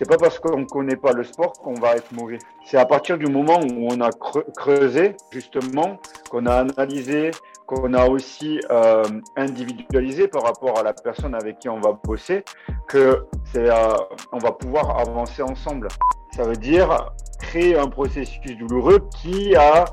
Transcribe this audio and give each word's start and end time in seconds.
c'est 0.00 0.08
pas 0.08 0.16
parce 0.16 0.38
qu'on 0.38 0.60
ne 0.60 0.64
connaît 0.64 0.96
pas 0.96 1.12
le 1.12 1.22
sport 1.24 1.52
qu'on 1.52 1.74
va 1.74 1.94
être 1.94 2.10
mauvais. 2.12 2.38
C'est 2.64 2.78
à 2.78 2.86
partir 2.86 3.18
du 3.18 3.26
moment 3.26 3.60
où 3.60 3.86
on 3.92 4.00
a 4.00 4.08
creusé, 4.56 5.14
justement, 5.30 5.98
qu'on 6.30 6.46
a 6.46 6.54
analysé, 6.54 7.32
qu'on 7.66 7.92
a 7.92 8.06
aussi 8.08 8.60
euh, 8.70 9.04
individualisé 9.36 10.26
par 10.26 10.44
rapport 10.44 10.78
à 10.78 10.82
la 10.82 10.94
personne 10.94 11.34
avec 11.34 11.58
qui 11.58 11.68
on 11.68 11.80
va 11.80 12.00
bosser, 12.02 12.44
que 12.88 13.26
c'est, 13.52 13.68
euh, 13.68 13.92
on 14.32 14.38
va 14.38 14.52
pouvoir 14.52 15.00
avancer 15.00 15.42
ensemble. 15.42 15.88
Ça 16.34 16.44
veut 16.44 16.56
dire 16.56 17.12
créer 17.38 17.78
un 17.78 17.88
processus 17.88 18.56
douloureux 18.56 19.00
qui 19.20 19.54
a 19.54 19.84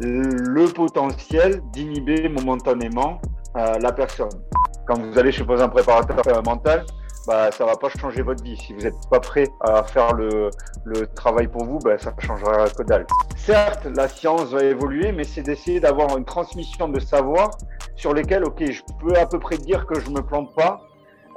le 0.00 0.66
potentiel 0.72 1.62
d'inhiber 1.72 2.28
momentanément 2.28 3.20
euh, 3.56 3.78
la 3.78 3.92
personne. 3.92 4.42
Quand 4.88 4.98
vous 4.98 5.16
allez 5.16 5.30
chez 5.30 5.44
un 5.48 5.68
préparateur 5.68 6.42
mental, 6.44 6.84
bah, 7.26 7.50
ça 7.52 7.64
va 7.64 7.76
pas 7.76 7.88
changer 7.88 8.22
votre 8.22 8.42
vie. 8.42 8.56
Si 8.56 8.72
vous 8.72 8.80
n'êtes 8.80 9.08
pas 9.10 9.20
prêt 9.20 9.48
à 9.60 9.82
faire 9.82 10.14
le, 10.14 10.50
le 10.84 11.06
travail 11.06 11.48
pour 11.48 11.64
vous, 11.64 11.78
bah, 11.78 11.98
ça 11.98 12.14
changera 12.18 12.68
que 12.68 12.82
dalle. 12.82 13.06
Certes, 13.36 13.86
la 13.96 14.08
science 14.08 14.52
va 14.52 14.62
évoluer, 14.64 15.12
mais 15.12 15.24
c'est 15.24 15.42
d'essayer 15.42 15.80
d'avoir 15.80 16.16
une 16.16 16.24
transmission 16.24 16.88
de 16.88 17.00
savoir 17.00 17.50
sur 17.96 18.14
lesquels, 18.14 18.44
ok, 18.44 18.70
je 18.70 18.82
peux 19.00 19.14
à 19.16 19.26
peu 19.26 19.38
près 19.38 19.58
dire 19.58 19.86
que 19.86 20.00
je 20.00 20.10
me 20.10 20.22
plante 20.22 20.54
pas 20.54 20.80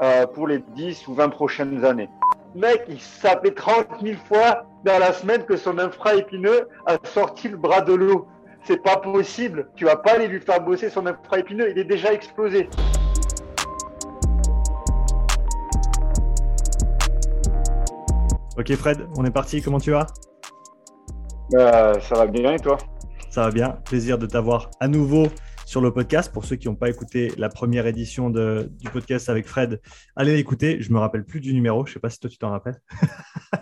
euh, 0.01 0.25
pour 0.27 0.47
les 0.47 0.59
10 0.75 1.07
ou 1.07 1.13
20 1.13 1.29
prochaines 1.29 1.85
années. 1.85 2.09
Mec, 2.55 2.85
il 2.87 2.99
s'appelait 3.01 3.53
30 3.53 3.87
000 4.01 4.17
fois 4.27 4.65
dans 4.83 4.97
la 4.97 5.13
semaine 5.13 5.43
que 5.43 5.57
son 5.57 5.77
infra-épineux 5.77 6.69
a 6.85 6.97
sorti 7.03 7.49
le 7.49 7.57
bras 7.57 7.81
de 7.81 7.93
l'eau. 7.93 8.27
C'est 8.63 8.81
pas 8.81 8.97
possible. 8.97 9.69
Tu 9.75 9.85
vas 9.85 9.97
pas 9.97 10.13
aller 10.13 10.27
lui 10.27 10.39
faire 10.39 10.61
bosser 10.61 10.89
son 10.89 11.05
infra-épineux, 11.05 11.69
il 11.69 11.77
est 11.77 11.83
déjà 11.83 12.13
explosé. 12.13 12.69
Ok 18.57 18.73
Fred, 18.75 19.05
on 19.17 19.25
est 19.25 19.31
parti, 19.31 19.61
comment 19.61 19.81
tu 19.81 19.91
vas? 19.91 20.07
Bah, 21.51 21.99
Ça 21.99 22.15
va 22.15 22.25
bien 22.25 22.53
et 22.53 22.59
toi? 22.59 22.77
Ça 23.29 23.41
va 23.41 23.51
bien, 23.51 23.71
plaisir 23.83 24.17
de 24.17 24.25
t'avoir 24.25 24.71
à 24.79 24.87
nouveau 24.87 25.27
sur 25.65 25.81
le 25.81 25.91
podcast. 25.91 26.31
Pour 26.31 26.45
ceux 26.45 26.55
qui 26.55 26.69
n'ont 26.69 26.75
pas 26.75 26.87
écouté 26.89 27.33
la 27.37 27.49
première 27.49 27.85
édition 27.85 28.29
du 28.29 28.89
podcast 28.93 29.27
avec 29.27 29.45
Fred, 29.45 29.81
allez 30.15 30.37
l'écouter. 30.37 30.81
Je 30.81 30.93
me 30.93 30.99
rappelle 30.99 31.25
plus 31.25 31.41
du 31.41 31.53
numéro, 31.53 31.85
je 31.85 31.91
ne 31.91 31.93
sais 31.95 31.99
pas 31.99 32.09
si 32.09 32.17
toi 32.17 32.29
tu 32.29 32.37
t'en 32.37 32.51
rappelles. 32.51 32.79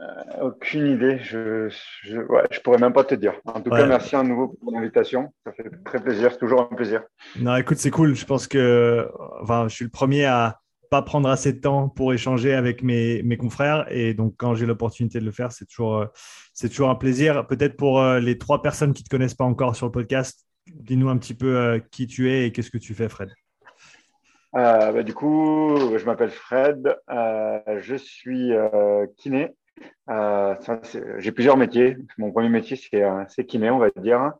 Euh, 0.00 0.48
aucune 0.48 0.86
idée, 0.86 1.18
je 1.22 1.72
je, 2.02 2.18
ouais, 2.18 2.42
je 2.50 2.60
pourrais 2.60 2.76
même 2.76 2.92
pas 2.92 3.04
te 3.04 3.14
dire. 3.14 3.32
En 3.46 3.60
tout 3.62 3.70
cas, 3.70 3.86
merci 3.86 4.14
à 4.14 4.22
nouveau 4.22 4.48
pour 4.48 4.72
l'invitation. 4.72 5.32
Ça 5.46 5.52
fait 5.52 5.70
très 5.84 5.98
plaisir, 6.02 6.36
toujours 6.36 6.68
un 6.70 6.74
plaisir. 6.74 7.04
Non, 7.40 7.56
écoute, 7.56 7.78
c'est 7.78 7.90
cool. 7.90 8.14
Je 8.14 8.26
pense 8.26 8.46
que 8.46 9.08
enfin, 9.40 9.66
je 9.68 9.74
suis 9.74 9.84
le 9.84 9.90
premier 9.90 10.26
à, 10.26 10.60
prendre 11.02 11.28
assez 11.28 11.52
de 11.52 11.60
temps 11.60 11.88
pour 11.88 12.12
échanger 12.12 12.54
avec 12.54 12.82
mes, 12.82 13.22
mes 13.22 13.36
confrères. 13.36 13.86
Et 13.90 14.14
donc, 14.14 14.34
quand 14.36 14.54
j'ai 14.54 14.66
l'opportunité 14.66 15.18
de 15.20 15.24
le 15.24 15.30
faire, 15.30 15.52
c'est 15.52 15.66
toujours, 15.66 15.96
euh, 15.96 16.06
c'est 16.52 16.68
toujours 16.68 16.90
un 16.90 16.94
plaisir. 16.94 17.46
Peut-être 17.46 17.76
pour 17.76 18.00
euh, 18.00 18.20
les 18.20 18.38
trois 18.38 18.62
personnes 18.62 18.92
qui 18.92 19.02
ne 19.02 19.04
te 19.04 19.10
connaissent 19.10 19.34
pas 19.34 19.44
encore 19.44 19.76
sur 19.76 19.86
le 19.86 19.92
podcast, 19.92 20.46
dis-nous 20.66 21.08
un 21.08 21.18
petit 21.18 21.34
peu 21.34 21.56
euh, 21.56 21.78
qui 21.90 22.06
tu 22.06 22.30
es 22.30 22.46
et 22.46 22.52
qu'est-ce 22.52 22.70
que 22.70 22.78
tu 22.78 22.94
fais, 22.94 23.08
Fred. 23.08 23.30
Bah, 24.52 25.02
du 25.02 25.14
coup, 25.14 25.76
je 25.98 26.04
m'appelle 26.04 26.30
Fred, 26.30 26.96
je 27.08 27.96
suis 27.96 28.52
kiné. 29.16 29.50
j'ai 31.18 31.32
plusieurs 31.32 31.56
métiers. 31.56 31.96
Mon 32.18 32.30
premier 32.30 32.48
métier, 32.48 32.76
c'est 32.76 33.46
kiné, 33.46 33.70
on 33.70 33.78
va 33.78 33.90
dire, 33.96 34.30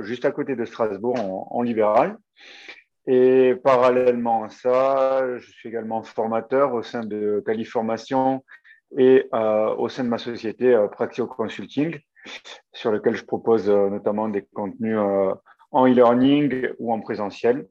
juste 0.00 0.24
à 0.24 0.32
côté 0.32 0.56
de 0.56 0.64
Strasbourg, 0.64 1.46
en 1.54 1.62
libéral. 1.62 2.16
Et 3.06 3.54
parallèlement 3.62 4.44
à 4.44 4.48
ça, 4.48 5.38
je 5.38 5.50
suis 5.50 5.68
également 5.68 6.02
formateur 6.02 6.72
au 6.72 6.82
sein 6.82 7.04
de 7.04 7.42
Califormation 7.44 8.44
et 8.96 9.28
euh, 9.34 9.74
au 9.74 9.88
sein 9.88 10.04
de 10.04 10.08
ma 10.08 10.18
société 10.18 10.74
euh, 10.74 10.88
Praxio 10.88 11.26
Consulting, 11.26 11.98
sur 12.72 12.90
lequel 12.92 13.14
je 13.14 13.24
propose 13.24 13.68
euh, 13.68 13.90
notamment 13.90 14.28
des 14.28 14.42
contenus 14.54 14.96
euh, 14.98 15.34
en 15.70 15.86
e-learning 15.86 16.68
ou 16.78 16.92
en 16.92 17.00
présentiel. 17.00 17.66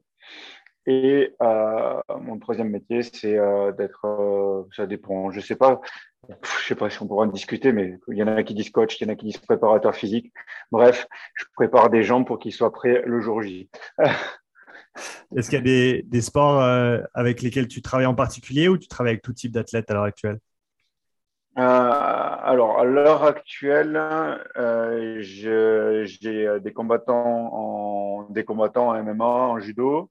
Et 0.86 1.34
euh, 1.42 2.00
mon 2.20 2.38
troisième 2.38 2.68
métier, 2.68 3.02
c'est 3.02 3.38
euh, 3.38 3.72
d'être, 3.72 4.66
ça 4.76 4.86
dépend, 4.86 5.30
je 5.32 5.40
sais 5.40 5.56
pas, 5.56 5.80
je 6.28 6.66
sais 6.68 6.74
pas 6.74 6.90
si 6.90 7.02
on 7.02 7.08
pourra 7.08 7.24
en 7.24 7.28
discuter, 7.28 7.72
mais 7.72 7.98
il 8.08 8.18
y 8.18 8.22
en 8.22 8.28
a 8.28 8.42
qui 8.42 8.54
disent 8.54 8.70
coach, 8.70 9.00
il 9.00 9.06
y 9.06 9.10
en 9.10 9.12
a 9.12 9.16
qui 9.16 9.26
disent 9.26 9.38
préparateur 9.38 9.94
physique. 9.94 10.32
Bref, 10.70 11.08
je 11.34 11.44
prépare 11.54 11.88
des 11.88 12.02
gens 12.02 12.22
pour 12.22 12.38
qu'ils 12.38 12.52
soient 12.52 12.72
prêts 12.72 13.02
le 13.04 13.20
jour 13.20 13.42
J. 13.42 13.70
Est-ce 15.36 15.50
qu'il 15.50 15.58
y 15.58 15.98
a 15.98 16.02
des, 16.02 16.20
sports 16.20 16.60
euh, 16.62 17.00
avec 17.14 17.42
lesquels 17.42 17.68
tu 17.68 17.82
travailles 17.82 18.06
en 18.06 18.14
particulier 18.14 18.68
ou 18.68 18.78
tu 18.78 18.88
travailles 18.88 19.12
avec 19.12 19.22
tout 19.22 19.32
type 19.32 19.52
d'athlètes 19.52 19.90
à 19.90 19.94
l'heure 19.94 20.04
actuelle? 20.04 20.38
Euh, 21.56 21.62
alors, 21.62 22.78
à 22.80 22.84
l'heure 22.84 23.24
actuelle, 23.24 23.96
euh, 24.56 25.18
j'ai 25.20 26.60
des 26.60 26.72
combattants 26.72 27.54
en 27.54 28.26
des 28.30 28.44
combattants 28.44 28.88
en 28.88 29.02
MMA, 29.02 29.24
en 29.24 29.60
judo. 29.60 30.10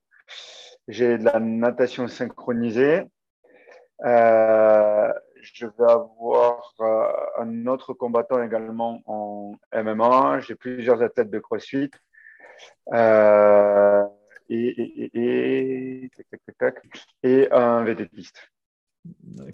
J'ai 0.87 1.17
de 1.17 1.23
la 1.23 1.39
natation 1.39 2.07
synchronisée. 2.07 3.03
je 4.01 5.65
vais 5.65 5.91
avoir 5.91 6.73
un 7.39 7.67
autre 7.67 7.93
combattant 7.93 8.41
également 8.41 9.01
en 9.05 9.53
MMA. 9.73 10.39
J'ai 10.41 10.55
plusieurs 10.55 11.01
athlètes 11.01 11.29
de 11.29 11.39
CrossFit 11.39 11.91
et, 14.49 16.09
et, 17.23 17.51
un 17.51 17.83
vététiste. 17.83 18.53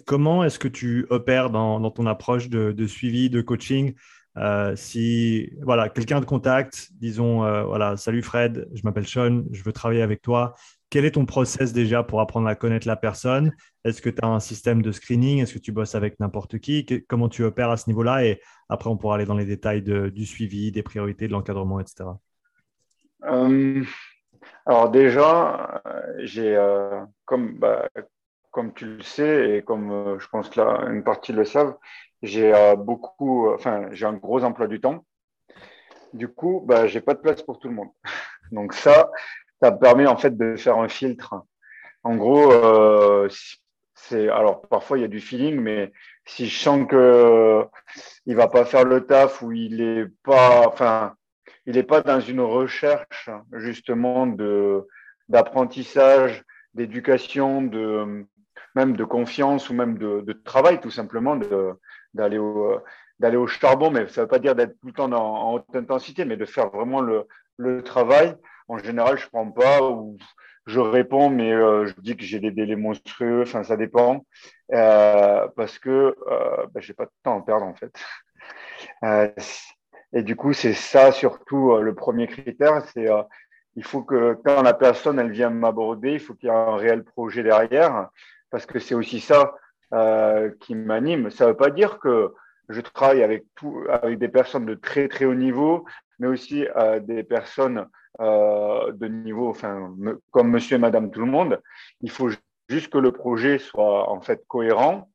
Comment 0.06 0.44
est-ce 0.44 0.58
que 0.58 0.68
tu 0.68 1.06
opères 1.10 1.50
dans, 1.50 1.90
ton 1.90 2.06
approche 2.06 2.48
de, 2.48 2.86
suivi, 2.86 3.30
de 3.30 3.40
coaching 3.40 3.94
euh, 4.36 4.76
Si 4.76 5.50
voilà, 5.62 5.88
quelqu'un 5.88 6.20
te 6.20 6.26
contacte, 6.26 6.88
disons, 6.92 7.44
euh, 7.44 7.64
voilà, 7.64 7.96
salut 7.96 8.22
Fred, 8.22 8.68
je 8.72 8.82
m'appelle 8.84 9.06
Sean, 9.06 9.42
je 9.50 9.62
veux 9.62 9.72
travailler 9.72 10.02
avec 10.02 10.22
toi. 10.22 10.54
Quel 10.88 11.04
est 11.04 11.12
ton 11.12 11.24
process 11.24 11.72
déjà 11.72 12.02
pour 12.02 12.20
apprendre 12.20 12.48
à 12.48 12.54
connaître 12.56 12.86
la 12.86 12.96
personne? 12.96 13.52
Est-ce 13.84 14.02
que 14.02 14.10
tu 14.10 14.18
as 14.22 14.28
un 14.28 14.40
système 14.40 14.82
de 14.82 14.90
screening? 14.90 15.38
Est-ce 15.40 15.54
que 15.54 15.60
tu 15.60 15.70
bosses 15.72 15.94
avec 15.94 16.18
n'importe 16.18 16.58
qui? 16.58 16.84
Comment 17.08 17.28
tu 17.28 17.44
opères 17.44 17.70
à 17.70 17.76
ce 17.76 17.88
niveau-là? 17.88 18.24
Et 18.24 18.40
après, 18.68 18.90
on 18.90 18.96
pourra 18.96 19.14
aller 19.14 19.24
dans 19.24 19.36
les 19.36 19.44
détails 19.44 19.82
du 19.82 20.26
suivi, 20.26 20.72
des 20.72 20.82
priorités, 20.82 21.28
de 21.28 21.32
l'encadrement, 21.32 21.78
etc. 21.78 22.06
Alors 24.66 24.90
déjà, 24.90 25.82
euh, 25.86 26.12
j'ai 26.18 26.56
euh, 26.56 27.04
comme 27.24 27.58
bah, 27.58 27.88
comme 28.50 28.72
tu 28.74 28.84
le 28.86 29.02
sais 29.02 29.56
et 29.56 29.62
comme 29.62 29.90
euh, 29.92 30.18
je 30.18 30.28
pense 30.28 30.48
que 30.50 30.60
là 30.60 30.86
une 30.90 31.04
partie 31.04 31.32
le 31.32 31.44
savent, 31.44 31.76
j'ai 32.22 32.52
beaucoup, 32.76 33.50
enfin 33.50 33.88
j'ai 33.92 34.06
un 34.06 34.14
gros 34.14 34.44
emploi 34.44 34.66
du 34.66 34.80
temps. 34.80 35.04
Du 36.12 36.28
coup, 36.28 36.62
bah, 36.66 36.86
j'ai 36.86 37.00
pas 37.00 37.14
de 37.14 37.20
place 37.20 37.42
pour 37.42 37.58
tout 37.58 37.68
le 37.68 37.74
monde. 37.74 37.90
Donc 38.52 38.74
ça, 38.74 39.10
ça 39.62 39.72
permet 39.72 40.06
en 40.06 40.16
fait 40.16 40.36
de 40.36 40.56
faire 40.56 40.78
un 40.78 40.88
filtre. 40.88 41.34
En 42.02 42.16
gros, 42.16 42.52
c'est 43.94 44.28
alors 44.28 44.62
parfois 44.62 44.98
il 44.98 45.02
y 45.02 45.04
a 45.04 45.08
du 45.08 45.20
feeling, 45.20 45.60
mais 45.60 45.92
si 46.26 46.48
je 46.48 46.58
sens 46.58 46.86
que 46.88 47.64
il 48.26 48.36
va 48.36 48.48
pas 48.48 48.64
faire 48.64 48.84
le 48.84 49.06
taf 49.06 49.42
ou 49.42 49.52
il 49.52 49.80
est 49.80 50.06
pas, 50.24 50.66
enfin 50.66 51.14
il 51.66 51.74
n'est 51.74 51.82
pas 51.82 52.02
dans 52.02 52.20
une 52.20 52.40
recherche 52.40 53.30
justement 53.52 54.26
de 54.26 54.86
d'apprentissage, 55.28 56.42
d'éducation, 56.74 57.62
de 57.62 58.26
même 58.74 58.96
de 58.96 59.04
confiance 59.04 59.70
ou 59.70 59.74
même 59.74 59.98
de, 59.98 60.22
de 60.22 60.32
travail 60.32 60.80
tout 60.80 60.90
simplement 60.90 61.38
d'aller 62.14 62.38
au 62.38 62.80
d'aller 63.20 63.36
au 63.36 63.46
charbon, 63.46 63.90
mais 63.90 64.08
ça 64.08 64.22
ne 64.22 64.24
veut 64.24 64.28
pas 64.28 64.38
dire 64.38 64.54
d'être 64.54 64.72
tout 64.80 64.86
le 64.86 64.92
temps 64.92 65.12
en, 65.12 65.54
haute 65.54 65.76
intensité, 65.76 66.24
mais 66.24 66.36
de 66.36 66.46
faire 66.46 66.70
vraiment 66.70 67.02
le, 67.02 67.26
le 67.58 67.82
travail. 67.82 68.34
En 68.66 68.78
général, 68.78 69.18
je 69.18 69.28
prends 69.28 69.50
pas 69.50 69.82
ou 69.82 70.16
je 70.66 70.80
réponds, 70.80 71.28
mais 71.28 71.52
euh, 71.52 71.86
je 71.86 71.94
dis 72.00 72.16
que 72.16 72.24
j'ai 72.24 72.40
des 72.40 72.50
délais 72.50 72.76
monstrueux. 72.76 73.42
Enfin, 73.42 73.62
ça 73.62 73.76
dépend 73.76 74.24
euh, 74.72 75.46
parce 75.56 75.78
que 75.78 76.16
euh, 76.30 76.66
ben, 76.72 76.80
j'ai 76.80 76.94
pas 76.94 77.06
de 77.06 77.10
temps 77.22 77.38
à 77.38 77.44
perdre 77.44 77.66
en 77.66 77.74
fait. 77.74 77.92
Et 80.12 80.22
du 80.22 80.36
coup, 80.36 80.52
c'est 80.52 80.74
ça 80.74 81.12
surtout 81.12 81.72
euh, 81.72 81.82
le 81.82 81.94
premier 81.94 82.26
critère, 82.26 82.82
c'est 82.92 83.08
euh, 83.08 83.22
il 83.76 83.84
faut 83.84 84.02
que 84.02 84.36
quand 84.44 84.62
la 84.62 84.74
personne 84.74 85.18
elle 85.18 85.30
vient 85.30 85.50
m'aborder, 85.50 86.12
il 86.14 86.20
faut 86.20 86.34
qu'il 86.34 86.48
y 86.48 86.52
ait 86.52 86.54
un 86.54 86.76
réel 86.76 87.04
projet 87.04 87.42
derrière, 87.42 88.08
parce 88.50 88.66
que 88.66 88.78
c'est 88.78 88.94
aussi 88.94 89.20
ça 89.20 89.54
euh, 89.94 90.50
qui 90.60 90.74
m'anime. 90.74 91.30
Ça 91.30 91.44
ne 91.44 91.50
veut 91.50 91.56
pas 91.56 91.70
dire 91.70 91.98
que 91.98 92.34
je 92.68 92.80
travaille 92.80 93.22
avec 93.22 93.44
tout, 93.54 93.84
avec 93.88 94.18
des 94.18 94.28
personnes 94.28 94.66
de 94.66 94.74
très 94.74 95.08
très 95.08 95.24
haut 95.24 95.34
niveau, 95.34 95.84
mais 96.18 96.26
aussi 96.26 96.66
euh, 96.76 97.00
des 97.00 97.22
personnes 97.22 97.86
euh, 98.20 98.92
de 98.92 99.06
niveau, 99.06 99.48
enfin 99.48 99.94
comme 100.30 100.50
Monsieur 100.50 100.76
et 100.76 100.78
Madame 100.78 101.10
tout 101.10 101.20
le 101.20 101.26
monde. 101.26 101.60
Il 102.00 102.10
faut 102.10 102.30
juste 102.68 102.92
que 102.92 102.98
le 102.98 103.12
projet 103.12 103.58
soit 103.58 104.08
en 104.10 104.20
fait 104.20 104.44
cohérent 104.46 105.08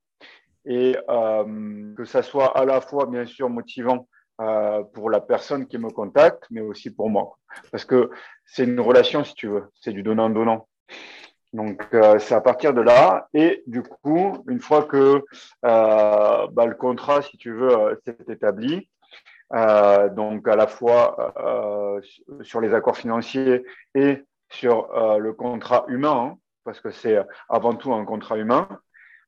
et 0.66 0.98
euh, 1.10 1.94
que 1.96 2.06
ça 2.06 2.24
soit 2.24 2.58
à 2.58 2.66
la 2.66 2.82
fois 2.82 3.06
bien 3.06 3.26
sûr 3.26 3.50
motivant 3.50 4.08
euh, 4.42 4.84
pour 4.94 5.10
la 5.10 5.22
personne 5.22 5.68
qui 5.68 5.78
me 5.78 5.90
contacte, 5.90 6.46
mais 6.50 6.62
aussi 6.62 6.90
pour 6.90 7.10
moi. 7.10 7.38
Parce 7.72 7.86
que 7.86 8.10
c'est 8.46 8.66
une 8.66 8.80
relation, 8.80 9.24
si 9.24 9.34
tu 9.36 9.48
veux, 9.48 9.66
c'est 9.80 9.94
du 9.94 10.04
donnant-donnant. 10.04 10.68
Donc, 11.56 11.88
euh, 11.94 12.20
c'est 12.20 12.36
à 12.36 12.42
partir 12.42 12.74
de 12.74 12.82
là. 12.82 13.30
Et 13.34 13.64
du 13.66 13.82
coup, 13.82 14.44
une 14.50 14.60
fois 14.60 14.84
que 14.84 15.24
euh, 15.66 16.48
bah, 16.52 16.66
le 16.66 16.76
contrat, 16.76 17.22
si 17.22 17.38
tu 17.38 17.54
veux, 17.54 17.72
euh, 17.72 17.96
s'est 18.06 18.18
établi, 18.28 18.90
donc 19.52 20.48
à 20.48 20.56
la 20.56 20.68
fois 20.68 21.34
sur 22.42 22.60
les 22.60 22.74
accords 22.74 22.98
financiers 22.98 23.64
et 23.94 24.24
sur 24.50 24.90
le 25.20 25.32
contrat 25.34 25.86
humain, 25.88 26.32
hein, 26.34 26.38
parce 26.64 26.82
que 26.82 26.90
c'est 26.90 27.18
avant 27.48 27.76
tout 27.76 27.94
un 27.94 28.04
contrat 28.06 28.38
humain, 28.38 28.68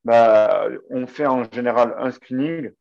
bah, 0.04 0.68
on 0.90 1.06
fait 1.06 1.28
en 1.28 1.44
général 1.50 1.96
un 2.00 2.12
screening. 2.12 2.72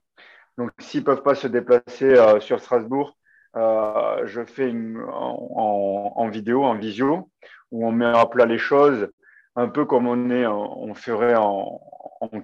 Donc, 0.58 0.70
s'ils 0.78 1.00
ne 1.00 1.06
peuvent 1.06 1.22
pas 1.22 1.34
se 1.34 1.46
déplacer 1.46 2.16
sur 2.40 2.60
Strasbourg, 2.60 3.16
je 3.54 4.44
fais 4.46 4.72
en, 5.08 6.28
vidéo, 6.28 6.64
en 6.64 6.74
visio, 6.74 7.30
où 7.70 7.86
on 7.86 7.92
met 7.92 8.06
à 8.06 8.26
plat 8.26 8.46
les 8.46 8.58
choses 8.58 9.08
un 9.56 9.68
peu 9.68 9.84
comme 9.86 10.06
on, 10.06 10.30
est, 10.30 10.46
on 10.46 10.94
ferait 10.94 11.34
en, 11.34 11.80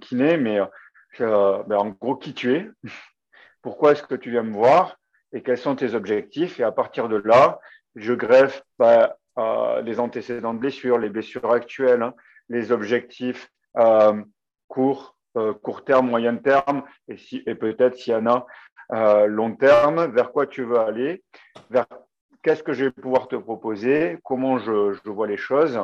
kiné, 0.01 0.37
mais 0.37 0.59
euh, 1.21 1.63
ben, 1.65 1.77
en 1.77 1.89
gros, 1.91 2.17
qui 2.17 2.35
tu 2.35 2.55
es, 2.55 2.71
pourquoi 3.63 3.93
est-ce 3.93 4.03
que 4.03 4.15
tu 4.15 4.31
viens 4.31 4.43
me 4.43 4.55
voir 4.55 4.97
et 5.33 5.43
quels 5.43 5.59
sont 5.59 5.77
tes 5.77 5.95
objectifs. 5.95 6.59
Et 6.59 6.63
à 6.63 6.73
partir 6.73 7.09
de 7.09 7.17
là, 7.17 7.61
je 7.95 8.13
greffe 8.13 8.63
ben, 8.79 9.11
euh, 9.39 9.83
les 9.83 10.01
antécédents 10.01 10.55
de 10.55 10.59
blessures, 10.59 10.99
les 10.99 11.11
blessures 11.11 11.53
actuelles, 11.53 12.03
hein, 12.03 12.15
les 12.49 12.73
objectifs 12.73 13.51
euh, 15.37 15.55
court, 15.55 15.85
terme, 15.85 16.09
moyen 16.11 16.37
terme, 16.37 16.83
et, 17.09 17.55
peut-être 17.55 17.97
s'il 17.97 18.13
y 18.13 18.17
en 18.17 18.27
a 18.27 18.47
long 19.27 19.57
terme, 19.57 20.13
vers 20.13 20.33
quoi 20.33 20.47
tu 20.47 20.65
veux 20.65 20.79
aller, 20.79 21.23
vers 21.71 21.87
qu'est-ce 22.43 22.63
que 22.63 22.73
je 22.73 22.85
vais 22.85 22.91
pouvoir 22.91 23.29
te 23.29 23.37
proposer, 23.37 24.19
comment 24.25 24.59
je, 24.59 25.09
vois 25.09 25.27
les 25.27 25.37
choses. 25.37 25.81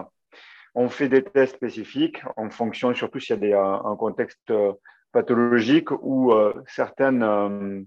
On 0.74 0.88
fait 0.88 1.08
des 1.08 1.24
tests 1.24 1.56
spécifiques 1.56 2.22
en 2.36 2.50
fonction, 2.50 2.92
surtout 2.94 3.20
s'il 3.20 3.42
y 3.44 3.52
a 3.52 3.80
un 3.84 3.96
contexte 3.96 4.50
euh, 4.50 4.72
pathologique 5.12 5.90
ou 6.02 6.32
euh, 6.32 6.52
certaines 6.66 7.22
euh, 7.22 7.82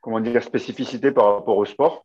comment 0.00 0.20
dire, 0.20 0.42
spécificités 0.42 1.12
par 1.12 1.34
rapport 1.34 1.56
au 1.56 1.64
sport. 1.64 2.04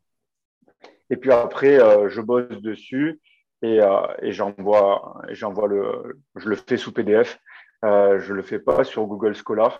Et 1.09 1.17
puis 1.17 1.31
après, 1.31 1.77
je 2.09 2.21
bosse 2.21 2.61
dessus 2.61 3.19
et, 3.61 3.81
et 4.21 4.31
j'envoie, 4.31 5.21
j'envoie 5.29 5.67
le, 5.67 6.21
je 6.37 6.47
le 6.47 6.55
fais 6.55 6.77
sous 6.77 6.93
PDF. 6.93 7.37
Je 7.83 8.33
le 8.33 8.41
fais 8.41 8.59
pas 8.59 8.83
sur 8.83 9.05
Google 9.05 9.35
Scholar, 9.35 9.79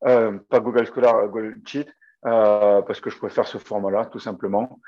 pas 0.00 0.60
Google 0.60 0.86
Scholar, 0.86 1.28
Google 1.28 1.56
Sheet, 1.66 1.86
parce 2.22 3.00
que 3.00 3.10
je 3.10 3.18
préfère 3.18 3.46
ce 3.46 3.58
format-là, 3.58 4.06
tout 4.06 4.18
simplement. 4.18 4.80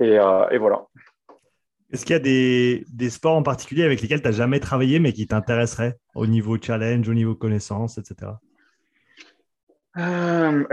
Et, 0.00 0.14
et 0.14 0.58
voilà. 0.58 0.86
Est-ce 1.90 2.04
qu'il 2.04 2.12
y 2.12 2.16
a 2.16 2.84
des, 2.88 3.10
sports 3.10 3.36
en 3.36 3.42
particulier 3.42 3.82
avec 3.82 4.02
lesquels 4.02 4.20
tu 4.20 4.28
n'as 4.28 4.34
jamais 4.34 4.60
travaillé 4.60 4.98
mais 4.98 5.12
qui 5.12 5.26
t'intéresseraient 5.26 5.96
au 6.14 6.26
niveau 6.26 6.58
challenge, 6.60 7.08
au 7.08 7.14
niveau 7.14 7.34
connaissance, 7.34 7.96
etc. 7.96 8.32
Euh, 9.96 10.64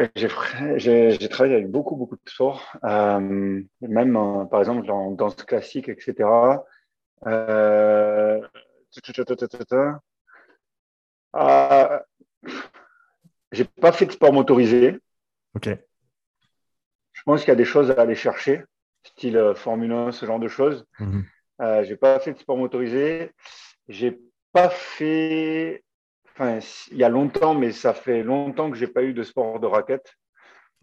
j'ai 0.75 1.29
travaillé 1.29 1.55
avec 1.55 1.71
beaucoup, 1.71 1.95
beaucoup 1.95 2.15
de 2.15 2.29
sports, 2.29 2.77
euh, 2.83 3.61
même 3.81 4.17
euh, 4.17 4.45
par 4.45 4.59
exemple 4.59 4.91
en 4.91 5.11
danse 5.11 5.35
classique, 5.35 5.89
etc. 5.89 6.29
Euh, 11.35 11.99
j'ai 13.51 13.65
pas 13.65 13.91
fait 13.91 14.05
de 14.05 14.11
sport 14.11 14.33
motorisé. 14.33 14.97
Ok. 15.55 15.69
Je 17.13 17.21
pense 17.23 17.41
qu'il 17.41 17.49
y 17.49 17.51
a 17.51 17.55
des 17.55 17.65
choses 17.65 17.91
à 17.91 18.01
aller 18.01 18.15
chercher 18.15 18.63
style 19.03 19.37
euh, 19.37 19.55
Formule 19.55 19.91
1, 19.91 20.11
ce 20.11 20.25
genre 20.25 20.39
de 20.39 20.47
choses. 20.47 20.85
Mhm. 20.99 21.25
Euh, 21.61 21.83
j'ai 21.83 21.95
pas 21.95 22.19
fait 22.19 22.33
de 22.33 22.39
sport 22.39 22.57
motorisé. 22.57 23.31
J'ai 23.87 24.19
pas 24.51 24.69
fait. 24.69 25.83
Enfin, 26.33 26.59
il 26.91 26.97
y 26.97 27.03
a 27.03 27.09
longtemps, 27.09 27.53
mais 27.53 27.71
ça 27.71 27.93
fait 27.93 28.23
longtemps 28.23 28.69
que 28.69 28.77
j'ai 28.77 28.87
pas 28.87 29.03
eu 29.03 29.13
de 29.13 29.23
sport 29.23 29.59
de 29.59 29.67
raquette. 29.67 30.15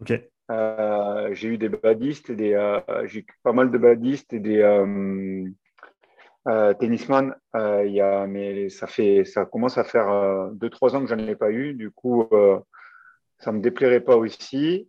Ok. 0.01 0.13
Euh, 0.51 1.33
j'ai 1.33 1.49
eu 1.49 1.57
des 1.57 1.69
badistes, 1.69 2.31
et 2.31 2.35
des, 2.35 2.53
euh, 2.53 2.81
j'ai 3.05 3.25
pas 3.43 3.53
mal 3.53 3.71
de 3.71 3.77
badistes 3.77 4.33
et 4.33 4.39
des 4.39 4.61
tennisman. 6.45 7.35
Il 7.55 7.91
y 7.91 8.01
a, 8.01 8.27
mais 8.27 8.69
ça 8.69 8.87
fait, 8.87 9.25
ça 9.25 9.45
commence 9.45 9.77
à 9.77 9.83
faire 9.83 10.07
2-3 10.53 10.95
ans 10.95 11.01
que 11.01 11.07
j'en 11.07 11.17
ai 11.17 11.35
pas 11.35 11.51
eu. 11.51 11.73
Du 11.73 11.91
coup, 11.91 12.27
ça 13.39 13.51
me 13.51 13.61
déplairait 13.61 14.01
pas 14.01 14.15
aussi. 14.15 14.87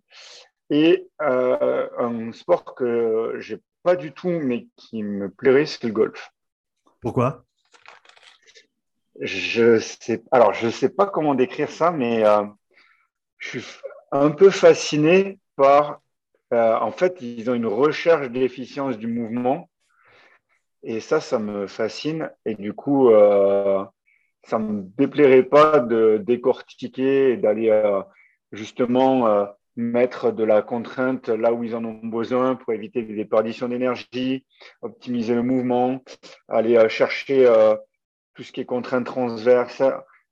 Et 0.71 1.09
euh, 1.23 1.89
un 1.99 2.33
sport 2.33 2.75
que 2.75 3.35
j'ai 3.39 3.61
pas 3.83 3.97
du 3.97 4.13
tout, 4.13 4.31
mais 4.31 4.69
qui 4.77 5.03
me 5.03 5.29
plairait, 5.29 5.67
c'est 5.67 5.85
le 5.85 5.93
golf. 5.93 6.31
Pourquoi? 7.01 7.45
Je 9.21 9.79
sais. 9.79 10.23
Alors, 10.31 10.55
je 10.55 10.69
sais 10.71 10.89
pas 10.89 11.07
comment 11.07 11.35
décrire 11.35 11.71
ça, 11.71 11.91
mais 11.91 12.25
euh, 12.25 12.45
je 13.39 13.59
suis 13.59 13.81
un 14.11 14.31
peu 14.31 14.51
fasciné 14.51 15.39
par. 15.57 16.01
Euh, 16.53 16.77
en 16.77 16.93
fait, 16.93 17.21
ils 17.21 17.51
ont 17.51 17.55
une 17.55 17.67
recherche 17.67 18.31
d'efficience 18.31 18.97
du 18.97 19.07
mouvement, 19.07 19.69
et 20.85 21.01
ça, 21.01 21.21
ça 21.21 21.39
me 21.39 21.67
fascine. 21.67 22.31
Et 22.47 22.55
du 22.55 22.73
coup, 22.73 23.11
ça 24.43 24.59
me 24.59 24.83
déplairait 24.97 25.43
pas 25.43 25.81
de 25.81 26.23
décortiquer 26.25 27.33
et 27.33 27.37
d'aller 27.37 27.71
justement 28.53 29.49
mettre 29.77 30.31
de 30.31 30.45
la 30.45 30.63
contrainte 30.63 31.29
là 31.29 31.53
où 31.53 31.65
ils 31.65 31.75
en 31.75 31.85
ont 31.85 32.01
besoin 32.07 32.55
pour 32.55 32.73
éviter 32.73 33.03
des 33.03 33.15
déperditions 33.15 33.69
d'énergie, 33.69 34.47
optimiser 34.83 35.35
le 35.35 35.43
mouvement, 35.43 36.03
aller 36.49 36.77
euh, 36.77 36.89
chercher 36.89 37.47
euh, 37.47 37.75
tout 38.35 38.43
ce 38.43 38.53
qui 38.53 38.61
est 38.61 38.67
contrainte 38.67 39.07
transverse 39.07 39.83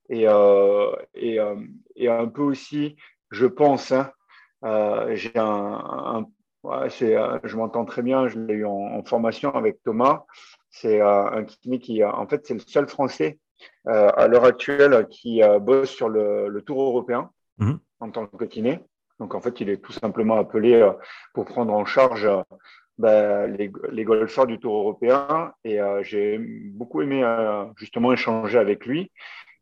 et, 0.08 0.28
euh, 0.28 0.92
un 1.16 2.26
peu 2.26 2.42
aussi, 2.42 2.96
je 3.30 3.46
pense, 3.46 3.92
hein, 3.92 4.12
j'ai 5.14 5.32
un 5.36 6.26
je 6.64 7.56
m'entends 7.56 7.84
très 7.84 8.02
bien, 8.02 8.28
je 8.28 8.38
l'ai 8.38 8.54
eu 8.54 8.66
en, 8.66 9.02
formation 9.04 9.54
avec 9.54 9.82
Thomas. 9.82 10.24
C'est 10.70 11.00
un 11.00 11.44
kiné 11.44 11.78
qui, 11.78 12.04
en 12.04 12.26
fait, 12.26 12.46
c'est 12.46 12.54
le 12.54 12.60
seul 12.60 12.88
Français 12.88 13.38
à 13.84 14.26
l'heure 14.28 14.44
actuelle 14.44 15.06
qui 15.08 15.42
bosse 15.60 15.90
sur 15.90 16.08
le, 16.08 16.48
le 16.48 16.62
Tour 16.62 16.82
européen 16.82 17.30
mmh. 17.58 17.74
en 18.00 18.10
tant 18.10 18.26
que 18.26 18.44
kiné. 18.44 18.80
Donc 19.22 19.36
en 19.36 19.40
fait, 19.40 19.60
il 19.60 19.70
est 19.70 19.76
tout 19.76 19.92
simplement 19.92 20.36
appelé 20.36 20.74
euh, 20.74 20.90
pour 21.32 21.44
prendre 21.44 21.72
en 21.72 21.84
charge 21.84 22.26
euh, 22.26 22.42
bah, 22.98 23.46
les, 23.46 24.04
golfeurs 24.04 24.48
du 24.48 24.58
Tour 24.58 24.74
européen. 24.74 25.52
Et 25.62 25.80
euh, 25.80 26.02
j'ai 26.02 26.38
beaucoup 26.38 27.02
aimé 27.02 27.22
justement 27.76 28.12
échanger 28.12 28.58
avec 28.58 28.84
lui. 28.84 29.12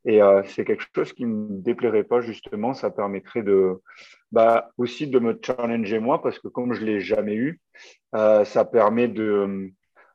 Et 0.07 0.21
c'est 0.47 0.65
quelque 0.65 0.85
chose 0.95 1.13
qui 1.13 1.27
ne 1.27 1.35
me 1.35 1.61
déplairait 1.61 2.05
pas 2.05 2.23
justement. 2.23 2.73
Ça 2.73 2.91
permettrait 2.91 3.43
de 3.43 3.81
bah, 4.33 4.71
aussi 4.79 5.07
de 5.07 5.19
me 5.19 5.39
challenger 5.45 5.99
moi 5.99 6.23
parce 6.23 6.39
que 6.39 6.49
comme 6.49 6.73
je 6.73 6.83
l'ai 6.85 7.01
jamais 7.01 7.35
eu, 7.35 7.61
ça 8.13 8.65
permet 8.65 9.09
de, 9.09 9.71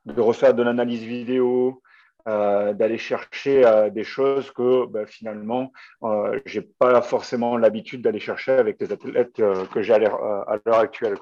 de 0.05 0.21
refaire 0.21 0.53
de 0.53 0.63
l'analyse 0.63 1.03
vidéo, 1.03 1.81
euh, 2.27 2.73
d'aller 2.73 2.97
chercher 2.97 3.63
euh, 3.67 3.91
des 3.91 4.03
choses 4.03 4.49
que 4.49 4.87
ben, 4.87 5.05
finalement, 5.05 5.71
euh, 6.01 6.39
je 6.47 6.59
n'ai 6.59 6.67
pas 6.79 7.03
forcément 7.03 7.55
l'habitude 7.55 8.01
d'aller 8.01 8.19
chercher 8.19 8.53
avec 8.53 8.81
les 8.81 8.91
athlètes 8.91 9.33
que 9.71 9.81
j'ai 9.83 9.93
à 9.93 9.99
l'heure 9.99 10.79
actuelle. 10.79 11.17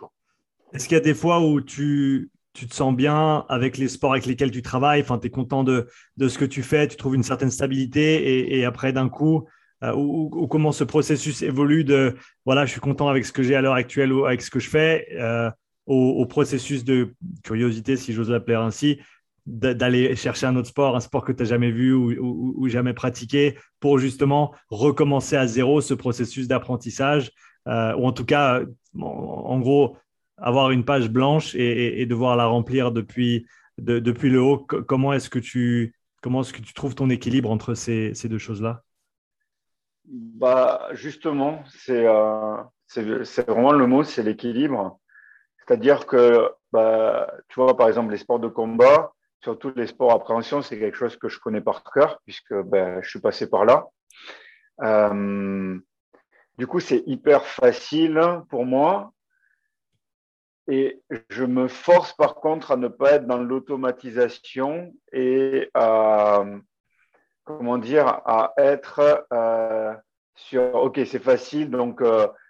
Est-ce 0.71 0.87
qu'il 0.87 0.95
y 0.95 1.01
a 1.01 1.03
des 1.03 1.13
fois 1.13 1.41
où 1.41 1.59
tu, 1.59 2.31
tu 2.53 2.67
te 2.67 2.75
sens 2.75 2.95
bien 2.95 3.45
avec 3.49 3.77
les 3.77 3.87
sports 3.87 4.11
avec 4.11 4.25
lesquels 4.25 4.51
tu 4.51 4.61
travailles, 4.61 5.01
enfin, 5.01 5.17
tu 5.17 5.27
es 5.27 5.29
content 5.29 5.63
de, 5.63 5.87
de, 6.17 6.27
ce 6.27 6.37
que 6.37 6.45
tu 6.45 6.63
fais, 6.63 6.87
tu 6.87 6.97
trouves 6.97 7.15
une 7.15 7.23
certaine 7.23 7.51
stabilité 7.51 8.57
et, 8.57 8.65
après 8.65 8.93
d'un 8.93 9.09
coup, 9.09 9.47
ou, 9.95 10.47
comment 10.47 10.71
ce 10.71 10.83
processus 10.83 11.41
évolue 11.41 11.83
de 11.83 12.15
voilà, 12.45 12.65
je 12.65 12.71
suis 12.71 12.79
content 12.79 13.09
avec 13.09 13.25
ce 13.25 13.33
que 13.33 13.43
j'ai 13.43 13.55
à 13.55 13.61
l'heure 13.61 13.73
actuelle 13.73 14.13
ou 14.13 14.25
avec 14.25 14.41
ce 14.41 14.49
que 14.49 14.59
je 14.59 14.69
fais, 14.69 15.07
au, 15.85 15.95
au, 15.95 16.25
processus 16.25 16.83
de 16.83 17.15
curiosité, 17.43 17.97
si 17.97 18.13
j'ose 18.13 18.29
l'appeler 18.29 18.55
ainsi, 18.55 18.99
d'aller 19.45 20.15
chercher 20.15 20.45
un 20.45 20.55
autre 20.55 20.69
sport, 20.69 20.95
un 20.95 21.01
sport 21.01 21.25
que 21.25 21.31
tu 21.31 21.43
n'as 21.43 21.49
jamais 21.49 21.71
vu 21.71 21.93
ou, 21.93 22.67
jamais 22.69 22.93
pratiqué, 22.93 23.57
pour 23.79 23.99
justement 23.99 24.53
recommencer 24.69 25.35
à 25.35 25.47
zéro 25.47 25.81
ce 25.81 25.93
processus 25.93 26.47
d'apprentissage, 26.47 27.31
euh, 27.67 27.93
ou 27.95 28.07
en 28.07 28.13
tout 28.13 28.25
cas, 28.25 28.61
en, 28.99 29.59
gros, 29.59 29.97
avoir 30.37 30.71
une 30.71 30.85
page 30.85 31.09
blanche 31.09 31.55
et, 31.55 32.05
devoir 32.05 32.35
la 32.35 32.45
remplir 32.45 32.91
depuis, 32.91 33.45
depuis 33.77 34.29
le 34.29 34.41
haut. 34.41 34.57
Comment 34.57 35.13
est-ce 35.13 35.29
que 35.29 35.39
tu 35.39 35.95
comment 36.21 36.41
est-ce 36.41 36.53
que 36.53 36.61
tu 36.61 36.73
trouves 36.73 36.95
ton 36.95 37.09
équilibre 37.09 37.51
entre 37.51 37.73
ces, 37.73 38.13
ces 38.13 38.29
deux 38.29 38.37
choses-là? 38.37 38.83
Bah, 40.05 40.87
Justement, 40.93 41.63
euh, 41.89 42.57
c'est 42.87 43.47
vraiment 43.47 43.73
le 43.73 43.87
mot, 43.87 44.03
c'est 44.03 44.23
l'équilibre. 44.23 44.99
C'est-à-dire 45.59 46.05
que, 46.05 46.49
bah, 46.71 47.31
tu 47.49 47.55
vois, 47.59 47.75
par 47.75 47.87
exemple, 47.87 48.11
les 48.11 48.17
sports 48.17 48.39
de 48.39 48.47
combat, 48.47 49.13
surtout 49.41 49.71
les 49.75 49.87
sports 49.87 50.11
appréhension, 50.11 50.61
c'est 50.61 50.79
quelque 50.79 50.97
chose 50.97 51.17
que 51.17 51.29
je 51.29 51.39
connais 51.39 51.61
par 51.61 51.83
cœur 51.83 52.19
puisque 52.23 52.53
ben, 52.53 53.01
je 53.01 53.09
suis 53.09 53.19
passé 53.19 53.49
par 53.49 53.65
là. 53.65 53.87
Euh, 54.81 55.77
du 56.57 56.67
coup, 56.67 56.79
c'est 56.79 57.03
hyper 57.05 57.45
facile 57.45 58.21
pour 58.49 58.65
moi. 58.65 59.12
Et 60.67 61.01
je 61.29 61.43
me 61.43 61.67
force 61.67 62.13
par 62.13 62.35
contre 62.35 62.71
à 62.71 62.77
ne 62.77 62.87
pas 62.87 63.13
être 63.13 63.27
dans 63.27 63.37
l'automatisation 63.37 64.93
et 65.11 65.69
à, 65.73 66.45
comment 67.43 67.77
dire, 67.77 68.07
à 68.07 68.53
être 68.57 69.27
sur, 70.35 70.75
OK, 70.75 71.01
c'est 71.05 71.19
facile, 71.19 71.69
donc 71.69 72.01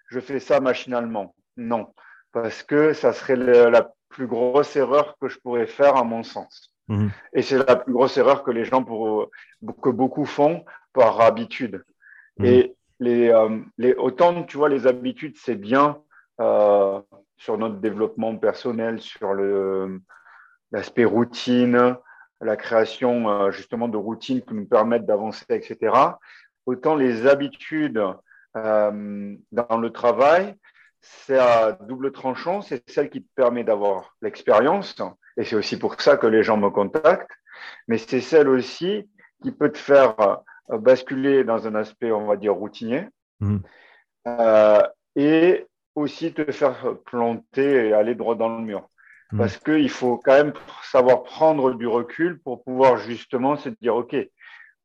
je 0.09 0.19
fais 0.19 0.39
ça 0.39 0.59
machinalement. 0.59 1.33
Non, 1.57 1.93
parce 2.31 2.63
que 2.63 2.93
ça 2.93 3.13
serait 3.13 3.35
la 3.35 3.91
plus 4.09 4.27
grosse 4.27 4.75
erreur 4.75 5.17
que 5.19 5.27
je 5.27 5.39
pourrais 5.39 5.67
faire 5.67 5.97
à 5.97 6.03
mon 6.03 6.23
sens. 6.23 6.73
Mhm. 6.87 7.11
Et 7.33 7.41
c'est 7.41 7.57
la 7.57 7.75
plus 7.75 7.93
grosse 7.93 8.17
erreur 8.17 8.43
que 8.43 8.51
les 8.51 8.65
gens, 8.65 8.83
pour, 8.83 9.29
que 9.81 9.89
beaucoup 9.89 10.25
font 10.25 10.65
par 10.93 11.21
habitude. 11.21 11.83
Mhm. 12.37 12.45
Et 12.45 12.75
les, 12.99 13.29
euh, 13.29 13.59
les, 13.77 13.93
autant, 13.95 14.43
tu 14.43 14.57
vois, 14.57 14.69
les 14.69 14.87
habitudes, 14.87 15.35
c'est 15.37 15.55
bien 15.55 16.01
euh, 16.39 17.01
sur 17.43 17.57
notre 17.57 17.75
développement 17.75 18.37
personnel, 18.37 19.01
sur 19.01 19.33
l'aspect 20.71 21.03
routine, 21.03 21.97
la 22.39 22.55
création 22.55 23.29
euh, 23.29 23.51
justement 23.51 23.89
de 23.89 23.97
routines 23.97 24.41
qui 24.41 24.53
nous 24.53 24.65
permettent 24.65 25.05
d'avancer, 25.05 25.43
etc. 25.49 25.93
Autant 26.65 26.95
les 26.95 27.27
habitudes 27.27 28.01
dans 28.55 29.77
le 29.81 29.89
travail, 29.89 30.55
c'est 31.01 31.37
à 31.37 31.73
double 31.73 32.13
tranchant, 32.13 32.61
c'est 32.61 32.89
celle 32.89 33.09
qui 33.09 33.21
te 33.21 33.29
permet 33.35 33.65
d'avoir 33.65 34.15
l'expérience, 34.21 34.95
et 35.35 35.43
c'est 35.43 35.57
aussi 35.57 35.77
pour 35.77 35.99
ça 35.99 36.15
que 36.15 36.27
les 36.27 36.43
gens 36.43 36.55
me 36.55 36.69
contactent, 36.69 37.35
mais 37.89 37.97
c'est 37.97 38.21
celle 38.21 38.47
aussi 38.47 39.09
qui 39.41 39.51
peut 39.51 39.71
te 39.71 39.77
faire 39.77 40.15
euh, 40.71 40.77
basculer 40.77 41.43
dans 41.43 41.67
un 41.67 41.75
aspect, 41.75 42.13
on 42.13 42.25
va 42.25 42.37
dire, 42.37 42.53
routinier, 42.53 43.09
mmh. 43.41 43.57
euh, 44.27 44.81
et 45.17 45.67
aussi 45.95 46.33
te 46.33 46.51
faire 46.51 46.97
planter 47.05 47.87
et 47.87 47.93
aller 47.93 48.15
droit 48.15 48.35
dans 48.35 48.57
le 48.57 48.63
mur. 48.63 48.89
Mmh. 49.31 49.37
Parce 49.37 49.57
qu'il 49.57 49.89
faut 49.89 50.17
quand 50.17 50.33
même 50.33 50.53
savoir 50.83 51.23
prendre 51.23 51.73
du 51.73 51.87
recul 51.87 52.39
pour 52.39 52.63
pouvoir 52.63 52.97
justement 52.97 53.55
se 53.57 53.69
dire, 53.69 53.95
OK, 53.95 54.15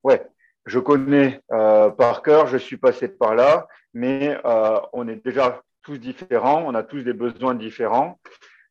ouais, 0.04 0.26
je 0.66 0.78
connais 0.78 1.40
euh, 1.52 1.90
par 1.90 2.22
cœur, 2.22 2.46
je 2.46 2.58
suis 2.58 2.76
passé 2.76 3.08
par 3.08 3.34
là, 3.34 3.66
mais 3.94 4.38
euh, 4.44 4.80
on 4.92 5.08
est 5.08 5.24
déjà 5.24 5.62
tous 5.82 5.98
différents, 5.98 6.62
on 6.66 6.74
a 6.74 6.82
tous 6.82 7.02
des 7.02 7.14
besoins 7.14 7.54
différents. 7.54 8.18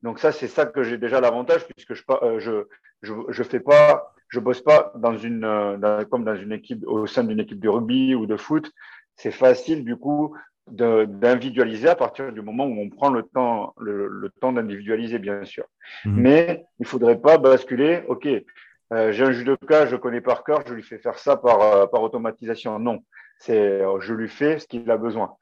Donc 0.03 0.19
ça, 0.19 0.31
c'est 0.31 0.47
ça 0.47 0.65
que 0.65 0.83
j'ai 0.83 0.97
déjà 0.97 1.19
l'avantage 1.19 1.65
puisque 1.67 1.95
je, 1.95 2.03
euh, 2.21 2.39
je, 2.39 2.67
je, 3.01 3.13
je, 3.29 3.43
fais 3.43 3.59
pas, 3.59 4.13
je 4.29 4.39
bosse 4.39 4.61
pas 4.61 4.91
dans 4.95 5.17
une, 5.17 5.43
euh, 5.43 6.05
comme 6.05 6.23
dans 6.23 6.35
une 6.35 6.51
équipe, 6.51 6.85
au 6.85 7.07
sein 7.07 7.23
d'une 7.23 7.39
équipe 7.39 7.59
de 7.59 7.69
rugby 7.69 8.13
ou 8.13 8.25
de 8.25 8.37
foot. 8.37 8.71
C'est 9.15 9.31
facile 9.31 9.83
du 9.83 9.95
coup 9.95 10.35
d'individualiser 10.67 11.89
à 11.89 11.95
partir 11.95 12.31
du 12.31 12.41
moment 12.41 12.65
où 12.65 12.79
on 12.79 12.89
prend 12.89 13.09
le 13.09 13.23
temps, 13.23 13.73
le, 13.79 14.07
le 14.07 14.29
temps 14.29 14.51
d'individualiser, 14.51 15.19
bien 15.19 15.45
sûr. 15.45 15.65
Mmh. 16.05 16.21
Mais 16.21 16.65
il 16.79 16.85
faudrait 16.85 17.19
pas 17.19 17.37
basculer. 17.37 18.03
Ok, 18.07 18.27
euh, 18.27 19.11
j'ai 19.11 19.23
un 19.23 19.31
judoka, 19.31 19.85
je 19.85 19.95
connais 19.95 20.21
par 20.21 20.43
cœur, 20.43 20.63
je 20.67 20.73
lui 20.73 20.83
fais 20.83 20.97
faire 20.97 21.19
ça 21.19 21.37
par, 21.37 21.61
euh, 21.61 21.85
par 21.87 22.01
automatisation. 22.03 22.79
Non, 22.79 23.03
c'est 23.37 23.81
je 23.99 24.13
lui 24.13 24.29
fais 24.29 24.59
ce 24.59 24.67
qu'il 24.67 24.89
a 24.91 24.97
besoin. 24.97 25.35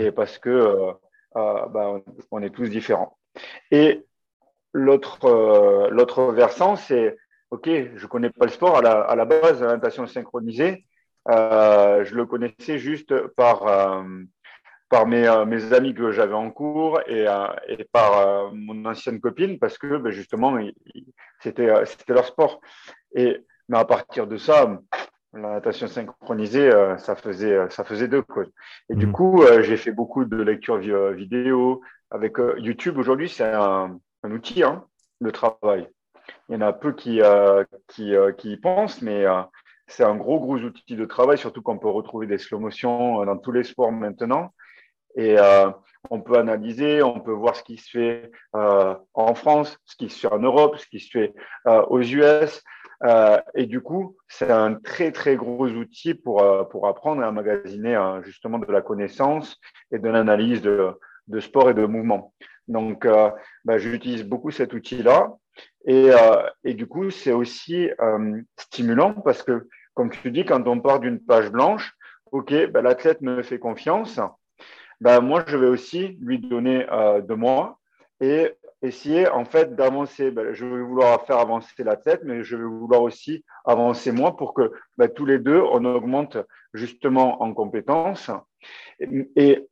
Et 0.00 0.12
parce 0.12 0.38
que 0.38 0.48
euh, 0.48 0.92
bah, 1.34 2.00
on 2.30 2.42
est 2.42 2.50
tous 2.50 2.68
différents. 2.68 3.18
Et 3.70 4.02
l'autre 4.72 5.24
euh, 5.24 5.90
l'autre 5.90 6.32
versant, 6.32 6.76
c'est 6.76 7.16
OK, 7.50 7.68
je 7.68 8.06
connais 8.06 8.30
pas 8.30 8.46
le 8.46 8.50
sport 8.50 8.78
à 8.78 8.82
la, 8.82 9.02
à 9.02 9.14
la 9.14 9.24
base, 9.26 9.62
la 9.62 9.74
natation 9.74 10.06
synchronisée. 10.06 10.86
Euh, 11.30 12.04
je 12.04 12.14
le 12.14 12.26
connaissais 12.26 12.78
juste 12.78 13.14
par, 13.36 13.66
euh, 13.66 14.02
par 14.88 15.06
mes, 15.06 15.26
euh, 15.26 15.44
mes 15.44 15.72
amis 15.72 15.94
que 15.94 16.12
j'avais 16.12 16.34
en 16.34 16.50
cours 16.50 17.00
et, 17.06 17.26
et 17.68 17.84
par 17.92 18.52
mon 18.52 18.84
ancienne 18.84 19.20
copine 19.20 19.58
parce 19.58 19.78
que 19.78 19.96
ben, 19.96 20.10
justement, 20.10 20.56
c'était 21.40 21.66
leur 22.08 22.26
sport. 22.26 22.60
Et, 23.14 23.38
mais 23.68 23.78
à 23.78 23.84
partir 23.84 24.26
de 24.26 24.36
ça, 24.36 24.80
la 25.32 25.54
natation 25.54 25.88
synchronisée, 25.88 26.70
ça 26.98 27.16
faisait, 27.16 27.68
ça 27.70 27.82
faisait 27.84 28.08
deux. 28.08 28.22
causes. 28.22 28.52
Et 28.88 28.94
du 28.94 29.06
mmh. 29.06 29.12
coup, 29.12 29.44
j'ai 29.62 29.76
fait 29.76 29.92
beaucoup 29.92 30.24
de 30.24 30.36
lectures 30.36 30.78
vidéo, 30.78 31.82
avec 32.14 32.38
euh, 32.38 32.54
YouTube, 32.58 32.96
aujourd'hui, 32.96 33.28
c'est 33.28 33.44
un, 33.44 33.98
outil 34.22 34.62
hein, 34.62 34.84
de 35.20 35.30
travail. 35.30 35.88
Il 36.48 36.54
y 36.54 36.56
en 36.56 36.60
a 36.60 36.72
peu 36.72 36.92
qui, 36.92 37.20
euh, 37.20 37.64
qui, 37.88 38.14
euh, 38.14 38.32
qui, 38.32 38.52
y 38.52 38.56
pensent, 38.56 39.02
mais 39.02 39.24
c'est 39.88 40.04
un 40.04 40.14
gros, 40.14 40.38
gros 40.38 40.56
outil 40.58 40.94
de 40.94 41.04
travail, 41.04 41.36
surtout 41.36 41.60
qu'on 41.60 41.78
peut 41.78 41.88
retrouver 41.88 42.26
des 42.26 42.38
slow 42.38 42.60
motion 42.60 43.24
dans 43.24 43.36
tous 43.36 43.50
les 43.50 43.64
sports 43.64 43.90
maintenant. 43.90 44.54
Et 45.16 45.36
on 46.10 46.20
peut 46.20 46.36
analyser, 46.36 47.02
on 47.02 47.20
peut 47.20 47.32
voir 47.32 47.56
ce 47.56 47.62
qui 47.62 47.76
se 47.76 47.90
fait 47.90 48.30
en 48.52 49.34
France, 49.34 49.78
ce 49.84 49.96
qui 49.96 50.10
se 50.10 50.20
fait 50.20 50.32
en 50.32 50.38
Europe, 50.38 50.76
ce 50.78 50.86
qui 50.86 51.00
se 51.00 51.10
fait 51.10 51.34
aux 51.88 52.02
US. 52.02 52.62
et 53.54 53.66
du 53.66 53.80
coup, 53.80 54.16
c'est 54.28 54.50
un 54.50 54.74
très, 54.74 55.12
très 55.12 55.36
gros 55.36 55.68
outil 55.68 56.14
pour, 56.14 56.42
pour 56.70 56.88
apprendre 56.88 57.22
et 57.22 57.26
emmagasiner 57.26 58.20
justement 58.22 58.58
de 58.58 58.70
la 58.70 58.82
connaissance 58.82 59.58
et 59.92 59.98
de 59.98 60.08
l'analyse 60.08 60.62
de, 60.62 60.92
de 61.28 61.40
sport 61.40 61.70
et 61.70 61.74
de 61.74 61.86
mouvement. 61.86 62.32
Donc, 62.68 63.04
euh, 63.04 63.30
bah, 63.64 63.78
j'utilise 63.78 64.24
beaucoup 64.24 64.50
cet 64.50 64.72
outil-là. 64.72 65.36
Et, 65.86 66.10
euh, 66.10 66.46
et, 66.64 66.74
du 66.74 66.86
coup, 66.86 67.10
c'est 67.10 67.32
aussi 67.32 67.90
euh, 68.00 68.40
stimulant 68.58 69.12
parce 69.12 69.42
que, 69.42 69.68
comme 69.94 70.10
tu 70.10 70.30
dis, 70.30 70.44
quand 70.44 70.66
on 70.66 70.80
part 70.80 71.00
d'une 71.00 71.20
page 71.20 71.50
blanche, 71.50 71.94
OK, 72.32 72.52
bah, 72.70 72.82
l'athlète 72.82 73.20
me 73.20 73.42
fait 73.42 73.58
confiance. 73.58 74.18
Bah, 75.00 75.20
moi, 75.20 75.44
je 75.46 75.56
vais 75.56 75.66
aussi 75.66 76.16
lui 76.20 76.38
donner 76.38 76.86
de 76.86 77.34
moi 77.34 77.78
et 78.20 78.52
essayer 78.82 79.28
en 79.28 79.44
fait 79.44 79.74
d'avancer. 79.74 80.30
Bah, 80.30 80.52
je 80.52 80.64
vais 80.64 80.82
vouloir 80.82 81.24
faire 81.26 81.38
avancer 81.38 81.82
l'athlète, 81.82 82.20
mais 82.24 82.44
je 82.44 82.56
vais 82.56 82.64
vouloir 82.64 83.02
aussi 83.02 83.44
avancer 83.64 84.12
moi 84.12 84.36
pour 84.36 84.54
que 84.54 84.72
bah, 84.96 85.08
tous 85.08 85.26
les 85.26 85.38
deux, 85.38 85.60
on 85.60 85.84
augmente 85.84 86.36
justement 86.72 87.42
en 87.42 87.52
compétences. 87.54 88.30
Et, 89.00 89.66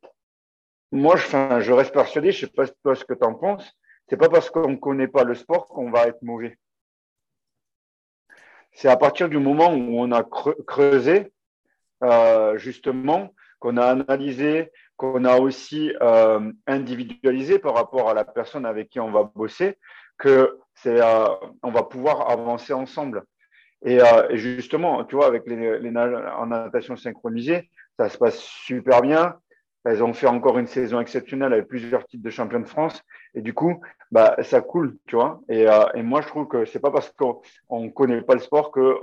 moi, 0.91 1.15
je, 1.15 1.71
reste 1.71 1.91
persuadé, 1.91 2.31
je 2.31 2.45
ne 2.45 2.49
sais 2.49 2.73
pas 2.83 2.95
ce 2.95 3.03
que 3.03 3.15
tu 3.15 3.23
en 3.23 3.33
penses, 3.33 3.75
c'est 4.07 4.17
pas 4.17 4.29
parce 4.29 4.51
qu'on 4.51 4.69
ne 4.69 4.75
connaît 4.75 5.07
pas 5.07 5.23
le 5.23 5.33
sport 5.33 5.65
qu'on 5.67 5.89
va 5.89 6.05
être 6.05 6.21
mauvais. 6.21 6.57
C'est 8.73 8.89
à 8.89 8.97
partir 8.97 9.27
du 9.27 9.39
moment 9.39 9.73
où 9.73 9.99
on 9.99 10.11
a 10.11 10.23
creusé, 10.23 11.31
euh, 12.03 12.57
justement, 12.57 13.33
qu'on 13.63 13.77
a 13.77 13.85
analysé, 13.85 14.73
qu'on 14.97 15.23
a 15.23 15.37
aussi 15.37 15.93
euh, 16.01 16.51
individualisé 16.67 17.59
par 17.59 17.75
rapport 17.75 18.09
à 18.09 18.13
la 18.13 18.25
personne 18.25 18.65
avec 18.65 18.89
qui 18.89 18.99
on 18.99 19.09
va 19.09 19.23
bosser, 19.23 19.77
que 20.17 20.59
c'est, 20.75 21.01
euh, 21.01 21.27
on 21.63 21.71
va 21.71 21.83
pouvoir 21.83 22.29
avancer 22.29 22.73
ensemble. 22.73 23.23
Et, 23.85 23.99
et, 24.29 24.37
justement, 24.37 25.05
tu 25.05 25.15
vois, 25.15 25.27
avec 25.27 25.43
les, 25.47 25.79
les 25.79 25.97
en 25.97 26.47
natation 26.47 26.97
synchronisée, 26.97 27.69
ça 27.97 28.09
se 28.09 28.17
passe 28.17 28.37
super 28.39 29.01
bien. 29.01 29.35
Elles 29.85 30.03
ont 30.03 30.13
fait 30.13 30.27
encore 30.27 30.57
une 30.59 30.67
saison 30.67 30.99
exceptionnelle 30.99 31.53
avec 31.53 31.67
plusieurs 31.67 32.05
titres 32.05 32.23
de 32.23 32.29
champion 32.29 32.59
de 32.59 32.67
France. 32.67 33.01
Et 33.33 33.41
du 33.41 33.53
coup, 33.53 33.81
bah, 34.11 34.35
ça 34.41 34.59
coule, 34.59 34.97
tu 35.07 35.15
vois. 35.15 35.41
Et, 35.47 35.69
euh, 35.69 35.85
et 35.95 36.03
moi, 36.03 36.21
je 36.21 36.27
trouve 36.27 36.47
que 36.47 36.65
c'est 36.65 36.79
pas 36.79 36.91
parce 36.91 37.11
qu'on 37.11 37.81
ne 37.81 37.89
connaît 37.89 38.21
pas 38.21 38.33
le 38.33 38.41
sport 38.41 38.71
que 38.71 38.97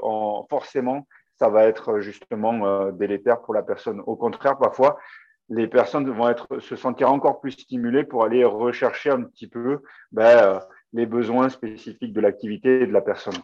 forcément, 0.51 1.07
ça 1.41 1.49
va 1.49 1.65
être 1.65 2.01
justement 2.01 2.67
euh, 2.67 2.93
délétère 2.93 3.41
pour 3.41 3.55
la 3.55 3.63
personne. 3.63 4.03
Au 4.07 4.15
contraire, 4.15 4.59
parfois, 4.59 4.99
les 5.49 5.67
personnes 5.67 6.09
vont 6.11 6.29
être, 6.29 6.61
se 6.61 6.77
sentir 6.77 7.11
encore 7.11 7.41
plus 7.41 7.53
stimulées 7.53 8.05
pour 8.05 8.25
aller 8.25 8.45
rechercher 8.45 9.11
un 9.11 9.23
petit 9.23 9.49
peu 9.49 9.79
bah, 10.13 10.69
les 10.93 11.07
besoins 11.07 11.49
spécifiques 11.49 12.13
de 12.13 12.21
l'activité 12.21 12.83
et 12.83 12.87
de 12.87 12.93
la 12.93 13.01
personne. 13.01 13.35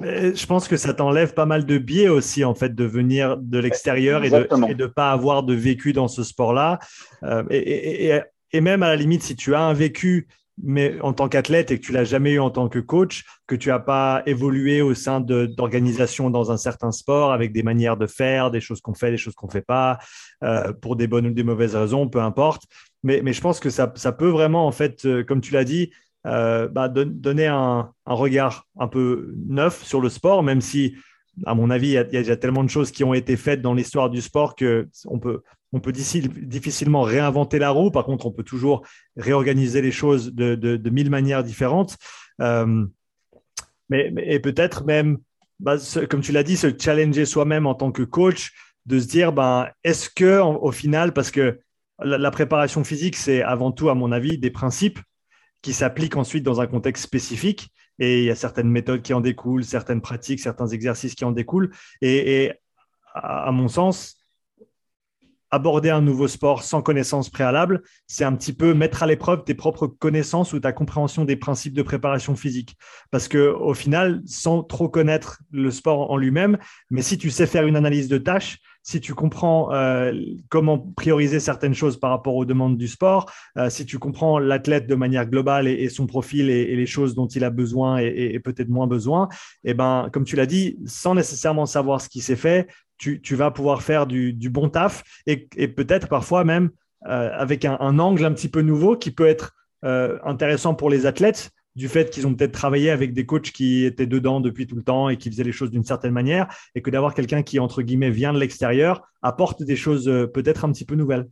je 0.00 0.46
pense 0.46 0.68
que 0.68 0.76
ça 0.76 0.94
t'enlève 0.94 1.32
pas 1.32 1.46
mal 1.46 1.64
de 1.64 1.78
biais 1.78 2.08
aussi, 2.08 2.44
en 2.44 2.54
fait, 2.54 2.74
de 2.74 2.84
venir 2.84 3.36
de 3.36 3.58
l'extérieur 3.58 4.24
et 4.24 4.30
de 4.30 4.74
ne 4.74 4.86
pas 4.86 5.12
avoir 5.12 5.44
de 5.44 5.54
vécu 5.54 5.92
dans 5.92 6.08
ce 6.08 6.22
sport-là. 6.24 6.80
Euh, 7.22 7.44
et, 7.50 8.08
et, 8.08 8.20
et, 8.52 8.60
même 8.60 8.82
à 8.82 8.88
la 8.88 8.96
limite, 8.96 9.22
si 9.22 9.36
tu 9.36 9.54
as 9.54 9.62
un 9.62 9.74
vécu, 9.74 10.28
mais 10.62 11.00
en 11.00 11.12
tant 11.12 11.28
qu'athlète 11.28 11.70
et 11.70 11.80
que 11.80 11.84
tu 11.84 11.92
l'as 11.92 12.04
jamais 12.04 12.32
eu 12.32 12.38
en 12.38 12.50
tant 12.50 12.68
que 12.68 12.78
coach, 12.78 13.24
que 13.46 13.54
tu 13.54 13.70
n'as 13.70 13.80
pas 13.80 14.22
évolué 14.26 14.82
au 14.82 14.94
sein 14.94 15.20
d'organisations 15.20 16.30
dans 16.30 16.52
un 16.52 16.56
certain 16.56 16.92
sport 16.92 17.32
avec 17.32 17.52
des 17.52 17.62
manières 17.62 17.96
de 17.96 18.06
faire, 18.06 18.50
des 18.50 18.60
choses 18.60 18.80
qu'on 18.80 18.94
fait, 18.94 19.10
des 19.10 19.16
choses 19.16 19.34
qu'on 19.34 19.48
ne 19.48 19.52
fait 19.52 19.62
pas, 19.62 19.98
euh, 20.42 20.72
pour 20.72 20.96
des 20.96 21.06
bonnes 21.06 21.26
ou 21.26 21.30
des 21.32 21.42
mauvaises 21.42 21.74
raisons, 21.74 22.08
peu 22.08 22.20
importe. 22.20 22.64
Mais, 23.02 23.32
je 23.32 23.40
pense 23.40 23.60
que 23.60 23.68
ça, 23.68 23.92
ça 23.96 24.12
peut 24.12 24.28
vraiment, 24.28 24.66
en 24.66 24.72
fait, 24.72 25.04
euh, 25.04 25.24
comme 25.24 25.40
tu 25.40 25.52
l'as 25.52 25.64
dit, 25.64 25.90
euh, 26.26 26.68
bah, 26.68 26.88
donner 26.88 27.46
un, 27.46 27.92
regard 28.06 28.66
un 28.78 28.88
peu 28.88 29.34
neuf 29.46 29.82
sur 29.82 30.00
le 30.00 30.08
sport, 30.08 30.42
même 30.42 30.62
si, 30.62 30.94
à 31.44 31.54
mon 31.54 31.68
avis, 31.68 31.88
il 31.88 31.92
y, 31.92 32.30
a, 32.30 32.36
tellement 32.36 32.64
de 32.64 32.70
choses 32.70 32.92
qui 32.92 33.04
ont 33.04 33.12
été 33.12 33.36
faites 33.36 33.60
dans 33.60 33.74
l'histoire 33.74 34.08
du 34.08 34.22
sport 34.22 34.54
que 34.54 34.88
on 35.06 35.18
peut, 35.18 35.42
on 35.74 35.80
peut 35.80 35.92
difficilement 35.92 37.02
réinventer 37.02 37.58
la 37.58 37.70
roue. 37.70 37.90
Par 37.90 38.04
contre, 38.04 38.26
on 38.26 38.30
peut 38.30 38.44
toujours 38.44 38.86
réorganiser 39.16 39.82
les 39.82 39.90
choses 39.90 40.32
de, 40.32 40.88
mille 40.88 41.10
manières 41.10 41.42
différentes. 41.42 41.98
Euh, 42.40 42.86
mais, 43.88 44.12
et 44.16 44.38
peut-être 44.38 44.84
même, 44.84 45.18
bah, 45.58 45.76
comme 46.08 46.20
tu 46.20 46.30
l'as 46.30 46.44
dit, 46.44 46.56
se 46.56 46.68
challenger 46.78 47.24
soi-même 47.24 47.66
en 47.66 47.74
tant 47.74 47.90
que 47.90 48.02
coach, 48.02 48.52
de 48.86 49.00
se 49.00 49.08
dire, 49.08 49.32
ben, 49.32 49.68
est-ce 49.82 50.08
que 50.08 50.40
au 50.40 50.70
final, 50.70 51.12
parce 51.12 51.32
que 51.32 51.58
la 51.98 52.30
préparation 52.30 52.84
physique, 52.84 53.16
c'est 53.16 53.42
avant 53.42 53.72
tout, 53.72 53.90
à 53.90 53.94
mon 53.94 54.12
avis, 54.12 54.38
des 54.38 54.50
principes 54.50 55.00
qui 55.60 55.72
s'applique 55.72 56.16
ensuite 56.16 56.44
dans 56.44 56.60
un 56.60 56.68
contexte 56.68 57.02
spécifique. 57.02 57.72
Et 57.98 58.20
il 58.20 58.24
y 58.24 58.30
a 58.30 58.36
certaines 58.36 58.68
méthodes 58.68 59.02
qui 59.02 59.12
en 59.12 59.20
découlent, 59.20 59.64
certaines 59.64 60.00
pratiques, 60.00 60.40
certains 60.40 60.68
exercices 60.68 61.16
qui 61.16 61.24
en 61.24 61.32
découlent. 61.32 61.72
Et, 62.00 62.52
à, 63.14 63.50
mon 63.52 63.68
sens, 63.68 64.16
aborder 65.54 65.90
un 65.90 66.00
nouveau 66.00 66.28
sport 66.28 66.62
sans 66.62 66.82
connaissance 66.82 67.30
préalable, 67.30 67.82
c'est 68.06 68.24
un 68.24 68.34
petit 68.34 68.52
peu 68.52 68.74
mettre 68.74 69.02
à 69.02 69.06
l'épreuve 69.06 69.44
tes 69.44 69.54
propres 69.54 69.86
connaissances 69.86 70.52
ou 70.52 70.60
ta 70.60 70.72
compréhension 70.72 71.24
des 71.24 71.36
principes 71.36 71.74
de 71.74 71.82
préparation 71.82 72.34
physique. 72.34 72.76
Parce 73.10 73.28
que 73.28 73.52
au 73.52 73.74
final, 73.74 74.20
sans 74.26 74.62
trop 74.62 74.88
connaître 74.88 75.42
le 75.50 75.70
sport 75.70 76.10
en 76.10 76.16
lui-même, 76.16 76.58
mais 76.90 77.02
si 77.02 77.18
tu 77.18 77.30
sais 77.30 77.46
faire 77.46 77.66
une 77.66 77.76
analyse 77.76 78.08
de 78.08 78.18
tâches, 78.18 78.58
si 78.86 79.00
tu 79.00 79.14
comprends 79.14 79.72
euh, 79.72 80.12
comment 80.50 80.78
prioriser 80.78 81.40
certaines 81.40 81.72
choses 81.72 81.98
par 81.98 82.10
rapport 82.10 82.36
aux 82.36 82.44
demandes 82.44 82.76
du 82.76 82.86
sport, 82.86 83.30
euh, 83.56 83.70
si 83.70 83.86
tu 83.86 83.98
comprends 83.98 84.38
l'athlète 84.38 84.86
de 84.86 84.94
manière 84.94 85.26
globale 85.26 85.66
et, 85.66 85.88
son 85.88 86.06
profil 86.06 86.50
et, 86.50 86.76
les 86.76 86.86
choses 86.86 87.14
dont 87.14 87.26
il 87.26 87.44
a 87.44 87.50
besoin 87.50 87.96
et, 87.96 88.38
peut-être 88.40 88.68
moins 88.68 88.86
besoin, 88.86 89.30
eh 89.64 89.72
ben, 89.72 90.10
comme 90.12 90.24
tu 90.24 90.36
l'as 90.36 90.44
dit, 90.44 90.76
sans 90.84 91.14
nécessairement 91.14 91.64
savoir 91.64 92.02
ce 92.02 92.10
qui 92.10 92.20
s'est 92.20 92.36
fait, 92.36 92.68
tu, 92.98 93.34
vas 93.34 93.50
pouvoir 93.50 93.82
faire 93.82 94.06
du, 94.06 94.50
bon 94.50 94.68
taf 94.68 95.02
et, 95.26 95.48
peut-être 95.68 96.08
parfois 96.08 96.44
même 96.44 96.70
euh, 97.06 97.30
avec 97.32 97.64
un, 97.64 97.98
angle 97.98 98.24
un 98.24 98.32
petit 98.32 98.48
peu 98.48 98.62
nouveau 98.62 98.96
qui 98.96 99.10
peut 99.10 99.26
être 99.26 99.54
intéressant 99.82 100.74
pour 100.74 100.88
les 100.88 101.04
athlètes 101.04 101.50
du 101.76 101.88
fait 101.88 102.10
qu'ils 102.10 102.26
ont 102.26 102.34
peut-être 102.34 102.52
travaillé 102.52 102.90
avec 102.90 103.12
des 103.12 103.26
coachs 103.26 103.50
qui 103.50 103.84
étaient 103.84 104.06
dedans 104.06 104.40
depuis 104.40 104.66
tout 104.66 104.76
le 104.76 104.82
temps 104.82 105.08
et 105.08 105.16
qui 105.16 105.30
faisaient 105.30 105.44
les 105.44 105.52
choses 105.52 105.70
d'une 105.70 105.84
certaine 105.84 106.12
manière, 106.12 106.46
et 106.74 106.82
que 106.82 106.90
d'avoir 106.90 107.14
quelqu'un 107.14 107.42
qui, 107.42 107.58
entre 107.58 107.82
guillemets, 107.82 108.10
vient 108.10 108.32
de 108.32 108.38
l'extérieur, 108.38 109.02
apporte 109.22 109.62
des 109.62 109.76
choses 109.76 110.08
euh, 110.08 110.26
peut-être 110.26 110.64
un 110.64 110.72
petit 110.72 110.84
peu 110.84 110.94
nouvelles. 110.94 111.28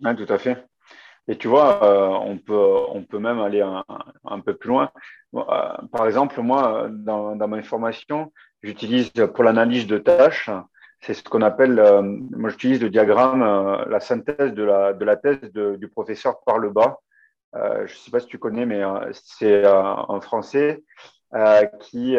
Tout 0.00 0.26
à 0.28 0.38
fait. 0.38 0.64
Et 1.28 1.36
tu 1.36 1.48
vois, 1.48 1.82
euh, 1.84 2.06
on, 2.06 2.38
peut, 2.38 2.74
on 2.88 3.02
peut 3.02 3.18
même 3.18 3.40
aller 3.40 3.60
un, 3.60 4.40
peu 4.40 4.54
plus 4.54 4.68
loin. 4.68 4.90
Euh, 5.34 5.40
par 5.92 6.06
exemple, 6.06 6.40
moi, 6.40 6.88
dans, 6.90 7.34
dans 7.34 7.48
ma 7.48 7.62
formation, 7.62 8.32
j'utilise 8.62 9.10
pour 9.34 9.44
l'analyse 9.44 9.86
de 9.86 9.98
tâches, 9.98 10.50
c'est 11.00 11.14
ce 11.14 11.22
qu'on 11.22 11.42
appelle, 11.42 11.74
moi 12.30 12.50
j'utilise 12.50 12.80
le 12.80 12.90
diagramme, 12.90 13.42
la 13.88 14.00
synthèse 14.00 14.54
de 14.54 14.62
la, 14.62 14.92
de 14.92 15.04
la 15.04 15.16
thèse 15.16 15.52
du 15.52 15.88
professeur 15.88 16.40
par 16.44 16.58
le 16.58 16.70
bas. 16.70 16.98
Euh, 17.56 17.86
je 17.86 17.92
ne 17.92 17.98
sais 17.98 18.10
pas 18.10 18.20
si 18.20 18.26
tu 18.26 18.38
connais, 18.38 18.66
mais 18.66 18.82
euh, 18.82 19.10
c'est 19.12 19.64
euh, 19.64 19.94
un 20.08 20.20
Français 20.20 20.82
qui, 21.80 22.16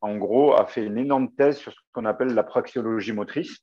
en 0.00 0.16
gros, 0.16 0.54
a 0.54 0.66
fait 0.66 0.84
une 0.84 0.98
énorme 0.98 1.30
thèse 1.32 1.58
sur 1.58 1.72
ce 1.72 1.78
qu'on 1.92 2.06
appelle 2.06 2.34
la 2.34 2.42
praxiologie 2.42 3.12
motrice. 3.12 3.58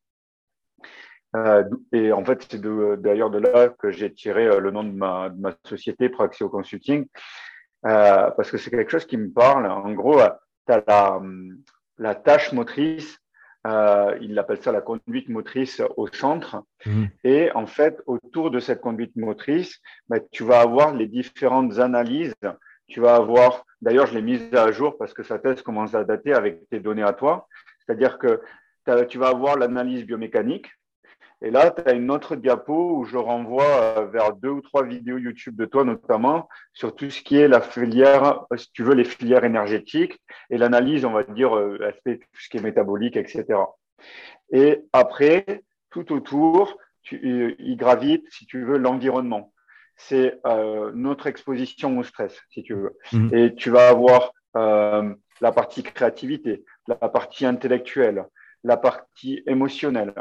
Et 1.92 2.12
en 2.12 2.26
fait, 2.26 2.48
c'est 2.50 2.62
d'ailleurs 2.62 3.30
de, 3.30 3.40
là 3.40 3.70
que 3.70 3.92
j'ai 3.92 4.14
tiré 4.14 4.60
le 4.60 4.72
nom 4.72 4.84
de 4.84 4.92
ma, 4.92 5.32
société, 5.64 6.10
Praxio 6.10 6.50
Consulting, 6.50 7.06
parce 7.84 8.50
que 8.52 8.58
c'est 8.58 8.72
quelque 8.72 8.92
chose 8.92 9.06
qui 9.06 9.18
me 9.18 9.32
parle. 9.32 9.68
En 9.68 9.92
gros, 9.94 10.20
tu 10.68 10.74
as 10.74 10.84
la, 10.88 11.22
la, 11.98 12.16
tâche 12.16 12.52
motrice 12.52 13.20
euh, 13.68 14.18
il 14.22 14.38
appelle 14.40 14.62
ça 14.62 14.72
la 14.72 14.82
conduite 14.82 15.28
motrice 15.30 15.82
au 15.98 16.08
centre. 16.08 16.64
Mhm. 16.86 17.10
Et 17.24 17.52
en 17.54 17.68
fait, 17.68 18.02
autour 18.06 18.52
de 18.52 18.60
cette 18.60 18.82
conduite 18.82 19.16
motrice, 19.16 19.80
bah, 20.08 20.20
tu 20.32 20.44
vas 20.44 20.62
avoir 20.62 20.94
les 20.94 21.08
différentes 21.08 21.78
analyses. 21.80 22.36
Tu 22.88 23.02
vas 23.02 23.16
avoir, 23.16 23.66
d'ailleurs, 23.82 24.08
je 24.08 24.16
l'ai 24.16 24.22
mise 24.22 24.54
à 24.54 24.72
jour 24.72 24.98
parce 24.98 25.14
que 25.14 25.24
sa 25.24 25.40
thèse 25.40 25.62
commence 25.62 25.94
à 25.94 26.04
dater 26.04 26.34
avec 26.34 26.68
tes 26.70 26.80
données 26.80 27.04
à 27.04 27.14
toi. 27.14 27.48
C'est-à-dire 27.86 28.18
que 28.18 28.42
tu 29.08 29.20
vas 29.20 29.28
avoir 29.28 29.56
l'analyse 29.56 30.04
biomécanique, 30.04 30.68
et 31.42 31.52
là, 31.52 31.72
tu 31.72 31.82
as 31.90 31.94
une 31.94 32.12
autre 32.12 32.36
diapo 32.36 32.98
où 32.98 33.06
je 33.06 33.18
renvoie 33.18 33.64
euh, 33.64 34.06
vers 34.08 34.34
deux 34.34 34.50
ou 34.50 34.62
trois 34.62 34.84
vidéos 34.84 35.18
YouTube 35.18 35.56
de 35.56 35.66
toi, 35.66 35.86
notamment 35.86 36.50
sur 36.74 36.96
tout 36.96 37.10
ce 37.10 37.22
qui 37.22 37.38
est 37.38 37.48
la 37.48 37.62
filière, 37.62 38.46
euh, 38.52 38.58
si 38.58 38.70
tu 38.74 38.84
veux, 38.84 38.94
les 38.94 39.06
filières 39.06 39.46
énergétiques 39.46 40.20
et 40.50 40.58
l'analyse, 40.58 41.06
on 41.06 41.14
va 41.14 41.24
dire, 41.24 41.56
euh, 41.56 41.80
aspect, 41.88 42.18
tout 42.18 42.42
ce 42.42 42.50
qui 42.50 42.58
est 42.58 42.62
métabolique, 42.62 43.16
etc. 43.16 43.46
Et 44.52 44.82
après, 44.92 45.64
tout 45.92 46.12
autour, 46.12 46.78
tu, 47.04 47.56
il 47.58 47.78
gravite, 47.78 48.26
si 48.30 48.46
tu 48.46 48.66
veux, 48.66 48.78
l'environnement. 48.78 49.54
C'est 49.96 50.40
notre 50.94 51.28
exposition 51.28 51.98
au 51.98 52.04
stress, 52.04 52.40
si 52.52 52.64
tu 52.64 52.74
veux. 52.74 52.98
Mmh. 53.12 53.36
Et 53.36 53.56
tu 53.56 53.70
vas 53.70 53.90
avoir 53.90 54.32
la 54.54 55.52
partie 55.52 55.84
créativité, 55.84 56.64
la 56.88 57.10
partie 57.10 57.46
intellectuelle, 57.46 58.26
la 58.64 58.78
partie 58.78 59.44
émotionnelle. 59.46 60.14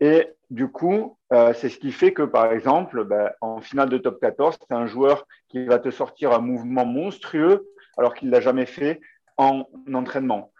Et 0.00 0.28
du 0.50 0.68
coup, 0.68 1.16
euh, 1.32 1.52
c'est 1.54 1.68
ce 1.68 1.78
qui 1.78 1.92
fait 1.92 2.12
que, 2.12 2.22
par 2.22 2.52
exemple, 2.52 3.04
ben, 3.04 3.30
en 3.40 3.60
finale 3.60 3.90
de 3.90 3.98
top 3.98 4.20
14, 4.20 4.58
c'est 4.60 4.74
un 4.74 4.86
joueur 4.86 5.26
qui 5.48 5.64
va 5.66 5.78
te 5.78 5.90
sortir 5.90 6.32
un 6.32 6.40
mouvement 6.40 6.86
monstrueux 6.86 7.68
alors 7.98 8.14
qu'il 8.14 8.28
ne 8.28 8.32
l'a 8.32 8.40
jamais 8.40 8.66
fait 8.66 9.00
en 9.36 9.66
entraînement. 9.92 10.52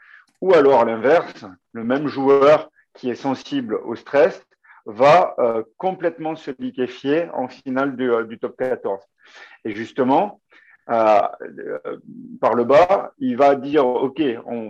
Ou 0.43 0.55
alors, 0.55 0.81
à 0.81 0.85
l'inverse, 0.85 1.45
le 1.73 1.85
même 1.85 2.07
joueur 2.07 2.71
qui 2.95 3.11
est 3.11 3.15
sensible 3.15 3.77
au 3.85 3.95
stress 3.95 4.47
va 4.87 5.35
euh, 5.39 5.63
complètement 5.77 6.37
se 6.37 6.51
liquéfier 6.59 7.29
en 7.33 7.49
finale 7.49 7.97
du, 7.97 8.11
euh, 8.11 8.37
top 8.41 8.57
14. 8.57 9.03
Et 9.65 9.75
justement, 9.75 10.41
par 10.87 12.55
le 12.55 12.65
bas, 12.65 13.13
il 13.19 13.37
va 13.37 13.55
dire, 13.55 13.87
OK, 13.87 14.21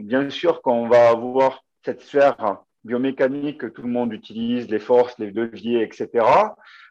bien 0.02 0.28
sûr 0.28 0.60
qu'on 0.60 0.86
va 0.86 1.08
avoir 1.08 1.64
cette 1.82 2.02
sphère 2.02 2.60
biomécanique 2.84 3.58
que 3.58 3.66
tout 3.66 3.82
le 3.82 3.88
monde 3.88 4.12
utilise, 4.12 4.68
les 4.68 4.78
forces, 4.78 5.18
les 5.18 5.30
leviers, 5.30 5.82
etc. 5.82 6.24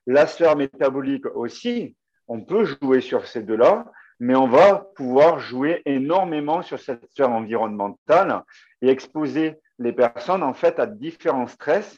La 0.06 0.28
sphère 0.28 0.56
métabolique 0.56 1.26
aussi, 1.36 1.96
on 2.28 2.42
peut 2.42 2.66
jouer 2.66 3.02
sur 3.02 3.26
ces 3.26 3.44
deux-là, 3.44 3.86
mais 4.20 4.36
on 4.36 4.48
va 4.48 4.86
pouvoir 4.96 5.40
jouer 5.40 5.82
énormément 5.86 6.62
sur 6.62 6.80
cette 6.80 7.10
sphère 7.12 7.32
environnementale 7.32 8.44
et 8.82 8.90
exposer 8.90 9.58
les 9.80 9.94
personnes 9.94 10.44
en 10.44 10.54
fait 10.54 10.80
à 10.80 10.86
différents 10.86 11.48
stress. 11.48 11.98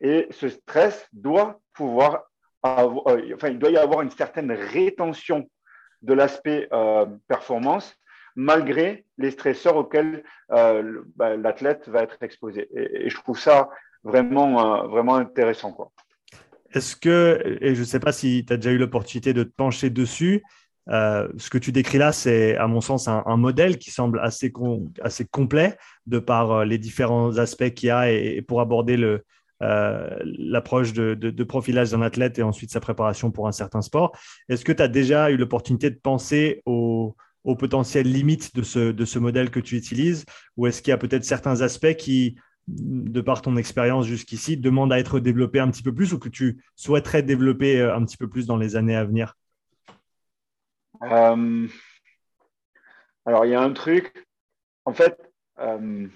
Et 0.00 0.28
ce 0.30 0.48
stress 0.48 1.08
doit 1.12 1.60
pouvoir 1.72 2.24
avoir, 2.62 3.08
euh, 3.08 3.34
enfin, 3.34 3.48
il 3.48 3.58
doit 3.58 3.70
y 3.70 3.76
avoir 3.76 4.02
une 4.02 4.10
certaine 4.10 4.52
rétention 4.52 5.48
de 6.02 6.12
l'aspect 6.12 6.68
euh, 6.72 7.06
performance 7.26 7.96
malgré 8.36 9.06
les 9.18 9.30
stresseurs 9.30 9.76
auxquels 9.76 10.22
euh, 10.52 11.02
bah, 11.16 11.36
l'athlète 11.36 11.88
va 11.88 12.02
être 12.02 12.22
exposé. 12.22 12.68
Et, 12.74 13.08
je 13.08 13.16
trouve 13.16 13.38
ça 13.38 13.70
vraiment, 14.04 14.84
euh, 14.84 14.86
vraiment 14.86 15.16
intéressant. 15.16 15.90
Est-ce 16.72 16.94
que, 16.94 17.58
et 17.62 17.74
je 17.74 17.80
ne 17.80 17.86
sais 17.86 18.00
pas 18.00 18.12
si 18.12 18.44
tu 18.46 18.52
as 18.52 18.56
déjà 18.56 18.70
eu 18.70 18.78
l'opportunité 18.78 19.32
de 19.32 19.42
te 19.42 19.52
pencher 19.52 19.88
dessus, 19.88 20.42
euh, 20.88 21.28
ce 21.36 21.50
que 21.50 21.58
tu 21.58 21.72
décris 21.72 21.98
là, 21.98 22.12
c'est 22.12 22.56
à 22.56 22.68
mon 22.68 22.80
sens 22.80 23.08
un, 23.08 23.36
modèle 23.36 23.78
qui 23.78 23.90
semble 23.90 24.20
assez, 24.20 24.52
assez 25.00 25.24
complet 25.24 25.76
de 26.06 26.18
par 26.18 26.64
les 26.64 26.78
différents 26.78 27.38
aspects 27.38 27.70
qu'il 27.70 27.88
y 27.88 27.90
a 27.90 28.12
et, 28.12 28.42
pour 28.42 28.60
aborder 28.60 29.18
l'approche 29.60 30.92
de, 30.92 31.14
de, 31.14 31.44
profilage 31.44 31.90
d'un 31.90 32.02
athlète 32.02 32.38
et 32.38 32.42
ensuite 32.42 32.70
sa 32.70 32.80
préparation 32.80 33.30
pour 33.32 33.48
un 33.48 33.52
certain 33.52 33.80
sport. 33.80 34.16
Est-ce 34.48 34.64
que 34.64 34.72
tu 34.72 34.82
as 34.82 34.88
déjà 34.88 35.30
eu 35.30 35.36
l'opportunité 35.36 35.90
de 35.90 35.98
penser 35.98 36.62
au, 37.46 37.52
aux 37.52 37.56
potentielles 37.56 38.12
limites 38.12 38.54
de 38.54 38.62
ce, 38.62 38.92
de 38.92 39.04
ce 39.04 39.18
modèle 39.18 39.50
que 39.50 39.60
tu 39.60 39.76
utilises? 39.76 40.24
Ou 40.56 40.66
est-ce 40.66 40.82
qu'il 40.82 40.90
y 40.90 40.94
a 40.94 40.98
peut-être 40.98 41.24
certains 41.24 41.62
aspects 41.62 41.94
qui, 41.96 42.36
de 42.66 43.20
par 43.20 43.42
ton 43.42 43.56
expérience 43.56 44.06
jusqu'ici, 44.06 44.56
demandent 44.56 44.92
à 44.92 44.98
être 44.98 45.20
développés 45.20 45.60
un 45.60 45.70
petit 45.70 45.82
peu 45.82 45.94
plus 45.94 46.12
ou 46.12 46.18
que 46.18 46.28
tu 46.28 46.64
souhaiterais 46.74 47.22
développer 47.22 47.80
euh, 47.80 47.94
un 47.94 48.04
petit 48.04 48.16
peu 48.16 48.28
plus 48.28 48.46
dans 48.46 48.56
les 48.56 48.76
années 48.76 48.96
à 48.96 49.04
venir? 49.04 49.34
Euh, 51.02 51.68
Alors, 53.26 53.44
il 53.44 53.50
y 53.50 53.54
a 53.54 53.60
un 53.60 53.72
truc, 53.72 54.26
en 54.84 54.94
fait, 54.94 55.18
euh, 55.58 56.08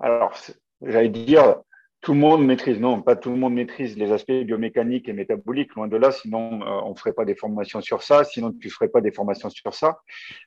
alors, 0.00 0.34
j'allais 0.82 1.08
dire, 1.08 1.62
tout 2.00 2.12
le 2.12 2.20
monde 2.20 2.44
maîtrise. 2.44 2.78
Non, 2.78 3.02
pas 3.02 3.16
tout 3.16 3.30
le 3.30 3.36
monde 3.36 3.54
maîtrise 3.54 3.96
les 3.96 4.12
aspects 4.12 4.30
biomécaniques 4.30 5.08
et 5.08 5.12
métaboliques, 5.12 5.74
loin 5.74 5.88
de 5.88 5.96
là, 5.96 6.12
sinon 6.12 6.62
euh, 6.62 6.80
on 6.84 6.90
ne 6.90 6.94
ferait 6.94 7.12
pas 7.12 7.24
des 7.24 7.34
formations 7.34 7.80
sur 7.80 8.02
ça, 8.02 8.24
sinon 8.24 8.52
tu 8.52 8.68
ne 8.68 8.72
ferais 8.72 8.88
pas 8.88 9.00
des 9.00 9.10
formations 9.10 9.50
sur 9.50 9.74
ça. 9.74 9.98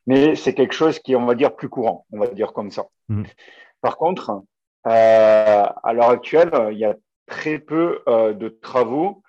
Mais 0.08 0.36
c'est 0.36 0.54
quelque 0.54 0.74
chose 0.74 1.00
qui 1.00 1.14
est, 1.14 1.16
on 1.16 1.26
va 1.26 1.36
dire, 1.36 1.56
plus 1.56 1.70
courant, 1.70 2.06
on 2.12 2.20
va 2.20 2.28
dire 2.28 2.54
comme 2.54 2.72
ça. 2.72 2.86
Mmh. 3.10 3.24
Par 3.82 3.98
contre, 3.98 4.44
euh, 4.88 5.66
à 5.84 5.94
l'heure 5.94 6.10
actuelle, 6.10 6.52
il 6.72 6.78
y 6.78 6.86
a 6.86 6.96
très 7.28 7.60
peu 7.60 8.02
euh, 8.08 8.34
de 8.34 8.50
travaux 8.50 9.24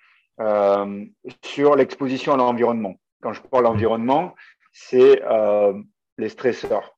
sur 1.44 1.76
l'exposition 1.76 2.32
à 2.32 2.36
l'environnement. 2.36 2.94
Quand 3.20 3.32
je 3.32 3.40
parle 3.42 3.62
d'environnement, 3.62 4.34
c'est 4.72 5.22
les 6.18 6.28
stresseurs. 6.28 6.96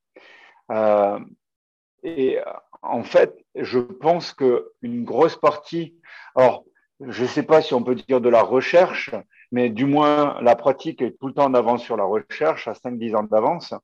et 2.03 2.39
en 2.85 3.03
fait, 3.03 3.35
je 3.55 3.79
pense 3.79 4.33
qu'une 4.33 5.05
grosse 5.05 5.37
partie, 5.37 5.95
alors 6.35 6.65
je 7.01 7.23
ne 7.23 7.29
sais 7.29 7.43
pas 7.43 7.61
si 7.61 7.75
on 7.75 7.83
peut 7.83 7.95
dire 7.95 8.21
de 8.21 8.29
la 8.29 8.43
recherche, 8.43 9.11
mais 9.51 9.69
du 9.69 9.85
moins 9.85 10.41
la 10.41 10.57
pratique 10.57 11.03
est 11.03 11.19
tout 11.19 11.29
le 11.29 11.35
temps 11.35 11.47
en 11.47 11.55
avance 11.55 11.83
sur 11.83 11.97
la 11.97 12.05
recherche, 12.05 12.69
à 12.69 12.73
5-10 12.73 13.17
ans 13.17 13.23
d'avance. 13.25 13.75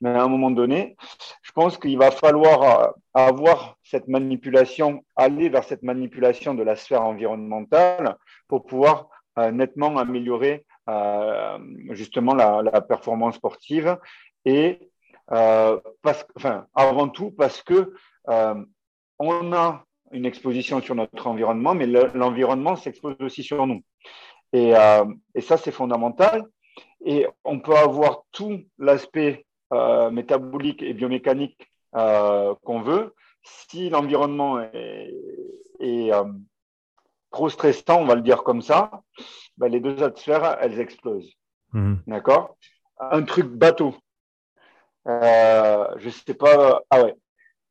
Mais 0.00 0.10
à 0.10 0.22
un 0.22 0.28
moment 0.28 0.50
donné, 0.50 0.96
je 1.42 1.52
pense 1.52 1.78
qu'il 1.78 1.98
va 1.98 2.10
falloir 2.10 2.62
euh, 2.62 2.90
avoir 3.14 3.76
cette 3.82 4.08
manipulation, 4.08 5.04
aller 5.16 5.48
vers 5.48 5.64
cette 5.64 5.82
manipulation 5.82 6.54
de 6.54 6.62
la 6.62 6.76
sphère 6.76 7.02
environnementale 7.02 8.16
pour 8.48 8.66
pouvoir 8.66 9.08
euh, 9.38 9.50
nettement 9.50 9.96
améliorer 9.98 10.64
euh, 10.88 11.58
justement 11.90 12.34
la, 12.34 12.80
performance 12.80 13.36
sportive 13.36 13.98
et 14.44 14.80
parce, 16.02 16.26
enfin, 16.34 16.66
avant 16.74 17.08
tout 17.08 17.30
parce 17.30 17.62
que 17.62 17.94
on 18.26 19.52
a 19.52 19.84
une 20.12 20.26
exposition 20.26 20.80
sur 20.80 20.94
notre 20.94 21.26
environnement, 21.26 21.74
mais 21.74 21.86
l'environnement 21.86 22.76
s'expose 22.76 23.16
aussi 23.20 23.42
sur 23.42 23.66
nous. 23.66 23.82
Et, 24.52 24.74
euh, 24.74 25.04
et 25.34 25.40
ça, 25.40 25.56
c'est 25.56 25.70
fondamental. 25.70 26.44
Et 27.04 27.26
on 27.44 27.60
peut 27.60 27.76
avoir 27.76 28.22
tout 28.32 28.60
l'aspect 28.78 29.46
euh, 29.72 30.10
métabolique 30.10 30.82
et 30.82 30.92
biomécanique 30.94 31.70
euh, 31.94 32.54
qu'on 32.64 32.82
veut. 32.82 33.14
Si 33.44 33.88
l'environnement 33.88 34.60
est, 34.60 35.14
est 35.78 36.12
euh, 36.12 36.24
trop 37.30 37.48
stressant, 37.48 38.00
on 38.00 38.06
va 38.06 38.16
le 38.16 38.22
dire 38.22 38.42
comme 38.42 38.62
ça, 38.62 38.90
ben 39.56 39.68
les 39.68 39.80
deux 39.80 40.02
atmosphères, 40.02 40.58
elles 40.60 40.80
explosent. 40.80 41.32
Mmh. 41.72 41.94
D'accord? 42.08 42.56
Un 42.98 43.22
truc 43.22 43.46
bateau. 43.46 43.94
Euh, 45.06 45.86
je 45.96 46.10
sais 46.10 46.34
pas. 46.34 46.82
Ah 46.90 47.04
ouais. 47.04 47.14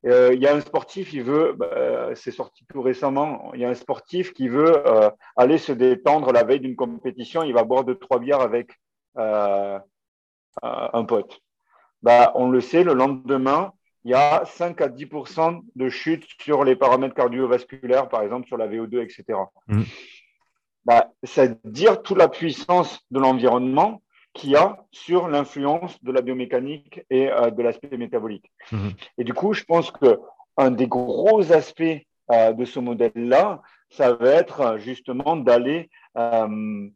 Euh, 0.06 0.30
il 0.32 0.40
y 0.40 0.46
a 0.46 0.54
un 0.54 0.60
sportif, 0.60 1.12
il 1.12 1.22
veut, 1.22 1.52
bah, 1.52 2.14
c'est 2.14 2.30
sorti 2.30 2.64
tout 2.66 2.80
récemment, 2.80 3.52
il 3.54 3.60
y 3.60 3.64
a 3.64 3.68
un 3.68 3.74
sportif 3.74 4.32
qui 4.32 4.48
veut 4.48 4.86
euh, 4.86 5.10
aller 5.36 5.58
se 5.58 5.72
détendre 5.72 6.32
la 6.32 6.42
veille 6.42 6.60
d'une 6.60 6.76
compétition, 6.76 7.42
il 7.42 7.52
va 7.52 7.64
boire 7.64 7.84
deux, 7.84 7.96
trois 7.96 8.18
bières 8.18 8.40
avec 8.40 8.70
euh, 9.18 9.78
un 10.62 11.04
pote. 11.04 11.40
Bah, 12.02 12.32
on 12.34 12.50
le 12.50 12.62
sait, 12.62 12.82
le 12.82 12.94
lendemain, 12.94 13.72
il 14.04 14.12
y 14.12 14.14
a 14.14 14.44
5 14.46 14.80
à 14.80 14.88
10% 14.88 15.60
de 15.76 15.88
chute 15.90 16.24
sur 16.40 16.64
les 16.64 16.76
paramètres 16.76 17.14
cardiovasculaires, 17.14 18.08
par 18.08 18.22
exemple 18.22 18.46
sur 18.46 18.56
la 18.56 18.68
VO2, 18.68 19.02
etc. 19.02 19.38
Mmh. 19.68 19.82
Bah, 20.86 21.10
c'est 21.22 21.60
dire 21.66 22.00
toute 22.02 22.16
la 22.16 22.28
puissance 22.28 23.00
de 23.10 23.20
l'environnement 23.20 24.00
qu'il 24.32 24.50
y 24.50 24.56
a 24.56 24.76
sur 24.92 25.28
l'influence 25.28 26.02
de 26.02 26.12
la 26.12 26.22
biomécanique 26.22 27.02
et 27.10 27.30
euh, 27.30 27.50
de 27.50 27.62
l'aspect 27.62 27.96
métabolique. 27.96 28.50
Mmh. 28.70 28.88
Et 29.18 29.24
du 29.24 29.34
coup, 29.34 29.52
je 29.52 29.64
pense 29.64 29.90
que 29.90 30.18
un 30.56 30.70
des 30.70 30.86
gros 30.86 31.52
aspects 31.52 31.82
euh, 32.30 32.52
de 32.52 32.64
ce 32.64 32.78
modèle-là, 32.78 33.62
ça 33.88 34.12
va 34.12 34.30
être 34.30 34.76
justement 34.78 35.36
d'aller 35.36 35.90
euh, 36.16 36.88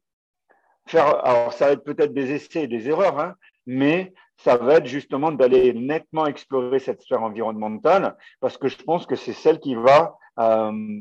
faire. 0.87 1.25
Alors, 1.25 1.53
ça 1.53 1.67
va 1.67 1.73
être 1.73 1.85
peut-être 1.85 2.15
des 2.15 2.33
essais 2.33 2.65
et 2.65 2.69
des 2.69 2.89
erreurs, 2.89 3.19
hein, 3.19 3.35
mais 3.67 4.13
ça 4.37 4.57
va 4.57 4.75
être 4.75 4.87
justement 4.87 5.33
d'aller 5.33 5.73
nettement 5.73 6.27
explorer 6.27 6.79
cette 6.79 7.03
sphère 7.03 7.23
environnementale 7.23 8.17
parce 8.41 8.59
que 8.59 8.69
je 8.69 8.77
pense 8.77 9.07
que 9.07 9.17
c'est 9.17 9.33
celle 9.33 9.59
qui 9.59 9.75
va. 9.75 10.17
Euh, 10.39 11.01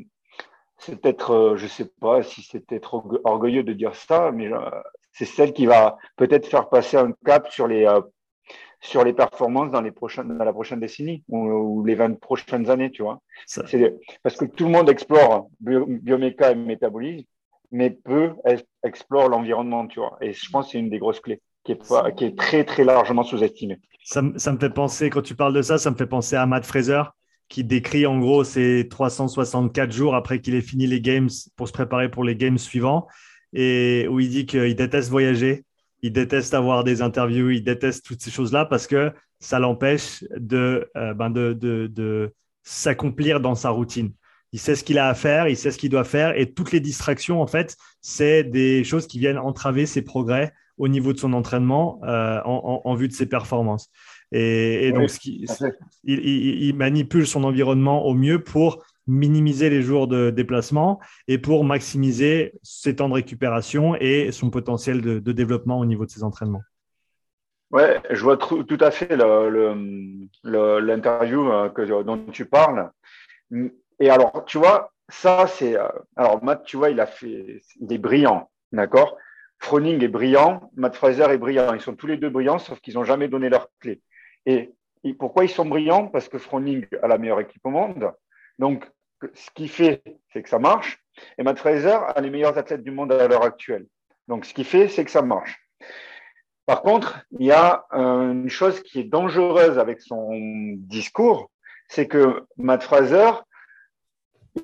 c'est 0.78 1.00
peut-être, 1.00 1.54
je 1.56 1.64
ne 1.64 1.68
sais 1.68 1.90
pas 2.00 2.22
si 2.22 2.42
c'est 2.42 2.72
être 2.72 3.20
orgueilleux 3.24 3.62
de 3.62 3.72
dire 3.72 3.94
ça, 3.94 4.32
mais 4.32 4.50
c'est 5.14 5.24
celle 5.24 5.52
qui 5.52 5.66
va 5.66 5.96
peut-être 6.16 6.46
faire 6.46 6.68
passer 6.68 6.96
un 6.96 7.12
cap 7.24 7.50
sur 7.50 7.66
les, 7.66 7.86
euh, 7.86 8.00
sur 8.80 9.04
les 9.04 9.14
performances 9.14 9.70
dans, 9.70 9.80
les 9.80 9.92
prochaines, 9.92 10.36
dans 10.36 10.44
la 10.44 10.52
prochaine 10.52 10.80
décennie 10.80 11.24
ou, 11.28 11.84
les 11.84 11.94
20 11.94 12.20
prochaines 12.20 12.68
années, 12.68 12.90
tu 12.90 13.02
vois. 13.02 13.22
parce 14.22 14.36
que 14.36 14.44
tout 14.44 14.64
le 14.64 14.70
monde 14.70 14.90
explore 14.90 15.48
bioméca 15.60 16.50
et 16.50 16.54
métabolisme, 16.54 17.26
mais 17.70 17.90
peu 17.90 18.32
explore 18.82 19.28
l'environnement, 19.28 19.86
tu 19.86 20.00
vois. 20.00 20.18
Et 20.20 20.32
je 20.32 20.50
pense 20.50 20.66
que 20.66 20.72
c'est 20.72 20.78
une 20.78 20.90
des 20.90 20.98
grosses 20.98 21.20
clés 21.20 21.40
qui 21.64 21.72
est, 21.72 22.14
qui 22.16 22.24
est 22.24 22.36
très, 22.36 22.64
très 22.64 22.84
largement 22.84 23.22
sous-estimée. 23.22 23.78
Ça, 24.04 24.22
ça, 24.36 24.52
me 24.52 24.58
fait 24.58 24.70
penser, 24.70 25.08
quand 25.08 25.22
tu 25.22 25.34
parles 25.34 25.54
de 25.54 25.62
ça, 25.62 25.78
ça 25.78 25.90
me 25.90 25.96
fait 25.96 26.06
penser 26.06 26.36
à 26.36 26.44
Matt 26.44 26.66
Fraser 26.66 27.02
qui 27.48 27.62
décrit 27.64 28.04
en 28.04 28.18
gros 28.18 28.42
ses 28.42 28.88
364 28.88 29.92
jours 29.92 30.14
après 30.14 30.40
qu'il 30.40 30.54
ait 30.54 30.60
fini 30.60 30.86
les 30.86 31.00
games 31.00 31.28
pour 31.56 31.68
se 31.68 31.72
préparer 31.72 32.10
pour 32.10 32.24
les 32.24 32.36
games 32.36 32.58
suivants 32.58 33.06
et 33.54 34.06
où 34.10 34.20
il 34.20 34.28
dit 34.28 34.46
qu'il 34.46 34.74
déteste 34.74 35.08
voyager, 35.08 35.64
il 36.02 36.12
déteste 36.12 36.52
avoir 36.52 36.84
des 36.84 37.00
interviews, 37.00 37.50
il 37.50 37.64
déteste 37.64 38.04
toutes 38.04 38.20
ces 38.20 38.30
choses-là 38.30 38.66
parce 38.66 38.86
que 38.86 39.12
ça 39.40 39.58
l'empêche 39.58 40.24
de, 40.36 40.90
euh, 40.96 41.14
ben 41.14 41.30
de, 41.30 41.52
de, 41.52 41.86
de 41.86 42.32
s'accomplir 42.62 43.40
dans 43.40 43.54
sa 43.54 43.70
routine. 43.70 44.12
Il 44.52 44.58
sait 44.58 44.76
ce 44.76 44.84
qu'il 44.84 44.98
a 44.98 45.08
à 45.08 45.14
faire, 45.14 45.48
il 45.48 45.56
sait 45.56 45.70
ce 45.70 45.78
qu'il 45.78 45.90
doit 45.90 46.04
faire 46.04 46.38
et 46.38 46.52
toutes 46.52 46.72
les 46.72 46.80
distractions, 46.80 47.40
en 47.40 47.46
fait, 47.46 47.76
c'est 48.00 48.44
des 48.44 48.84
choses 48.84 49.06
qui 49.06 49.18
viennent 49.18 49.38
entraver 49.38 49.86
ses 49.86 50.02
progrès 50.02 50.52
au 50.76 50.88
niveau 50.88 51.12
de 51.12 51.18
son 51.18 51.32
entraînement 51.32 52.00
euh, 52.04 52.40
en, 52.44 52.82
en, 52.84 52.94
vue 52.94 53.08
de 53.08 53.12
ses 53.12 53.26
performances. 53.26 53.90
Et, 54.32 54.88
et 54.88 54.92
donc, 54.92 55.10
ce 55.10 55.18
qui, 55.20 55.46
il, 56.02 56.18
il, 56.18 56.64
il, 56.64 56.74
manipule 56.74 57.26
son 57.26 57.44
environnement 57.44 58.04
au 58.06 58.14
mieux 58.14 58.42
pour 58.42 58.84
minimiser 59.06 59.70
les 59.70 59.82
jours 59.82 60.08
de 60.08 60.30
déplacement 60.30 61.00
et 61.28 61.38
pour 61.38 61.64
maximiser 61.64 62.52
ses 62.62 62.96
temps 62.96 63.08
de 63.08 63.14
récupération 63.14 63.94
et 63.96 64.32
son 64.32 64.50
potentiel 64.50 65.00
de, 65.00 65.32
développement 65.32 65.78
au 65.78 65.84
niveau 65.84 66.04
de 66.06 66.10
ses 66.10 66.22
entraînements. 66.22 66.62
Ouais, 67.70 68.00
je 68.10 68.22
vois 68.22 68.36
tout 68.36 68.78
à 68.80 68.90
fait 68.90 69.16
l'interview 70.44 71.50
euh, 71.50 72.02
dont 72.04 72.24
tu 72.30 72.46
parles. 72.46 72.90
Et 74.00 74.10
alors, 74.10 74.44
tu 74.46 74.58
vois, 74.58 74.92
ça, 75.08 75.46
c'est. 75.46 75.76
Euh, 75.76 75.88
alors, 76.16 76.42
Matt, 76.42 76.64
tu 76.64 76.76
vois, 76.76 76.90
il 76.90 77.00
a 77.00 77.06
fait. 77.06 77.60
Il 77.80 77.92
est 77.92 77.98
brillant, 77.98 78.50
d'accord? 78.72 79.16
Froning 79.58 80.02
est 80.02 80.08
brillant, 80.08 80.70
Matt 80.76 80.96
Fraser 80.96 81.30
est 81.30 81.38
brillant. 81.38 81.74
Ils 81.74 81.80
sont 81.80 81.94
tous 81.94 82.06
les 82.06 82.16
deux 82.16 82.30
brillants, 82.30 82.58
sauf 82.58 82.80
qu'ils 82.80 82.94
n'ont 82.94 83.04
jamais 83.04 83.28
donné 83.28 83.48
leur 83.48 83.68
clé. 83.80 84.00
Et, 84.46 84.72
et, 85.04 85.14
pourquoi 85.14 85.44
ils 85.44 85.50
sont 85.50 85.64
brillants? 85.64 86.08
Parce 86.08 86.28
que 86.28 86.38
Froning 86.38 86.86
a 87.02 87.08
la 87.08 87.18
meilleure 87.18 87.40
équipe 87.40 87.64
au 87.64 87.70
monde. 87.70 88.12
Donc, 88.58 88.88
ce 89.34 89.50
qui 89.54 89.68
fait, 89.68 90.02
c'est 90.32 90.42
que 90.42 90.48
ça 90.48 90.58
marche. 90.58 91.02
Et 91.38 91.42
Matt 91.42 91.58
Fraser 91.58 91.98
a 92.14 92.20
les 92.20 92.30
meilleurs 92.30 92.58
athlètes 92.58 92.82
du 92.82 92.90
monde 92.90 93.12
à 93.12 93.28
l'heure 93.28 93.44
actuelle. 93.44 93.86
Donc, 94.28 94.44
ce 94.44 94.54
qui 94.54 94.64
fait, 94.64 94.88
c'est 94.88 95.04
que 95.04 95.10
ça 95.10 95.22
marche. 95.22 95.60
Par 96.66 96.82
contre, 96.82 97.24
il 97.38 97.46
y 97.46 97.52
a 97.52 97.86
une 97.90 98.48
chose 98.48 98.82
qui 98.82 99.00
est 99.00 99.04
dangereuse 99.04 99.78
avec 99.78 100.00
son 100.00 100.30
discours, 100.78 101.50
c'est 101.88 102.08
que 102.08 102.44
Matt 102.56 102.82
Fraser, 102.82 103.32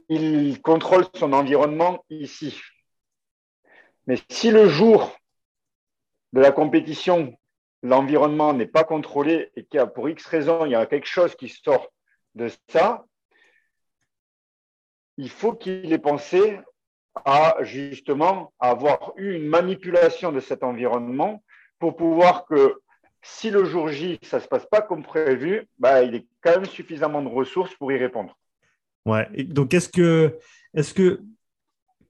il 0.09 0.61
contrôle 0.63 1.05
son 1.15 1.33
environnement 1.33 2.05
ici. 2.09 2.59
Mais 4.07 4.17
si 4.31 4.51
le 4.51 4.67
jour 4.67 5.15
de 6.33 6.41
la 6.41 6.53
compétition, 6.53 7.37
l'environnement 7.83 8.55
n'est 8.55 8.67
pas 8.67 8.85
contrôlé 8.85 9.51
et 9.57 9.65
qu'il 9.65 9.79
y 9.79 9.81
a 9.81 9.87
pour 9.87 10.09
X 10.09 10.25
raison, 10.27 10.65
il 10.65 10.73
y 10.73 10.75
a 10.75 10.87
quelque 10.87 11.07
chose 11.07 11.35
qui 11.35 11.49
sort 11.49 11.89
de 12.35 12.49
ça, 12.69 13.05
il 15.21 15.29
faut 15.29 15.53
qu'il 15.53 15.93
ait 15.93 15.99
pensé 15.99 16.59
à 17.27 17.57
justement 17.61 18.53
avoir 18.59 19.13
eu 19.17 19.35
une 19.35 19.47
manipulation 19.47 20.33
de 20.33 20.41
cet 20.41 20.63
environnement 20.63 21.43
pour 21.79 21.95
pouvoir 21.95 22.47
que 22.47 22.81
si 23.23 23.51
le 23.51 23.65
jour 23.65 23.89
J, 23.89 24.19
ça 24.23 24.39
ne 24.39 24.43
se 24.43 24.49
passe 24.49 24.65
pas 24.65 24.81
comme 24.81 25.03
prévu, 25.03 25.69
bah, 25.79 26.03
il 26.03 26.15
ait 26.15 26.27
quand 26.41 26.53
même 26.53 26.65
suffisamment 26.65 27.21
de 27.21 27.29
ressources 27.29 27.75
pour 27.75 27.93
y 27.93 27.99
répondre. 27.99 28.37
Ouais. 29.05 29.29
donc, 29.45 29.75
est-ce 29.75 29.89
que, 29.91 31.21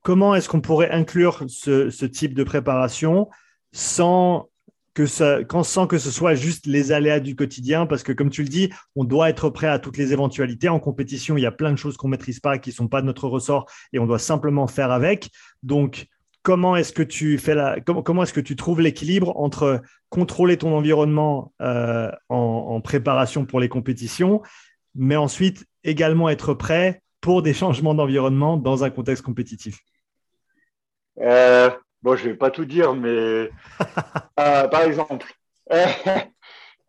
comment 0.03 0.37
est-ce 0.37 0.49
qu'on 0.49 0.61
pourrait 0.61 0.90
inclure 0.90 1.42
ce, 1.49 2.05
type 2.05 2.35
de 2.35 2.44
préparation 2.44 3.29
sans 3.73 4.49
que 4.94 5.07
ça, 5.07 5.38
sans 5.62 5.87
que 5.87 5.98
ce 5.98 6.11
soit 6.11 6.35
juste 6.35 6.66
les 6.66 6.92
aléas 6.92 7.20
du 7.20 7.37
quotidien, 7.37 7.87
parce 7.87 8.03
que 8.03 8.12
comme 8.12 8.31
tu 8.31 8.42
le 8.42 8.48
dis, 8.48 8.70
on 8.96 9.05
doit 9.05 9.31
être 9.31 9.50
prêt 9.50 9.68
à 9.68 9.79
toutes 9.79 9.96
les 9.96 10.12
éventualités. 10.12 10.68
En 10.68 10.81
compétition, 10.81 11.37
il 11.37 11.42
y 11.42 11.46
a 11.46 11.53
plein 11.53 11.72
de 11.72 11.76
choses 11.76 11.96
qu'on 11.96 12.09
ne 12.09 12.12
maîtrise 12.12 12.40
pas, 12.40 12.59
qui 12.59 12.70
ne 12.70 12.74
sont 12.74 12.88
pas 12.88 13.00
de 13.00 13.07
notre 13.07 13.29
ressort, 13.29 13.70
et 13.92 13.98
on 13.98 14.07
doit 14.07 14.18
simplement 14.18 14.66
faire 14.66 14.90
avec. 14.90 15.31
Donc, 15.62 16.07
comment 16.42 16.76
est-ce 16.76 16.92
que 16.92 17.03
tu 17.03 17.38
fais 17.38 17.55
la, 17.55 17.81
comment, 17.81 18.03
comment 18.03 18.22
est-ce 18.22 18.33
que 18.33 18.40
tu 18.40 18.57
trouves 18.57 18.81
l'équilibre 18.81 19.37
entre 19.37 19.83
contrôler 20.09 20.57
ton 20.57 20.74
environnement 20.74 21.53
euh, 21.61 22.11
en, 22.29 22.37
en, 22.37 22.81
préparation 22.81 23.46
pour 23.46 23.61
les 23.61 23.68
compétitions, 23.68 24.42
mais 24.94 25.16
ensuite 25.16 25.66
également 25.85 26.29
être 26.29 26.55
prêt 26.55 27.03
pour 27.20 27.42
des 27.42 27.55
changements 27.55 27.94
d'environnement 27.94 28.57
dans 28.57 28.83
un 28.83 28.90
contexte 28.90 29.22
compétitif? 29.22 29.79
Euh, 31.20 31.70
Bon, 32.03 32.17
je 32.17 32.25
ne 32.25 32.31
vais 32.31 32.37
pas 32.37 32.51
tout 32.51 32.65
dire, 32.65 32.95
mais 32.95 33.51
euh, 34.41 34.69
par 34.69 34.83
exemple, 34.83 35.35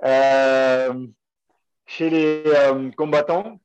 euh, 0.03 1.07
chez 1.85 2.09
les 2.09 2.43
euh, 2.45 2.89
combattants, 2.91 3.59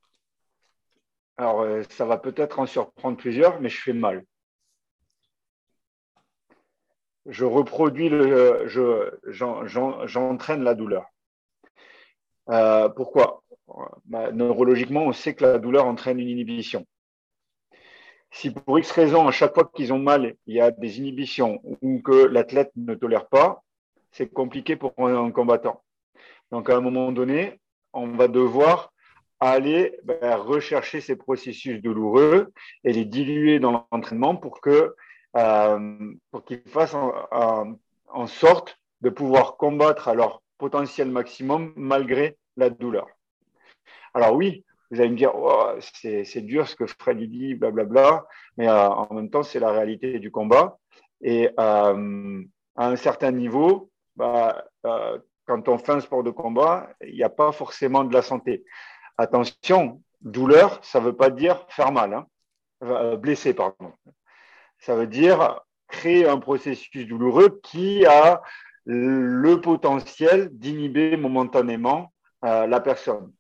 alors 1.37 1.65
ça 1.91 2.05
va 2.05 2.19
peut-être 2.19 2.59
en 2.59 2.67
surprendre 2.67 3.17
plusieurs, 3.17 3.61
mais 3.61 3.69
je 3.69 3.81
fais 3.81 3.93
mal. 3.93 4.25
Je 7.27 7.45
reproduis 7.45 8.09
le, 8.09 8.67
j'entraîne 9.27 10.63
la 10.65 10.75
douleur. 10.75 11.07
pourquoi? 12.97 13.43
Bah, 14.07 14.33
Neurologiquement, 14.33 15.05
on 15.05 15.13
sait 15.13 15.35
que 15.35 15.45
la 15.45 15.59
douleur 15.59 15.87
entraîne 15.87 16.19
une 16.19 16.29
inhibition. 16.29 16.87
Si 18.37 18.51
pour 18.51 18.79
X 18.79 18.91
raison, 18.91 19.27
à 19.27 19.31
chaque 19.31 19.55
fois 19.55 19.71
qu'ils 19.75 19.95
ont 19.95 19.99
mal, 19.99 20.37
il 20.47 20.57
y 20.57 20.61
a 20.61 20.71
des 20.71 20.99
inhibitions 20.99 21.59
ou 21.81 22.03
que 22.03 22.27
l'athlète 22.27 22.71
ne 22.77 22.95
tolère 22.95 23.29
pas, 23.29 23.63
c'est 24.13 24.29
compliqué 24.29 24.77
pour 24.77 24.93
un 24.99 25.31
combattant. 25.31 25.83
Donc, 26.51 26.69
à 26.69 26.77
un 26.77 26.83
moment 26.83 27.13
donné, 27.13 27.59
on 27.95 28.09
va 28.09 28.29
devoir 28.29 28.93
aller 29.41 29.99
ben, 30.05 30.37
rechercher 30.37 31.01
ces 31.01 31.17
processus 31.17 31.81
douloureux 31.81 32.53
et 32.85 32.93
les 32.93 33.07
diluer 33.07 33.59
dans 33.59 33.87
l'entraînement 33.91 34.37
pour 34.37 34.61
que 34.61 34.95
euh, 35.39 36.15
pour 36.31 36.45
qu'ils 36.45 36.61
fassent 36.67 36.95
en, 36.95 37.79
en, 38.09 38.27
sorte 38.27 38.79
de 39.01 39.09
pouvoir 39.09 39.57
combattre 39.57 40.09
à 40.09 40.15
leur 40.15 40.43
potentiel 40.59 41.11
maximum 41.11 41.73
malgré 41.75 42.37
la 42.59 42.69
douleur. 42.69 43.07
Alors 44.13 44.35
oui, 44.35 44.63
vous 44.91 45.01
allez 45.01 45.11
me 45.11 45.17
dire, 45.17 45.33
oh, 45.35 45.73
c'est 45.81 46.41
dur 46.43 46.69
ce 46.69 46.77
que 46.77 46.87
Fred 46.87 47.19
dit, 47.19 47.55
blablabla, 47.55 48.27
mais 48.57 48.69
euh, 48.69 48.89
en 48.89 49.13
même 49.15 49.31
temps, 49.31 49.43
c'est 49.43 49.59
la 49.59 49.73
réalité 49.73 50.19
du 50.19 50.31
combat. 50.31 50.79
Et 51.21 51.49
euh, 51.59 52.45
à 52.77 52.89
un 52.89 52.97
certain 52.97 53.33
niveau, 53.33 53.91
bah, 54.15 54.65
euh, 54.85 55.19
quand 55.47 55.69
on 55.69 55.79
fait 55.79 55.93
un 55.93 56.01
sport 56.01 56.23
de 56.23 56.31
combat, 56.31 56.91
il 57.05 57.15
n'y 57.15 57.25
a 57.25 57.29
pas 57.29 57.53
forcément 57.53 58.05
de 58.05 58.13
la 58.13 58.23
santé. 58.23 58.65
Attention, 59.19 60.03
douleur, 60.21 60.79
ça 60.85 61.01
ne 61.01 61.07
veut 61.07 61.17
pas 61.17 61.31
dire 61.31 61.67
faire 61.69 61.91
mal, 61.91 62.15
hein. 62.15 63.17
blesser, 63.17 63.55
pardon. 63.55 63.93
Ça 64.79 64.95
veut 64.95 65.07
dire 65.07 65.61
créer 65.89 66.29
un 66.29 66.39
processus 66.39 67.07
douloureux 67.07 67.61
qui 67.63 68.05
a 68.07 68.43
le 68.85 69.61
potentiel 69.61 70.51
d'inhiber 70.53 71.17
momentanément 71.17 72.13
la 72.43 72.81
personne. 72.81 73.33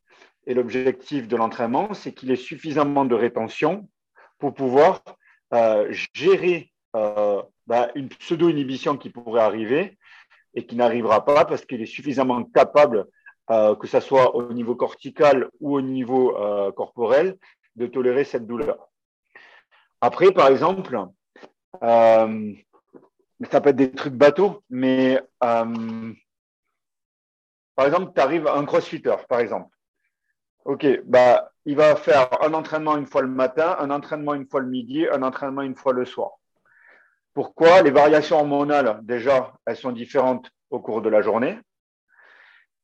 Et 0.46 0.54
l'objectif 0.54 1.26
de 1.26 1.36
l'entraînement, 1.36 1.92
c'est 1.92 2.12
qu'il 2.12 2.30
ait 2.30 2.36
suffisamment 2.36 3.04
de 3.04 3.14
rétention 3.14 3.88
pour 4.38 4.54
pouvoir 4.54 5.02
euh, 5.52 5.92
gérer 6.14 6.72
euh, 6.94 7.42
bah, 7.66 7.90
une 7.94 8.08
pseudo-inhibition 8.08 8.96
qui 8.96 9.10
pourrait 9.10 9.42
arriver 9.42 9.98
et 10.54 10.64
qui 10.66 10.76
n'arrivera 10.76 11.24
pas 11.24 11.44
parce 11.44 11.64
qu'il 11.64 11.82
est 11.82 11.86
suffisamment 11.86 12.44
capable, 12.44 13.06
euh, 13.50 13.74
que 13.74 13.86
ce 13.88 14.00
soit 14.00 14.36
au 14.36 14.52
niveau 14.52 14.76
cortical 14.76 15.50
ou 15.60 15.76
au 15.76 15.80
niveau 15.80 16.32
corporel, 16.76 17.36
de 17.74 17.86
tolérer 17.86 18.24
cette 18.24 18.46
douleur. 18.46 18.88
Après, 20.00 20.32
par 20.32 20.48
exemple, 20.48 20.98
ça 21.80 22.26
peut 23.60 23.68
être 23.68 23.76
des 23.76 23.90
trucs 23.90 24.14
bateaux, 24.14 24.62
mais 24.70 25.20
par 25.40 25.66
exemple, 27.84 28.12
tu 28.14 28.20
arrives 28.20 28.46
à 28.46 28.56
un 28.56 28.64
crossfitter, 28.64 29.16
par 29.28 29.40
exemple. 29.40 29.75
Ok, 30.66 30.84
bah, 31.04 31.52
il 31.64 31.76
va 31.76 31.94
faire 31.94 32.42
un 32.42 32.52
entraînement 32.52 32.96
une 32.96 33.06
fois 33.06 33.22
le 33.22 33.28
matin, 33.28 33.76
un 33.78 33.88
entraînement 33.90 34.34
une 34.34 34.48
fois 34.48 34.58
le 34.58 34.66
midi, 34.66 35.06
un 35.06 35.22
entraînement 35.22 35.62
une 35.62 35.76
fois 35.76 35.92
le 35.92 36.04
soir. 36.04 36.32
Pourquoi? 37.34 37.82
Les 37.82 37.92
variations 37.92 38.38
hormonales, 38.38 38.98
déjà, 39.04 39.52
elles 39.64 39.76
sont 39.76 39.92
différentes 39.92 40.50
au 40.70 40.80
cours 40.80 41.02
de 41.02 41.08
la 41.08 41.22
journée. 41.22 41.56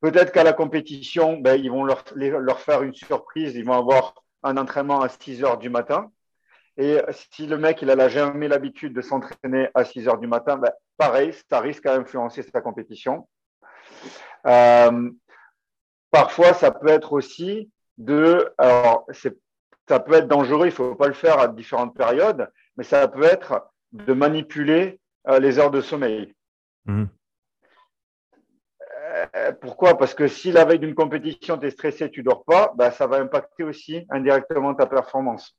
Peut-être 0.01 0.31
qu'à 0.31 0.45
la 0.45 0.53
compétition, 0.53 1.39
ben, 1.39 1.61
ils 1.61 1.73
vont 1.73 1.83
leur, 1.83 2.61
faire 2.61 2.85
une 2.85 2.95
surprise, 2.95 3.57
ils 3.57 3.65
vont 3.65 3.73
avoir 3.73 4.15
un 4.45 4.59
entraînement 4.59 5.01
à 5.01 5.09
6 5.09 5.43
heures 5.43 5.59
du 5.59 5.69
matin. 5.69 6.13
Et 6.77 6.99
si 7.33 7.49
le 7.49 7.59
mec 7.59 7.83
il 7.83 7.91
a 7.91 8.09
jamais 8.09 8.47
l'habitude 8.47 8.95
de 8.95 9.03
s'entraîner 9.03 9.71
à 9.75 9.85
6 9.85 10.07
heures 10.07 10.19
du 10.19 10.29
matin, 10.29 10.57
ben, 10.57 10.71
pareil, 10.97 11.35
ça 11.51 11.59
risque 11.59 11.87
à 11.87 11.97
influencer 11.97 12.45
sa 12.45 12.61
compétition. 12.61 13.27
Euh, 14.47 15.11
Parfois, 16.13 16.53
ça 16.53 16.71
peut 16.71 16.89
être 16.89 17.15
aussi 17.15 17.71
de. 17.97 18.53
Alors, 18.59 19.07
ça 19.89 19.99
peut 19.99 20.13
être 20.13 20.29
dangereux, 20.29 20.67
il 20.67 20.71
ne 20.71 20.75
faut 20.75 20.95
pas 20.95 21.09
le 21.09 21.15
faire 21.15 21.39
à 21.39 21.49
différentes 21.49 21.97
périodes, 21.97 22.49
mais 22.77 22.85
ça 22.85 23.09
peut 23.09 23.25
être 23.25 23.67
de 23.93 24.13
manipuler 24.13 25.01
euh, 25.29 25.39
les 25.39 25.59
heures 25.59 25.71
de 25.71 25.81
sommeil. 25.81 26.35
Mmh. 26.85 27.05
Euh, 29.37 29.53
pourquoi? 29.61 29.97
Parce 29.97 30.15
que 30.15 30.29
si 30.29 30.53
la 30.53 30.67
veille 30.67 30.79
d'une 30.79 30.95
compétition, 30.95 31.59
tu 31.59 31.67
es 31.67 31.71
stressé, 31.71 32.11
tu 32.11 32.21
ne 32.21 32.27
dors 32.27 32.45
pas, 32.45 32.73
bah, 32.75 32.91
ça 32.91 33.07
va 33.07 33.17
impacter 33.17 33.65
aussi 33.65 34.07
indirectement 34.11 34.75
ta 34.75 34.87
performance. 34.87 35.57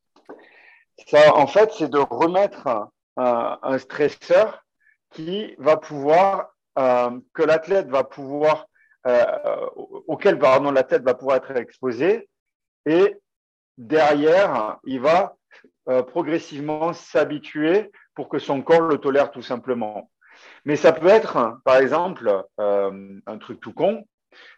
Ça, 1.08 1.36
en 1.36 1.48
fait, 1.48 1.72
c'est 1.74 1.90
de 1.90 1.98
remettre 1.98 2.90
un, 3.18 3.78
stresseur 3.80 4.64
qui 5.10 5.56
va 5.58 5.78
pouvoir, 5.78 6.50
euh, 6.78 7.20
que 7.34 7.42
l'athlète 7.42 7.88
va 7.88 8.04
pouvoir 8.04 8.68
euh, 9.06 9.70
auquel 10.08 10.40
pardon, 10.40 10.72
la 10.72 10.84
tête 10.84 11.04
va 11.04 11.14
pouvoir 11.14 11.38
être 11.38 11.56
exposée. 11.58 12.30
Et 12.86 13.18
derrière, 13.78 14.78
il 14.86 15.02
va 15.02 15.36
euh, 15.90 16.04
progressivement 16.04 16.94
s'habituer 16.94 17.92
pour 18.16 18.30
que 18.30 18.40
son 18.40 18.62
corps 18.62 18.82
le 18.82 18.98
tolère 18.98 19.32
tout 19.32 19.42
simplement. 19.42 20.10
Mais 20.66 20.76
ça 20.76 20.94
peut 20.94 21.08
être, 21.08 21.60
par 21.66 21.78
exemple, 21.78 22.44
euh, 22.60 23.20
un 23.26 23.38
truc 23.38 23.60
tout 23.60 23.74
con. 23.74 24.06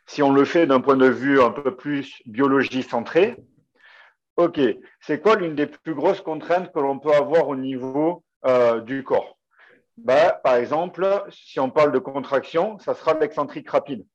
Si 0.06 0.24
on 0.24 0.32
le 0.32 0.46
fait 0.46 0.68
d'un 0.68 0.80
point 0.80 0.96
de 0.96 1.08
vue 1.08 1.42
un 1.42 1.52
peu 1.52 1.76
plus 1.76 2.22
biologie 2.26 2.84
centré, 2.84 3.36
ok, 4.38 4.60
c'est 5.02 5.22
quoi 5.22 5.36
l'une 5.36 5.56
des 5.56 5.68
plus 5.68 5.94
grosses 5.94 6.22
contraintes 6.22 6.72
que 6.72 6.80
l'on 6.80 7.00
peut 7.00 7.12
avoir 7.12 7.50
au 7.50 7.56
niveau 7.56 8.24
du 8.86 9.04
corps? 9.04 9.38
Bah, 9.98 10.40
Par 10.44 10.56
exemple, 10.56 11.26
si 11.30 11.60
on 11.60 11.72
parle 11.72 11.92
de 11.92 12.00
contraction, 12.00 12.78
ça 12.80 12.94
sera 12.94 13.16
l'excentrique 13.16 13.70
rapide. 13.70 14.06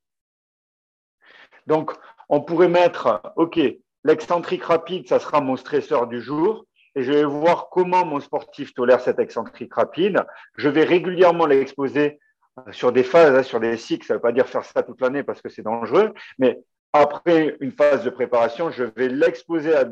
Donc, 1.70 1.92
on 2.28 2.40
pourrait 2.40 2.68
mettre, 2.68 3.22
OK, 3.37 3.61
l'excentrique 4.02 4.64
rapide, 4.64 5.06
ça 5.06 5.20
sera 5.20 5.40
mon 5.40 5.54
stresseur 5.56 6.09
du 6.09 6.20
jour. 6.20 6.66
Et 6.96 7.04
je 7.04 7.12
vais 7.12 7.24
voir 7.24 7.68
comment 7.70 8.04
mon 8.04 8.18
sportif 8.18 8.74
tolère 8.74 9.00
cet 9.00 9.20
excentrique 9.20 9.72
rapide. 9.72 10.24
Je 10.56 10.68
vais 10.68 10.83
régulièrement 10.83 11.46
l'exposer 11.46 12.18
euh, 12.59 12.72
sur 12.72 12.90
des 12.90 13.04
phases, 13.04 13.37
hein, 13.37 13.44
sur 13.44 13.61
des 13.61 13.76
cycles. 13.76 14.04
Ça 14.04 14.14
ne 14.14 14.18
veut 14.18 14.22
pas 14.22 14.33
dire 14.33 14.48
faire 14.48 14.64
ça 14.64 14.83
toute 14.83 15.00
l'année 15.00 15.22
parce 15.22 15.40
que 15.40 15.48
c'est 15.48 15.62
dangereux. 15.62 16.12
Mais 16.40 16.59
après 16.92 17.56
une 17.61 17.70
phase 17.70 18.02
de 18.02 18.11
préparation, 18.11 18.72
je 18.72 18.83
vais 18.83 19.09
l'exposer 19.09 19.72
à, 19.76 19.85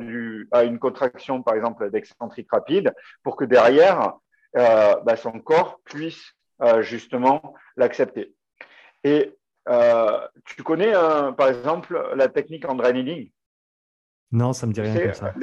à, 0.51 0.65
une 0.65 0.81
contraction, 0.81 1.45
par 1.45 1.55
exemple, 1.55 1.89
d'excentrique 1.93 2.49
rapide 2.51 2.93
pour 3.23 3.37
que 3.37 3.45
derrière, 3.45 4.15
euh, 4.57 4.97
bah, 5.05 5.15
son 5.15 5.39
corps 5.39 5.79
puisse 5.85 6.35
euh, 6.61 6.83
justement 6.83 7.55
l'accepter. 7.77 8.35
Et 9.05 9.38
euh, 9.69 10.19
tu 10.45 10.63
connais, 10.63 10.95
euh, 10.95 11.33
par 11.33 11.49
exemple, 11.49 12.01
la 12.15 12.29
technique 12.29 12.69
André 12.69 12.93
Needing 12.93 13.31
Non, 14.33 14.53
ça 14.53 14.67
me 14.67 14.73
dit 14.73 14.81
rien 14.81 14.99
comme 14.99 15.15
ça. 15.15 15.35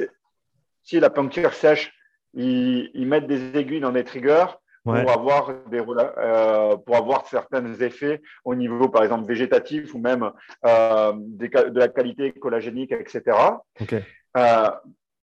Si 0.82 1.00
la 1.00 1.10
puncture 1.10 1.52
sèche, 1.52 1.92
ils, 2.34 3.06
mettent 3.06 3.26
des 3.26 3.56
aiguilles 3.56 3.80
dans 3.80 3.92
des 3.92 4.04
triggers 4.04 4.46
pour, 4.84 4.94
avoir 4.94 5.54
des, 5.68 5.80
euh, 5.80 6.76
pour 6.76 6.96
avoir 6.96 7.26
certains 7.26 7.74
effets 7.80 8.22
au 8.44 8.54
niveau, 8.54 8.88
par 8.88 9.02
exemple, 9.02 9.26
végétatif 9.26 9.94
ou 9.94 9.98
même 9.98 10.30
de 10.62 11.78
la 11.78 11.88
qualité 11.88 12.32
collagénique, 12.32 12.92
etc. 12.92 13.36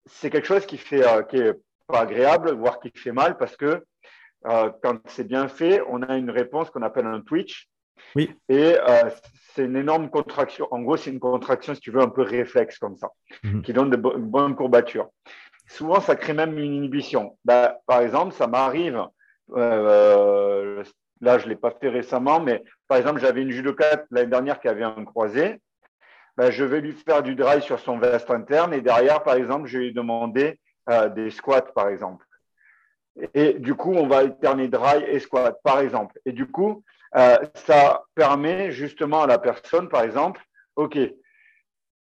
c'est 0.05 0.29
quelque 0.29 0.47
chose 0.47 0.65
qui 0.65 0.77
fait 0.77 1.03
qui 1.29 1.37
est 1.37 1.53
pas 1.87 2.01
agréable, 2.01 2.51
voire 2.51 2.79
qui 2.79 2.91
fait 2.93 3.11
mal 3.11 3.37
parce 3.37 3.55
que 3.55 3.83
quand 4.43 4.99
c'est 5.05 5.27
bien 5.27 5.47
fait, 5.47 5.81
on 5.87 6.03
a 6.03 6.17
une 6.17 6.29
réponse 6.29 6.69
qu'on 6.69 6.83
appelle 6.83 7.07
un 7.07 7.21
twitch 7.21 7.67
oui. 8.15 8.35
Et 8.49 8.75
euh, 8.77 9.09
c'est 9.53 9.65
une 9.65 9.75
énorme 9.75 10.09
contraction. 10.09 10.67
En 10.71 10.81
gros, 10.81 10.97
c'est 10.97 11.11
une 11.11 11.19
contraction, 11.19 11.73
si 11.73 11.81
tu 11.81 11.91
veux, 11.91 12.01
un 12.01 12.09
peu 12.09 12.21
réflexe 12.21 12.77
comme 12.77 12.95
ça, 12.95 13.09
mhm. 13.43 13.61
qui 13.61 13.73
donne 13.73 13.89
de 13.89 13.97
bonnes 13.97 14.55
courbatures. 14.55 15.09
Souvent, 15.67 15.99
ça 15.99 16.15
crée 16.15 16.33
même 16.33 16.57
une 16.57 16.73
inhibition. 16.73 17.37
Bah, 17.43 17.79
par 17.87 18.01
exemple, 18.01 18.33
ça 18.33 18.47
m'arrive, 18.47 19.03
euh, 19.55 20.83
là, 21.21 21.37
je 21.37 21.45
ne 21.45 21.49
l'ai 21.49 21.55
pas 21.55 21.71
fait 21.71 21.89
récemment, 21.89 22.39
mais 22.39 22.63
par 22.87 22.97
exemple, 22.97 23.19
j'avais 23.19 23.41
une 23.41 23.51
judokate 23.51 24.05
l'année 24.11 24.29
dernière 24.29 24.59
qui 24.59 24.67
avait 24.67 24.83
un 24.83 25.03
croisé. 25.03 25.59
Bah, 26.37 26.51
je 26.51 26.63
vais 26.63 26.81
lui 26.81 26.93
faire 26.93 27.23
du 27.23 27.35
drive 27.35 27.63
sur 27.63 27.79
son 27.79 27.97
veste 27.97 28.29
interne 28.29 28.73
et 28.73 28.81
derrière, 28.81 29.23
par 29.23 29.35
exemple, 29.35 29.67
je 29.67 29.79
vais 29.79 29.85
lui 29.85 29.93
demander 29.93 30.59
euh, 30.89 31.09
des 31.09 31.31
squats, 31.31 31.73
par 31.73 31.89
exemple. 31.89 32.25
Et 33.33 33.53
du 33.53 33.73
coup, 33.73 33.93
on 33.93 34.07
va 34.07 34.17
alterner 34.17 34.67
dry 34.67 35.03
et 35.07 35.19
squat, 35.19 35.59
par 35.63 35.79
exemple. 35.79 36.19
Et 36.25 36.31
du 36.31 36.45
coup, 36.45 36.83
euh, 37.15 37.37
ça 37.53 38.03
permet 38.15 38.71
justement 38.71 39.23
à 39.23 39.27
la 39.27 39.39
personne, 39.39 39.89
par 39.89 40.03
exemple, 40.03 40.41
OK, 40.75 40.97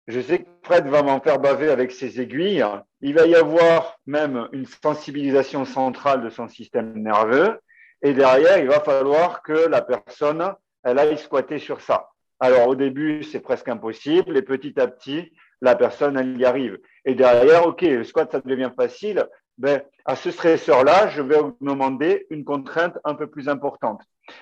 je 0.08 0.19
sais 0.19 0.39
que 0.39 0.49
Fred 0.63 0.88
va 0.88 1.04
m'en 1.04 1.21
faire 1.21 1.39
baver 1.39 1.69
avec 1.69 1.91
ses 1.91 2.19
aiguilles. 2.19 2.65
Il 3.01 3.13
va 3.13 3.25
y 3.27 3.36
avoir 3.36 3.97
même 4.06 4.47
une 4.51 4.65
sensibilisation 4.65 5.63
centrale 5.65 6.23
de 6.23 6.30
son 6.30 6.47
système 6.47 6.93
nerveux. 7.01 7.60
Et 8.01 8.13
derrière, 8.13 8.58
il 8.58 8.67
va 8.67 8.80
falloir 8.80 9.43
que 9.43 9.67
la 9.67 9.82
personne, 9.82 10.54
elle 10.84 10.99
aille 10.99 11.17
squatter 11.17 11.60
sur 11.60 11.82
ça. 11.82 12.10
Alors 12.39 12.67
au 12.67 12.75
début, 12.75 13.23
c'est 13.23 13.39
presque 13.39 13.69
impossible. 13.69 14.36
Et 14.36 14.41
petit 14.41 14.80
à 14.80 14.88
petit, 14.88 15.32
la 15.62 15.75
personne, 15.75 16.17
elle 16.17 16.39
y 16.39 16.45
arrive. 16.45 16.80
Et 17.06 17.13
derrière, 17.13 17.67
OK, 17.67 17.82
le 17.82 18.04
squat, 18.04 18.32
ça 18.32 18.41
devient 18.41 18.71
facile. 18.75 19.27
Ben, 19.58 19.82
à 20.06 20.15
ce 20.15 20.32
stresseur-là, 20.32 21.10
je 21.10 21.21
vais 21.21 21.38
demander 21.62 22.25
une 22.32 22.43
contrainte 22.43 22.97
un 23.04 23.13
peu 23.13 23.27
plus 23.27 23.47
importante. 23.47 24.01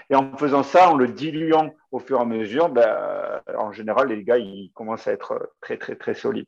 Et 0.09 0.15
en 0.15 0.35
faisant 0.37 0.63
ça, 0.63 0.89
en 0.89 0.95
le 0.95 1.07
diluant 1.07 1.73
au 1.91 1.99
fur 1.99 2.19
et 2.19 2.21
à 2.21 2.25
mesure, 2.25 2.69
ben, 2.69 3.41
en 3.57 3.71
général, 3.71 4.09
les 4.09 4.23
gars, 4.23 4.37
ils 4.37 4.71
commencent 4.73 5.07
à 5.07 5.11
être 5.11 5.53
très, 5.61 5.77
très, 5.77 5.95
très 5.95 6.13
solides. 6.13 6.47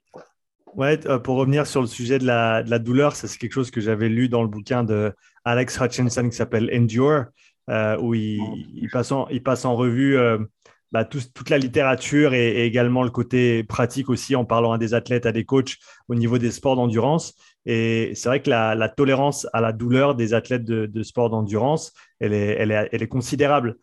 Ouais, 0.76 1.06
euh, 1.08 1.20
pour 1.20 1.36
revenir 1.36 1.68
sur 1.68 1.82
le 1.82 1.88
sujet 1.88 2.18
de 2.18 2.26
la, 2.26 2.64
de 2.64 2.70
la 2.70 2.80
douleur, 2.80 3.16
c'est 3.16 3.28
quelque 3.38 3.54
chose 3.54 3.72
que 3.72 3.82
j'avais 3.82 4.10
lu 4.10 4.30
dans 4.30 4.42
le 4.42 4.48
bouquin 4.48 4.84
de 4.84 5.14
Alex 5.44 5.80
Hutchinson 5.80 6.30
qui 6.30 6.36
s'appelle 6.36 6.70
Endure, 6.74 7.26
euh, 7.70 7.98
où 8.00 8.14
il, 8.14 8.40
il, 8.76 8.90
passe 8.90 9.12
en, 9.12 9.28
il, 9.30 9.44
passe 9.44 9.66
en, 9.66 9.76
revue 9.76 10.18
euh, 10.18 10.38
bah, 10.92 11.04
toute 11.04 11.50
la 11.50 11.58
littérature 11.58 12.34
et, 12.34 12.66
également 12.66 13.04
le 13.04 13.10
côté 13.10 13.64
pratique 13.64 14.10
aussi 14.10 14.36
en 14.36 14.46
parlant 14.46 14.72
à 14.72 14.78
des 14.78 14.94
athlètes, 14.94 15.26
à 15.26 15.34
des 15.34 15.44
coachs 15.44 15.76
au 16.08 16.16
niveau 16.16 16.38
des 16.38 16.52
sports 16.52 16.78
d'endurance. 16.78 17.34
Et 17.66 18.14
c'est 18.16 18.30
vrai 18.30 18.42
que 18.42 18.50
la, 18.50 18.90
tolérance 18.90 19.48
à 19.54 19.62
la 19.62 19.72
douleur 19.72 20.16
des 20.16 20.34
athlètes 20.34 20.64
de, 20.64 21.04
sport 21.04 21.30
d'endurance, 21.30 21.94
elle 22.20 22.34
est, 22.34 23.08
considérable. 23.08 23.78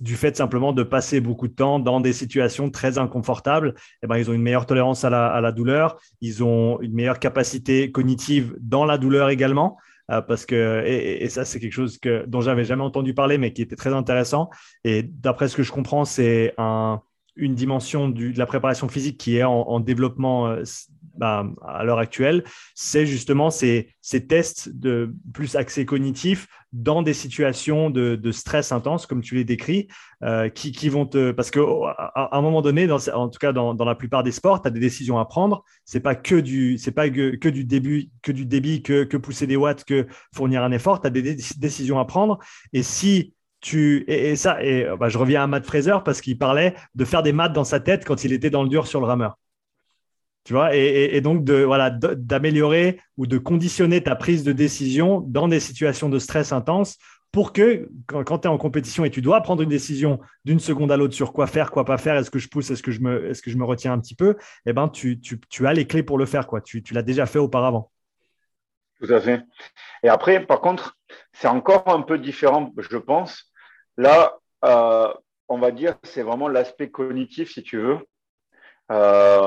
du 0.00 0.16
fait 0.16 0.36
simplement 0.36 0.72
de 0.72 0.82
passer 0.82 1.20
beaucoup 1.20 1.48
de 1.48 1.54
temps 1.54 1.78
dans 1.78 2.00
des 2.00 2.12
situations 2.12 2.70
très 2.70 2.98
inconfortables, 2.98 3.74
eh 4.02 4.06
ben, 4.06 4.16
ils 4.18 4.30
ont 4.30 4.34
une 4.34 4.42
meilleure 4.42 4.66
tolérance 4.66 5.04
à 5.04 5.10
la, 5.10 5.52
douleur, 5.52 5.98
ils 6.20 6.44
ont 6.44 6.80
une 6.80 6.94
meilleure 6.94 7.18
capacité 7.18 7.90
cognitive 7.90 8.54
dans 8.60 8.84
la 8.84 8.98
douleur 8.98 9.30
également. 9.30 9.78
Euh, 10.12 10.20
parce 10.20 10.46
que 10.46 10.84
et, 10.86 11.28
ça 11.28 11.44
c'est 11.44 11.58
quelque 11.58 11.72
chose 11.72 11.98
que 11.98 12.24
dont 12.26 12.40
j'avais 12.40 12.64
jamais 12.64 12.84
entendu 12.84 13.12
parler 13.12 13.38
mais 13.38 13.52
qui 13.52 13.60
était 13.60 13.74
très 13.74 13.92
intéressant 13.92 14.50
et 14.84 15.02
d'après 15.02 15.48
ce 15.48 15.56
que 15.56 15.64
je 15.64 15.72
comprends 15.72 16.04
c'est 16.04 16.54
un, 16.58 17.00
une 17.36 17.54
dimension 17.54 18.08
de 18.08 18.36
la 18.36 18.46
préparation 18.46 18.88
physique 18.88 19.18
qui 19.18 19.36
est 19.36 19.44
en, 19.44 19.80
développement 19.80 20.48
euh, 20.48 20.62
bah, 21.16 21.46
à 21.66 21.84
l'heure 21.84 21.98
actuelle, 21.98 22.44
c'est 22.74 23.06
justement 23.06 23.50
ces, 23.50 23.94
tests 24.28 24.68
de 24.74 25.14
plus 25.32 25.56
accès 25.56 25.84
cognitif 25.84 26.46
dans 26.72 27.02
des 27.02 27.14
situations 27.14 27.90
de, 27.90 28.30
stress 28.32 28.72
intense, 28.72 29.06
comme 29.06 29.22
tu 29.22 29.34
les 29.34 29.44
décris, 29.44 29.88
euh, 30.22 30.48
qui, 30.48 30.88
vont 30.88 31.06
te. 31.06 31.32
Parce 31.32 31.50
qu'à 31.50 31.60
à 31.60 32.36
un 32.36 32.42
moment 32.42 32.62
donné, 32.62 32.90
en 32.90 33.28
tout 33.28 33.38
cas 33.38 33.52
dans, 33.52 33.74
la 33.74 33.94
plupart 33.94 34.22
des 34.22 34.32
sports, 34.32 34.62
tu 34.62 34.68
as 34.68 34.70
des 34.70 34.80
décisions 34.80 35.18
à 35.18 35.24
prendre. 35.24 35.64
Ce 35.84 35.96
n'est 35.96 36.02
pas, 36.02 36.14
que 36.14 36.36
du, 36.36 36.78
pas 36.94 37.08
que, 37.08 37.36
que, 37.36 37.48
du 37.48 37.64
début, 37.64 38.10
que 38.22 38.32
du 38.32 38.46
débit, 38.46 38.82
que, 38.82 39.16
pousser 39.16 39.46
des 39.46 39.56
watts, 39.56 39.84
que 39.84 40.06
fournir 40.34 40.62
un 40.62 40.72
effort. 40.72 41.00
Tu 41.00 41.06
as 41.06 41.10
des 41.10 41.36
décisions 41.58 41.98
à 41.98 42.04
prendre. 42.04 42.38
Et 42.72 42.82
si 42.82 43.34
tu 43.60 44.04
et, 44.06 44.36
ça 44.36 44.62
et 44.62 44.86
bah, 44.98 45.08
je 45.08 45.18
reviens 45.18 45.42
à 45.42 45.46
Matt 45.46 45.64
Fraser 45.64 45.96
parce 46.04 46.20
qu'il 46.20 46.38
parlait 46.38 46.74
de 46.94 47.04
faire 47.04 47.22
des 47.22 47.32
maths 47.32 47.52
dans 47.52 47.64
sa 47.64 47.80
tête 47.80 48.04
quand 48.04 48.24
il 48.24 48.32
était 48.32 48.50
dans 48.50 48.62
le 48.62 48.68
dur 48.68 48.86
sur 48.86 49.00
le 49.00 49.06
rameur 49.06 49.38
tu 50.46 50.52
vois, 50.52 50.76
et, 50.76 51.20
donc 51.22 51.42
de 51.42 51.64
voilà 51.64 51.90
d'améliorer 51.90 53.00
ou 53.16 53.26
de 53.26 53.36
conditionner 53.36 54.00
ta 54.00 54.14
prise 54.14 54.44
de 54.44 54.52
décision 54.52 55.20
dans 55.26 55.48
des 55.48 55.58
situations 55.58 56.08
de 56.08 56.20
stress 56.20 56.52
intense 56.52 56.98
pour 57.32 57.52
que 57.52 57.90
quand, 58.06 58.38
tu 58.38 58.46
es 58.46 58.50
en 58.50 58.56
compétition 58.56 59.04
et 59.04 59.10
tu 59.10 59.22
dois 59.22 59.40
prendre 59.40 59.62
une 59.62 59.68
décision 59.68 60.20
d'une 60.44 60.60
seconde 60.60 60.92
à 60.92 60.96
l'autre 60.96 61.14
sur 61.14 61.32
quoi 61.32 61.48
faire, 61.48 61.72
quoi 61.72 61.84
pas 61.84 61.98
faire, 61.98 62.14
est-ce 62.14 62.30
que 62.30 62.38
je 62.38 62.48
pousse, 62.48 62.70
est-ce 62.70 62.84
que 62.84 62.92
je 62.92 63.00
me, 63.00 63.28
est-ce 63.28 63.42
que 63.42 63.50
je 63.50 63.56
me 63.56 63.64
retiens 63.64 63.92
un 63.92 63.98
petit 63.98 64.14
peu, 64.14 64.36
eh 64.66 64.72
ben 64.72 64.86
tu, 64.86 65.18
tu, 65.18 65.40
tu 65.48 65.66
as 65.66 65.72
les 65.72 65.84
clés 65.84 66.04
pour 66.04 66.16
le 66.16 66.26
faire, 66.26 66.46
quoi. 66.46 66.60
Tu, 66.60 66.80
tu 66.80 66.94
l'as 66.94 67.02
déjà 67.02 67.26
fait 67.26 67.40
auparavant. 67.40 67.90
Tout 69.00 69.12
à 69.12 69.20
fait. 69.20 69.42
Et 70.04 70.08
après, 70.08 70.46
par 70.46 70.60
contre, 70.60 70.96
c'est 71.32 71.48
encore 71.48 71.88
un 71.88 72.02
peu 72.02 72.18
différent, 72.18 72.72
je 72.78 72.98
pense. 72.98 73.52
Là, 73.96 74.38
euh, 74.64 75.12
on 75.48 75.58
va 75.58 75.72
dire, 75.72 75.96
c'est 76.04 76.22
vraiment 76.22 76.46
l'aspect 76.46 76.88
cognitif, 76.88 77.52
si 77.52 77.64
tu 77.64 77.78
veux. 77.78 77.98
Euh, 78.92 79.40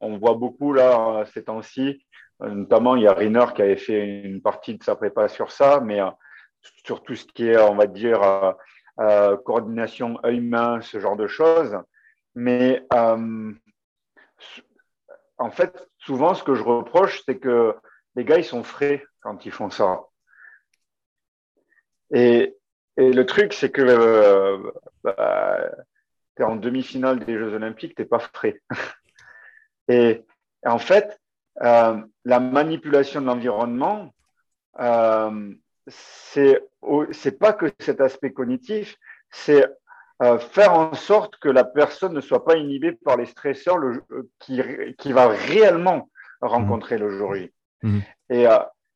on, 0.00 0.16
voit 0.18 0.34
beaucoup 0.34 0.72
là 0.72 1.24
ces 1.34 1.44
temps-ci, 1.44 2.04
notamment 2.40 2.96
il 2.96 3.02
y 3.02 3.06
a 3.06 3.12
Riner 3.12 3.46
qui 3.54 3.62
avait 3.62 3.76
fait 3.76 4.22
une 4.22 4.40
partie 4.40 4.78
de 4.78 4.82
sa 4.82 4.96
prépa 4.96 5.28
sur 5.28 5.52
ça, 5.52 5.80
mais 5.80 6.00
euh, 6.00 6.08
sur 6.84 7.02
tout 7.02 7.14
ce 7.14 7.26
qui 7.26 7.48
est, 7.48 7.58
on 7.58 7.74
va 7.74 7.86
dire, 7.86 8.54
euh, 9.00 9.36
coordination 9.36 10.18
œil-main, 10.24 10.80
ce 10.80 10.98
genre 10.98 11.16
de 11.16 11.26
choses. 11.26 11.76
Mais 12.34 12.86
en 12.90 13.52
fait, 15.50 15.86
souvent, 15.98 16.34
ce 16.34 16.42
que 16.42 16.54
je 16.54 16.62
reproche, 16.62 17.22
c'est 17.26 17.38
que 17.38 17.76
les 18.16 18.24
gars, 18.24 18.38
ils 18.38 18.44
sont 18.44 18.62
frais 18.62 19.04
quand 19.20 19.44
ils 19.44 19.52
font 19.52 19.70
ça. 19.70 20.00
Et, 22.12 22.56
le 22.96 23.24
truc, 23.24 23.52
c'est 23.52 23.70
que 23.70 24.72
bah, 25.02 25.58
tu 26.36 26.42
es 26.42 26.44
en 26.44 26.56
demi-finale 26.56 27.24
des 27.24 27.38
Jeux 27.38 27.54
Olympiques, 27.54 27.94
tu 27.94 28.02
n'es 28.02 28.08
pas 28.08 28.18
frais. 28.18 28.60
et, 29.88 30.24
en 30.64 30.78
fait, 30.78 31.20
euh, 31.62 32.00
la 32.24 32.40
manipulation 32.40 33.20
de 33.20 33.26
l'environnement, 33.26 34.14
euh, 34.80 35.52
c'est 35.88 37.38
pas 37.38 37.52
que 37.52 37.66
cet 37.78 38.00
aspect 38.00 38.32
cognitif, 38.32 38.96
c'est 39.30 39.66
euh, 40.22 40.38
faire 40.38 40.72
en 40.72 40.94
sorte 40.94 41.36
que 41.36 41.48
la 41.48 41.64
personne 41.64 42.14
ne 42.14 42.20
soit 42.20 42.44
pas 42.44 42.56
inhibée 42.56 42.92
par 42.92 43.16
les 43.16 43.26
stresseurs 43.26 43.78
le, 43.78 44.02
qui, 44.40 44.60
qui 44.98 45.12
va 45.12 45.28
réellement 45.28 46.08
rencontrer 46.40 46.98
le 46.98 47.10
jury. 47.10 47.52
Mmh. 47.82 47.98
Et, 48.30 48.46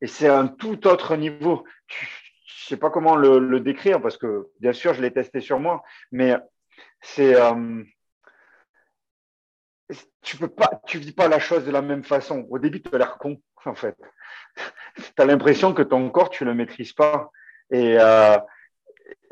et 0.01 0.07
c'est 0.07 0.27
un 0.27 0.47
tout 0.47 0.87
autre 0.87 1.15
niveau. 1.15 1.63
Je 1.87 1.95
ne 1.95 2.67
sais 2.75 2.77
pas 2.77 2.89
comment 2.89 3.15
le, 3.15 3.39
le, 3.39 3.59
décrire 3.59 4.01
parce 4.01 4.17
que 4.17 4.47
bien 4.59 4.73
sûr 4.73 4.93
je 4.93 5.01
l'ai 5.01 5.11
testé 5.11 5.41
sur 5.41 5.59
moi, 5.59 5.83
mais 6.11 6.35
c'est 7.01 7.35
euh, 7.35 7.83
tu 10.21 10.37
peux 10.37 10.47
pas, 10.47 10.81
tu 10.85 10.97
vis 10.99 11.11
pas 11.11 11.27
la 11.27 11.39
chose 11.39 11.65
de 11.65 11.71
la 11.71 11.81
même 11.81 12.03
façon. 12.03 12.45
Au 12.49 12.59
début, 12.59 12.81
tu 12.81 12.93
as 12.93 12.97
l'air 12.97 13.17
con, 13.17 13.41
en 13.65 13.75
fait. 13.75 13.95
tu 14.95 15.03
as 15.17 15.25
l'impression 15.25 15.73
que 15.73 15.81
ton 15.81 16.09
corps, 16.09 16.29
tu 16.29 16.45
le 16.45 16.53
maîtrises 16.53 16.93
pas. 16.93 17.31
Et, 17.71 17.97
euh, 17.99 18.37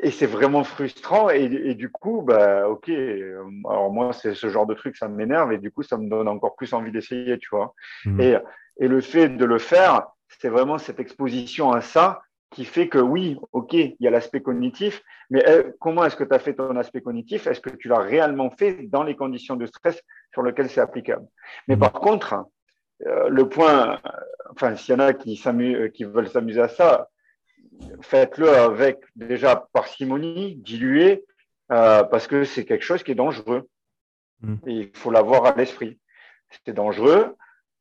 et 0.00 0.10
c'est 0.10 0.26
vraiment 0.26 0.64
frustrant. 0.64 1.30
Et, 1.30 1.74
du 1.74 1.90
coup, 1.90 2.22
bah, 2.22 2.68
ok. 2.68 2.88
Alors 2.88 3.92
moi, 3.92 4.12
c'est 4.12 4.34
ce 4.34 4.48
genre 4.48 4.66
de 4.66 4.74
truc, 4.74 4.96
ça 4.96 5.08
m'énerve. 5.08 5.52
Et 5.52 5.58
du 5.58 5.70
coup, 5.70 5.82
ça 5.82 5.96
me 5.96 6.08
donne 6.08 6.28
encore 6.28 6.56
plus 6.56 6.72
envie 6.72 6.92
d'essayer, 6.92 7.38
tu 7.38 7.48
vois. 7.50 7.74
Mmh. 8.04 8.20
Et, 8.20 8.36
et 8.80 8.88
le 8.88 9.00
fait 9.00 9.28
de 9.28 9.44
le 9.44 9.58
faire, 9.58 10.08
c'est 10.40 10.48
vraiment 10.48 10.78
cette 10.78 11.00
exposition 11.00 11.72
à 11.72 11.80
ça 11.80 12.22
qui 12.50 12.64
fait 12.64 12.88
que 12.88 12.98
oui, 12.98 13.36
ok, 13.52 13.74
il 13.74 13.96
y 14.00 14.06
a 14.06 14.10
l'aspect 14.10 14.40
cognitif, 14.40 15.02
mais 15.30 15.46
euh, 15.48 15.70
comment 15.80 16.04
est-ce 16.04 16.16
que 16.16 16.24
tu 16.24 16.34
as 16.34 16.38
fait 16.38 16.54
ton 16.54 16.76
aspect 16.76 17.02
cognitif? 17.02 17.46
Est-ce 17.46 17.60
que 17.60 17.70
tu 17.70 17.88
l'as 17.88 18.00
réellement 18.00 18.50
fait 18.50 18.88
dans 18.88 19.02
les 19.02 19.16
conditions 19.16 19.56
de 19.56 19.66
stress 19.66 20.02
sur 20.32 20.42
lesquelles 20.42 20.70
c'est 20.70 20.80
applicable? 20.80 21.26
Mais 21.66 21.74
mhm. 21.74 21.80
par 21.80 21.92
contre, 21.92 22.46
euh, 23.06 23.28
le 23.28 23.48
point, 23.48 23.92
euh, 23.92 24.10
enfin, 24.50 24.76
s'il 24.76 24.94
y 24.94 24.96
en 24.96 25.00
a 25.00 25.12
qui, 25.12 25.40
qui 25.94 26.04
veulent 26.04 26.28
s'amuser 26.28 26.60
à 26.60 26.68
ça, 26.68 27.08
faites-le 28.00 28.48
avec 28.48 28.98
déjà 29.14 29.68
parcimonie, 29.72 30.56
dilué, 30.56 31.24
parce 31.68 32.26
que 32.26 32.44
c'est 32.44 32.64
quelque 32.64 32.84
chose 32.84 33.02
qui 33.02 33.12
est 33.12 33.14
dangereux. 33.14 33.68
Et 34.66 34.72
il 34.72 34.90
faut 34.94 35.10
l'avoir 35.10 35.44
à 35.44 35.54
l'esprit. 35.54 36.00
C'est 36.64 36.72
dangereux. 36.72 37.36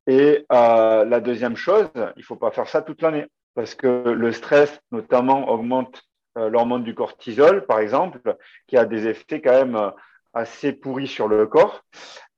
Et 0.05 0.45
la 0.51 1.19
deuxième 1.19 1.55
chose, 1.55 1.89
il 1.95 2.19
ne 2.19 2.23
faut 2.23 2.35
pas 2.35 2.51
faire 2.51 2.67
ça 2.67 2.83
toute 2.83 3.01
l'année 3.01 3.25
parce 3.57 3.73
que 3.73 3.87
le 3.87 4.31
stress, 4.33 4.79
notamment, 4.91 5.49
augmente 5.49 6.03
euh, 6.37 6.47
l'hormone 6.47 6.83
du 6.83 6.93
cortisol, 6.93 7.65
par 7.65 7.79
exemple, 7.79 8.37
qui 8.67 8.77
a 8.77 8.85
des 8.85 9.07
effets 9.07 9.41
quand 9.41 9.51
même 9.51 9.75
euh, 9.75 9.89
assez 10.35 10.73
pourris 10.73 11.07
sur 11.07 11.27
le 11.27 11.47
corps. 11.47 11.83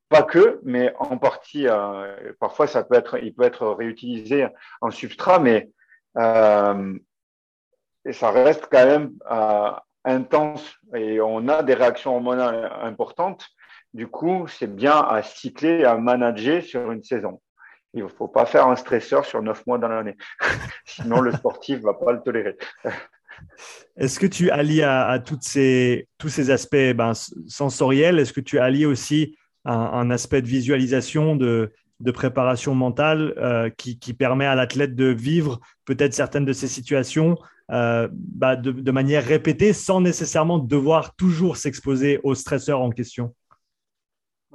Pas 0.07 0.23
que, 0.23 0.61
mais 0.63 0.93
en 0.97 1.17
partie, 1.17 1.67
euh, 1.67 2.31
parfois, 2.39 2.67
ça 2.67 2.85
peut 2.85 2.95
être, 2.95 3.21
il 3.21 3.35
peut 3.35 3.43
être 3.43 3.67
réutilisé 3.67 4.47
en 4.79 4.91
substrat, 4.91 5.39
mais 5.39 5.69
ça 6.15 6.71
reste 8.31 8.69
quand 8.71 8.85
même 8.85 9.11
intense 10.05 10.73
et 10.95 11.19
on 11.19 11.49
a 11.49 11.63
des 11.63 11.73
réactions 11.73 12.15
hormonales 12.15 12.71
importantes. 12.81 13.45
Du 13.93 14.07
coup, 14.07 14.47
c'est 14.47 14.73
bien 14.73 14.97
à 14.97 15.21
cycler, 15.21 15.83
à 15.83 15.97
manager 15.97 16.63
sur 16.63 16.93
une 16.93 17.03
saison. 17.03 17.41
Il 17.93 18.03
ne 18.03 18.07
faut 18.07 18.27
pas 18.27 18.45
faire 18.45 18.67
un 18.67 18.75
stresseur 18.75 19.25
sur 19.25 19.41
neuf 19.41 19.65
mois 19.65 19.77
dans 19.77 19.87
l'année. 19.87 20.15
Sinon, 20.85 21.21
le 21.21 21.31
sportif 21.31 21.79
ne 21.79 21.83
va 21.83 21.93
pas 21.93 22.11
le 22.11 22.21
tolérer. 22.21 22.57
Est-ce 23.97 24.19
que 24.19 24.27
tu 24.27 24.51
allies 24.51 24.83
à, 24.83 25.19
toutes 25.19 25.43
ces, 25.43 26.07
tous 26.17 26.29
ces 26.29 26.51
aspects 26.51 26.75
ben, 26.95 27.13
sensoriels, 27.47 28.19
est-ce 28.19 28.33
que 28.33 28.41
tu 28.41 28.59
allies 28.59 28.85
aussi 28.85 29.37
un, 29.63 30.09
aspect 30.09 30.41
de 30.41 30.47
visualisation, 30.47 31.37
de, 31.37 31.71
de 32.01 32.11
préparation 32.11 32.75
mentale 32.75 33.33
euh, 33.37 33.69
qui, 33.69 33.97
qui, 33.97 34.13
permet 34.13 34.45
à 34.45 34.55
l'athlète 34.55 34.95
de 34.95 35.05
vivre 35.05 35.61
peut-être 35.85 36.13
certaines 36.13 36.43
de 36.43 36.51
ces 36.51 36.67
situations 36.67 37.37
euh, 37.71 38.07
bah, 38.11 38.55
de, 38.55 38.71
de, 38.71 38.91
manière 38.91 39.23
répétée 39.23 39.73
sans 39.73 40.01
nécessairement 40.01 40.59
devoir 40.59 41.15
toujours 41.15 41.57
s'exposer 41.57 42.19
au 42.23 42.35
stresseur 42.35 42.81
en 42.81 42.89
question? 42.89 43.35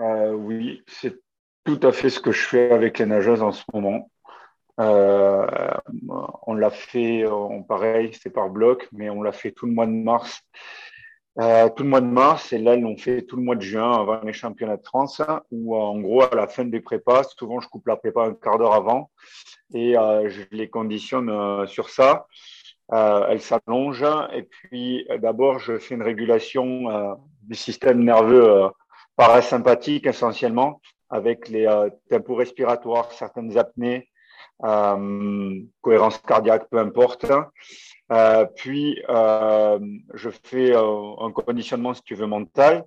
Euh, 0.00 0.32
Oui, 0.32 0.82
c'est 0.86 1.23
tout 1.64 1.80
à 1.82 1.92
fait 1.92 2.10
ce 2.10 2.20
que 2.20 2.30
je 2.30 2.46
fais 2.46 2.70
avec 2.70 2.98
les 2.98 3.06
nageuses 3.06 3.42
en 3.42 3.52
ce 3.52 3.64
moment. 3.72 4.10
Euh, 4.80 5.46
on 6.46 6.54
l'a 6.54 6.70
fait, 6.70 7.26
on, 7.26 7.62
pareil, 7.62 8.10
c'est 8.20 8.30
par 8.30 8.50
bloc, 8.50 8.88
mais 8.92 9.08
on 9.08 9.22
l'a 9.22 9.32
fait 9.32 9.52
tout 9.52 9.66
le 9.66 9.72
mois 9.72 9.86
de 9.86 9.92
mars. 9.92 10.42
Euh, 11.40 11.68
tout 11.70 11.82
le 11.82 11.88
mois 11.88 12.00
de 12.00 12.06
mars, 12.06 12.52
et 12.52 12.58
là, 12.58 12.72
on 12.72 12.96
fait 12.96 13.22
tout 13.22 13.36
le 13.36 13.42
mois 13.42 13.56
de 13.56 13.62
juin 13.62 14.00
avant 14.00 14.20
les 14.22 14.32
championnats 14.32 14.76
de 14.76 14.84
France, 14.84 15.20
où 15.50 15.76
en 15.76 15.98
gros, 15.98 16.22
à 16.22 16.34
la 16.34 16.46
fin 16.46 16.64
des 16.64 16.80
prépas, 16.80 17.24
souvent 17.36 17.60
je 17.60 17.68
coupe 17.68 17.86
la 17.88 17.96
prépa 17.96 18.22
un 18.24 18.34
quart 18.34 18.58
d'heure 18.58 18.74
avant 18.74 19.10
et 19.72 19.98
euh, 19.98 20.28
je 20.28 20.42
les 20.52 20.68
conditionne 20.68 21.66
sur 21.66 21.88
ça. 21.88 22.26
elles 22.92 23.40
s'allongent 23.40 24.28
et 24.32 24.42
puis 24.42 25.08
d'abord, 25.20 25.58
je 25.58 25.78
fais 25.78 25.94
une 25.94 26.02
régulation 26.02 27.16
du 27.42 27.56
système 27.56 28.04
nerveux 28.04 28.70
parasympathique 29.16 30.06
essentiellement 30.06 30.80
avec 31.10 31.48
les 31.48 31.66
euh, 31.66 31.90
tempos 32.10 32.34
respiratoires, 32.34 33.12
certaines 33.12 33.56
apnées, 33.58 34.08
euh, 34.64 35.60
cohérence 35.80 36.18
cardiaque, 36.18 36.68
peu 36.70 36.78
importe. 36.78 37.26
Euh, 38.12 38.44
puis, 38.56 39.00
je 39.08 40.30
fais 40.42 40.74
un 40.74 41.30
conditionnement, 41.32 41.94
si 41.94 42.02
tu 42.02 42.14
veux, 42.14 42.26
mental. 42.26 42.84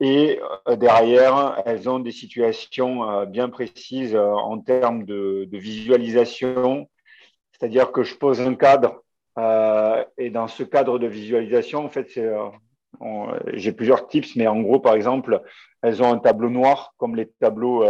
et 0.00 0.40
derrière, 0.76 1.62
elles 1.64 1.88
ont 1.88 2.00
des 2.00 2.12
situations 2.12 3.24
bien 3.26 3.48
précises 3.48 4.16
en 4.16 4.58
termes 4.58 5.04
de, 5.04 5.48
visualisation, 5.52 6.88
c'est-à-dire 7.52 7.92
que 7.92 8.02
je 8.02 8.16
pose 8.16 8.40
un 8.40 8.54
cadre 8.54 9.02
et 10.18 10.30
dans 10.30 10.48
ce 10.48 10.64
cadre 10.64 10.98
de 10.98 11.06
visualisation, 11.06 11.84
en 11.84 11.88
fait, 11.88 12.08
j'ai 13.54 13.72
plusieurs 13.72 14.08
tips, 14.08 14.36
mais 14.36 14.46
en 14.46 14.60
gros, 14.60 14.80
par 14.80 14.94
exemple, 14.94 15.42
elles 15.82 16.02
ont 16.02 16.12
un 16.12 16.18
tableau 16.18 16.50
noir 16.50 16.94
comme 16.98 17.16
les 17.16 17.28
tableaux 17.40 17.84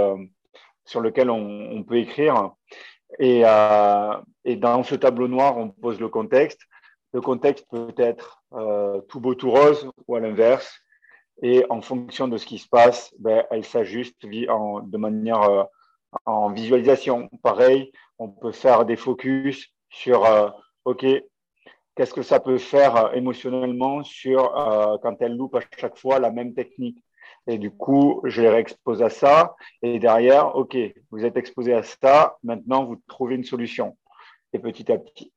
sur 0.84 1.00
lesquels 1.00 1.30
on, 1.30 1.82
peut 1.84 1.98
écrire. 1.98 2.52
Et, 3.18 3.42
et, 4.44 4.56
dans 4.56 4.82
ce 4.82 4.94
tableau 4.94 5.28
noir, 5.28 5.58
on 5.58 5.68
pose 5.68 6.00
le 6.00 6.08
contexte. 6.08 6.60
Le 7.12 7.20
contexte 7.20 7.66
peut 7.70 7.94
être 7.96 8.42
tout 9.08 9.20
beau, 9.20 9.34
tout 9.34 9.50
rose 9.50 9.90
ou 10.06 10.16
à 10.16 10.20
l'inverse. 10.20 10.82
Et 11.42 11.64
en 11.70 11.80
fonction 11.80 12.28
de 12.28 12.36
ce 12.36 12.46
qui 12.46 12.58
se 12.58 12.68
passe, 12.68 13.12
ben, 13.18 13.44
elle 13.50 13.64
s'ajuste 13.64 14.24
de 14.24 14.96
manière 14.96 15.42
euh, 15.42 15.64
en 16.24 16.50
visualisation. 16.50 17.28
Pareil, 17.42 17.92
on 18.18 18.28
peut 18.28 18.52
faire 18.52 18.84
des 18.84 18.96
focus 18.96 19.68
sur, 19.90 20.24
euh, 20.24 20.50
OK, 20.84 21.04
qu'est-ce 21.94 22.14
que 22.14 22.22
ça 22.22 22.40
peut 22.40 22.58
faire 22.58 22.96
euh, 22.96 23.12
émotionnellement 23.12 24.02
sur 24.02 24.52
quand 25.02 25.16
elle 25.20 25.36
loupe 25.36 25.56
à 25.56 25.60
chaque 25.78 25.96
fois 25.96 26.18
la 26.18 26.30
même 26.30 26.54
technique. 26.54 27.02
Et 27.46 27.58
du 27.58 27.70
coup, 27.70 28.20
je 28.24 28.40
les 28.40 28.48
réexpose 28.48 29.02
à 29.02 29.10
ça. 29.10 29.54
Et 29.82 29.98
derrière, 29.98 30.54
OK, 30.54 30.76
vous 31.10 31.24
êtes 31.24 31.36
exposé 31.36 31.74
à 31.74 31.82
ça. 31.82 32.36
Maintenant, 32.44 32.84
vous 32.84 33.02
trouvez 33.08 33.34
une 33.34 33.44
solution. 33.44 33.96
Et 34.52 34.58
petit 34.58 34.92
à 34.92 34.98
petit. 34.98 35.32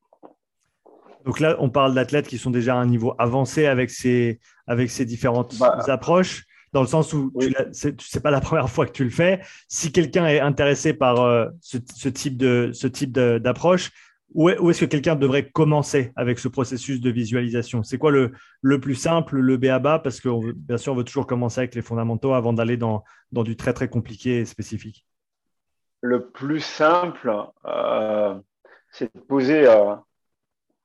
Donc 1.26 1.40
là, 1.40 1.56
on 1.60 1.70
parle 1.70 1.96
d'athlètes 1.96 2.28
qui 2.28 2.38
sont 2.38 2.52
déjà 2.52 2.76
à 2.76 2.78
un 2.78 2.86
niveau 2.86 3.16
avancé 3.18 3.66
avec 3.66 3.90
ces, 3.90 4.40
avec 4.68 4.92
ces 4.92 5.06
différentes 5.06 5.58
bah, 5.58 5.80
approches, 5.88 6.46
dans 6.72 6.82
le 6.82 6.88
sens 6.88 7.14
où 7.14 7.32
ce 7.72 7.88
n'est 7.88 8.22
pas 8.22 8.30
la 8.30 8.42
première 8.42 8.70
fois 8.70 8.86
que 8.86 8.92
tu 8.92 9.04
le 9.04 9.10
fais. 9.10 9.42
Si 9.68 9.92
quelqu'un 9.92 10.28
est 10.28 10.40
intéressé 10.40 10.94
par 10.94 11.22
euh, 11.22 11.48
ce, 11.62 11.78
type 12.10 12.38
de 12.38 12.70
ce 12.74 12.86
type 12.86 13.12
d'approche, 13.12 13.92
où, 14.34 14.50
est-ce 14.50 14.82
que 14.82 14.86
quelqu'un 14.86 15.16
devrait 15.16 15.50
commencer 15.50 16.12
avec 16.16 16.40
ce 16.40 16.48
processus 16.48 17.00
de 17.00 17.10
visualisation? 17.10 17.84
C'est 17.84 17.98
quoi 17.98 18.12
le, 18.12 18.34
le, 18.62 18.80
plus 18.80 18.96
simple, 18.96 19.38
le 19.38 19.58
BABA 19.58 20.00
Parce 20.00 20.20
que 20.20 20.52
bien 20.54 20.78
sûr, 20.78 20.94
on 20.94 20.96
veut 20.96 21.04
toujours 21.04 21.28
commencer 21.28 21.62
avec 21.62 21.76
les 21.76 21.82
fondamentaux 21.82 22.34
avant 22.34 22.52
d'aller 22.52 22.76
dans, 22.76 23.04
dans, 23.32 23.44
du 23.44 23.56
très 23.56 23.74
très 23.74 23.88
compliqué 23.88 24.40
et 24.40 24.46
spécifique. 24.46 25.06
Le 26.02 26.30
plus 26.30 26.60
simple, 26.60 27.34
euh, 27.66 28.36
c'est 28.92 29.14
de 29.16 29.22
poser 29.22 29.68
euh, 29.68 29.96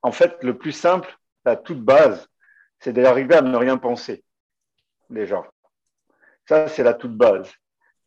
en 0.03 0.13
fait, 0.13 0.43
le 0.43 0.57
plus 0.57 0.73
simple, 0.73 1.19
la 1.45 1.57
toute 1.57 1.81
base, 1.83 2.29
c'est 2.79 2.93
d'arriver 2.93 3.35
à 3.35 3.43
ne 3.43 3.57
rien 3.57 3.77
penser, 3.77 4.25
déjà. 5.11 5.43
Ça, 6.49 6.69
c'est 6.69 6.83
la 6.83 6.95
toute 6.95 7.17
base. 7.17 7.51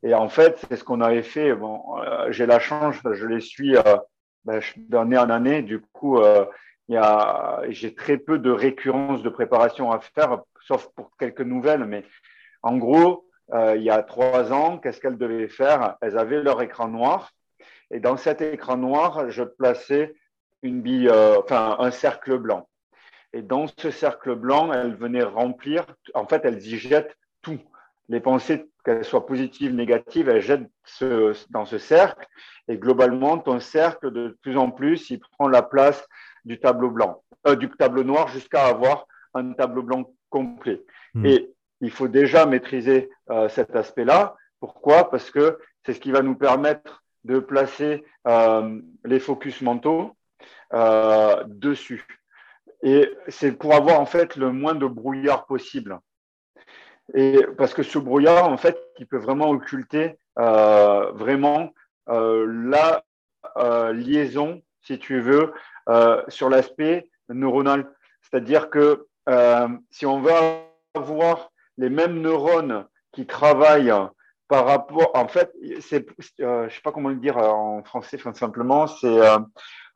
Et 0.01 0.13
en 0.13 0.27
fait, 0.27 0.65
c'est 0.67 0.75
ce 0.75 0.83
qu'on 0.83 1.01
avait 1.01 1.23
fait. 1.23 1.53
Bon, 1.53 1.97
euh, 1.99 2.31
j'ai 2.31 2.45
la 2.45 2.59
chance, 2.59 2.95
je 3.09 3.25
les 3.25 3.39
suis 3.39 3.75
ben, 4.45 4.61
d'année 4.77 5.17
en 5.17 5.29
année. 5.29 5.61
Du 5.61 5.81
coup, 5.81 6.19
euh, 6.19 6.45
j'ai 7.69 7.95
très 7.95 8.17
peu 8.17 8.39
de 8.39 8.51
récurrence 8.51 9.23
de 9.23 9.29
préparation 9.29 9.91
à 9.91 9.99
faire, 9.99 10.41
sauf 10.61 10.87
pour 10.95 11.11
quelques 11.17 11.41
nouvelles. 11.41 11.85
Mais 11.85 12.03
en 12.61 12.77
gros, 12.77 13.25
il 13.53 13.81
y 13.81 13.89
a 13.89 14.01
trois 14.03 14.51
ans, 14.51 14.77
qu'est-ce 14.77 14.99
qu'elles 14.99 15.17
devaient 15.17 15.47
faire? 15.47 15.95
Elles 16.01 16.17
avaient 16.17 16.41
leur 16.41 16.61
écran 16.61 16.87
noir. 16.87 17.31
Et 17.91 17.99
dans 17.99 18.17
cet 18.17 18.41
écran 18.41 18.77
noir, 18.77 19.29
je 19.29 19.43
plaçais 19.43 20.15
une 20.63 20.81
bille, 20.81 21.09
euh, 21.09 21.39
enfin 21.39 21.75
un 21.79 21.91
cercle 21.91 22.37
blanc. 22.37 22.67
Et 23.33 23.41
dans 23.41 23.67
ce 23.67 23.91
cercle 23.91 24.35
blanc, 24.35 24.71
elle 24.73 24.95
venait 24.95 25.23
remplir, 25.23 25.85
en 26.13 26.25
fait, 26.25 26.41
elle 26.45 26.57
y 26.57 26.77
jette 26.77 27.15
tout. 27.41 27.59
Les 28.09 28.19
pensées, 28.19 28.65
qu'elles 28.83 29.05
soient 29.05 29.25
positives, 29.25 29.73
négatives, 29.73 30.29
elle 30.29 30.41
jette 30.41 30.69
ce, 30.83 31.33
dans 31.49 31.65
ce 31.65 31.77
cercle. 31.77 32.25
Et 32.67 32.77
globalement, 32.77 33.37
ton 33.37 33.59
cercle, 33.59 34.11
de 34.11 34.37
plus 34.41 34.57
en 34.57 34.71
plus, 34.71 35.09
il 35.09 35.19
prend 35.19 35.47
la 35.47 35.61
place 35.61 36.05
du 36.45 36.59
tableau 36.59 36.91
blanc, 36.91 37.23
euh, 37.47 37.55
du 37.55 37.69
tableau 37.69 38.03
noir 38.03 38.27
jusqu'à 38.27 38.65
avoir 38.65 39.05
un 39.33 39.53
tableau 39.53 39.83
blanc 39.83 40.11
complet. 40.29 40.83
Hmm. 41.13 41.25
Et 41.25 41.49
il 41.81 41.91
faut 41.91 42.07
déjà 42.07 42.45
maîtriser 42.45 43.09
euh, 43.29 43.49
cet 43.49 43.75
aspect-là. 43.75 44.35
Pourquoi? 44.59 45.09
Parce 45.09 45.31
que 45.31 45.59
c'est 45.85 45.93
ce 45.93 45.99
qui 45.99 46.11
va 46.11 46.21
nous 46.21 46.35
permettre 46.35 47.03
de 47.23 47.39
placer 47.39 48.03
les 49.05 49.19
focus 49.19 49.61
mentaux 49.61 50.13
euh, 50.73 51.43
dessus. 51.47 52.05
Et 52.81 53.09
c'est 53.27 53.51
pour 53.53 53.75
avoir 53.75 53.99
en 53.99 54.05
fait 54.05 54.35
le 54.35 54.51
moins 54.51 54.75
de 54.75 54.87
brouillard 54.87 55.45
possible. 55.45 55.99
Parce 57.57 57.73
que 57.73 57.83
ce 57.83 57.99
brouillard, 57.99 58.47
en 58.47 58.57
fait, 58.57 58.77
il 58.99 59.07
peut 59.07 59.17
vraiment 59.17 59.49
occulter 59.49 60.17
euh, 60.39 61.11
vraiment 61.11 61.73
euh, 62.09 62.47
la 62.69 63.03
liaison, 63.93 64.61
si 64.81 64.99
tu 64.99 65.19
veux, 65.19 65.53
sur 66.27 66.49
l'aspect 66.49 67.09
neuronal. 67.29 67.89
C'est-à-dire 68.21 68.69
que 68.69 69.07
si 69.91 70.05
on 70.05 70.21
veut 70.21 70.31
avoir 70.95 71.51
les 71.77 71.89
mêmes 71.89 72.21
neurones 72.21 72.85
qui 73.11 73.25
travaillent 73.25 73.93
par 74.47 74.65
rapport, 74.65 75.11
en 75.13 75.27
fait, 75.27 75.51
c'est, 75.81 76.05
je 76.39 76.69
sais 76.69 76.81
pas 76.83 76.91
comment 76.91 77.09
le 77.09 77.15
dire 77.15 77.37
en 77.37 77.83
français, 77.83 78.17
simplement, 78.33 78.87
c'est 78.87 79.19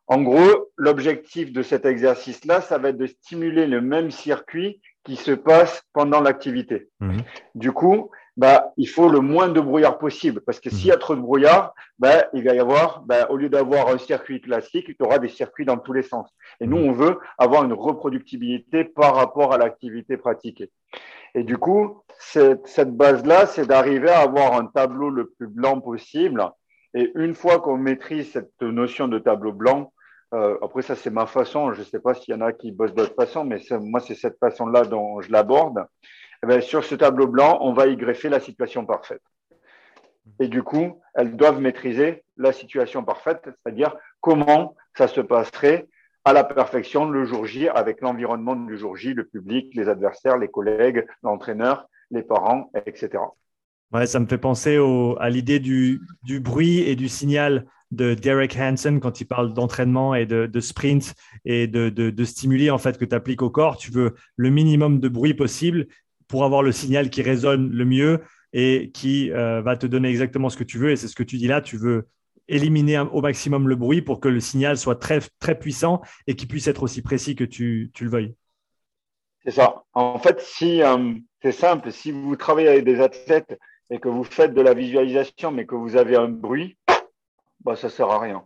en 0.08 0.22
gros, 0.22 0.72
l'objectif 0.78 1.51
de 1.51 1.62
cet 1.62 1.86
exercice-là, 1.86 2.62
ça 2.62 2.78
va 2.78 2.89
être 2.89 2.97
de 2.97 3.08
stimuler 3.08 3.68
le 3.68 3.82
même 3.82 4.10
circuit 4.10 4.82
qui 5.08 5.16
se 5.16 5.32
passe 5.32 5.84
pendant 5.93 6.20
l'activité. 6.20 6.89
Mhm. 6.99 7.22
Du 7.55 7.72
coup, 7.72 8.12
bah, 8.36 8.74
il 8.76 8.89
faut 8.89 9.08
le 9.08 9.22
moins 9.22 9.47
de 9.47 9.62
brouillard 9.62 9.97
possible 9.97 10.41
parce 10.41 10.60
que 10.60 10.70
s'il 10.70 10.88
y 10.88 10.91
a 10.91 10.95
mhm. 10.95 10.99
trop 10.99 11.16
de 11.16 11.22
brouillard, 11.22 11.74
bah, 11.97 12.26
il 12.34 12.43
va 12.43 12.53
y 12.53 12.60
avoir, 12.60 13.03
bah, 13.03 13.28
au 13.30 13.38
lieu 13.38 13.47
d'avoir 13.47 13.88
un 13.88 13.97
circuit 13.97 14.41
classique, 14.41 14.88
tu 14.88 15.03
auras 15.05 15.20
des 15.20 15.30
circuits 15.30 15.64
dans 15.64 15.78
tous 15.78 15.93
les 15.93 16.03
sens. 16.03 16.30
Et 16.60 16.68
nous, 16.68 16.78
mhm. 16.78 16.89
on 16.89 16.91
veut 16.91 17.20
avoir 17.38 17.64
une 17.64 17.72
reproductibilité 17.72 18.84
par 18.84 19.16
rapport 19.16 19.53
à 19.53 19.58
l'activité 19.58 20.18
pratiquée. 20.18 20.72
Et 21.36 21.43
du 21.43 21.58
coup, 21.58 22.03
cette, 22.20 22.68
cette 22.68 22.91
base-là, 22.91 23.45
c'est 23.45 23.66
d'arriver 23.66 24.10
à 24.10 24.20
avoir 24.20 24.55
un 24.55 24.66
tableau 24.66 25.10
le 25.10 25.30
plus 25.30 25.47
blanc 25.47 25.80
possible. 25.80 26.43
Et 26.93 27.14
une 27.16 27.34
fois 27.34 27.60
qu'on 27.60 27.78
maîtrise 27.78 28.34
cette 28.34 28.62
notion 28.62 29.08
de 29.08 29.20
tableau 29.20 29.53
blanc, 29.53 29.93
euh, 30.34 30.57
après, 30.61 30.82
ça, 30.82 30.95
c'est 30.95 31.09
ma 31.09 31.25
façon. 31.25 31.73
Je 31.73 31.80
ne 31.80 31.86
sais 31.86 31.99
pas 31.99 32.13
s'il 32.13 32.34
y 32.34 32.38
en 32.38 32.41
a 32.41 32.51
qui 32.51 32.71
bossent 32.71 32.93
d'autres 32.93 33.15
façons, 33.15 33.45
mais 33.45 33.59
moi, 33.80 33.99
c'est 33.99 34.15
cette 34.15 34.38
façon-là 34.39 34.84
dont 34.84 35.21
je 35.21 35.32
l'aborde. 35.32 35.86
Eh 36.47 36.61
sur 36.61 36.84
ce 36.84 36.95
tableau 36.95 37.28
blanc, 37.28 37.57
on 37.61 37.73
va 37.73 37.88
y 37.88 37.95
greffer 37.95 38.30
la 38.30 38.39
situation 38.39 38.86
parfaite. 38.86 39.21
Et 40.39 40.47
du 40.47 40.61
coup, 40.61 41.01
elles 41.15 41.36
doivent 41.36 41.59
maîtriser 41.59 42.23
la 42.36 42.51
situation 42.51 43.03
parfaite, 43.03 43.41
c'est-à-dire 43.43 43.95
comment 44.21 44.75
ça 44.95 45.07
se 45.07 45.21
passerait 45.21 45.88
à 46.25 46.34
la 46.34 46.43
perfection 46.43 47.09
le 47.09 47.25
jour 47.25 47.45
J 47.45 47.69
avec 47.69 48.01
l'environnement 48.01 48.55
du 48.55 48.78
jour 48.78 48.97
J, 48.97 49.13
le 49.13 49.23
public, 49.23 49.73
les 49.73 49.88
adversaires, 49.88 50.38
les 50.38 50.49
collègues, 50.49 51.07
l'entraîneur, 51.23 51.88
les 52.11 52.21
parents, 52.21 52.69
etc. 52.86 53.23
Ouais, 53.93 54.05
ça 54.05 54.19
me 54.19 54.25
fait 54.25 54.38
penser 54.38 54.78
à 55.19 55.30
l'idée 55.30 55.59
du, 55.59 56.01
bruit 56.41 56.82
et 56.82 56.95
du 56.95 57.07
signal 57.07 57.65
de 57.91 58.13
Derek 58.13 58.57
Hansen 58.57 58.99
quand 58.99 59.21
il 59.21 59.25
parle 59.25 59.53
d'entraînement 59.53 60.13
et 60.13 60.25
de, 60.25 60.59
sprint 60.59 61.15
et 61.45 61.67
de, 61.67 61.89
de, 61.89 62.23
stimuli 62.25 62.69
en 62.69 62.77
fait 62.77 62.97
que 62.97 63.05
tu 63.05 63.15
appliques 63.15 63.41
au 63.41 63.49
corps. 63.49 63.77
Tu 63.77 63.91
veux 63.91 64.15
le 64.35 64.49
minimum 64.49 64.99
de 64.99 65.07
bruit 65.07 65.33
possible 65.33 65.88
pour 66.27 66.43
avoir 66.43 66.63
le 66.63 66.71
signal 66.71 67.09
qui 67.09 67.21
résonne 67.21 67.71
le 67.71 67.85
mieux 67.85 68.21
et 68.53 68.91
qui 68.93 69.31
euh, 69.31 69.61
va 69.61 69.77
te 69.77 69.88
donner 69.88 70.09
exactement 70.09 70.49
ce 70.49 70.57
que 70.57 70.63
tu 70.63 70.77
veux. 70.77 70.91
Et 70.91 70.95
c'est 70.95 71.07
ce 71.07 71.15
que 71.15 71.23
tu 71.23 71.38
dis 71.38 71.47
là. 71.47 71.61
Tu 71.61 71.77
veux 71.77 72.07
éliminer 72.47 72.99
au 72.99 73.21
maximum 73.21 73.67
le 73.67 73.75
bruit 73.75 74.01
pour 74.01 74.19
que 74.19 74.29
le 74.29 74.39
signal 74.39 74.77
soit 74.77 74.95
très, 74.95 75.19
très 75.39 75.57
puissant 75.57 76.01
et 76.27 76.35
qu'il 76.35 76.47
puisse 76.47 76.67
être 76.67 76.83
aussi 76.83 77.01
précis 77.01 77.35
que 77.35 77.43
tu, 77.43 77.91
tu 77.93 78.03
le 78.05 78.09
veuilles. 78.09 78.35
C'est 79.43 79.51
ça. 79.51 79.83
En 79.93 80.19
fait, 80.19 80.41
si 80.41 80.81
euh, 80.81 81.13
c'est 81.41 81.51
simple, 81.51 81.91
si 81.91 82.11
vous 82.11 82.35
travaillez 82.35 82.67
avec 82.67 82.83
des 82.83 82.99
athlètes 82.99 83.57
et 83.89 83.99
que 83.99 84.09
vous 84.09 84.23
faites 84.23 84.53
de 84.53 84.61
la 84.61 84.73
visualisation, 84.73 85.51
mais 85.51 85.65
que 85.65 85.75
vous 85.75 85.95
avez 85.95 86.15
un 86.17 86.27
bruit, 86.27 86.77
bah, 87.68 87.76
ça 87.76 87.89
sert 87.89 88.09
à 88.09 88.20
rien. 88.20 88.45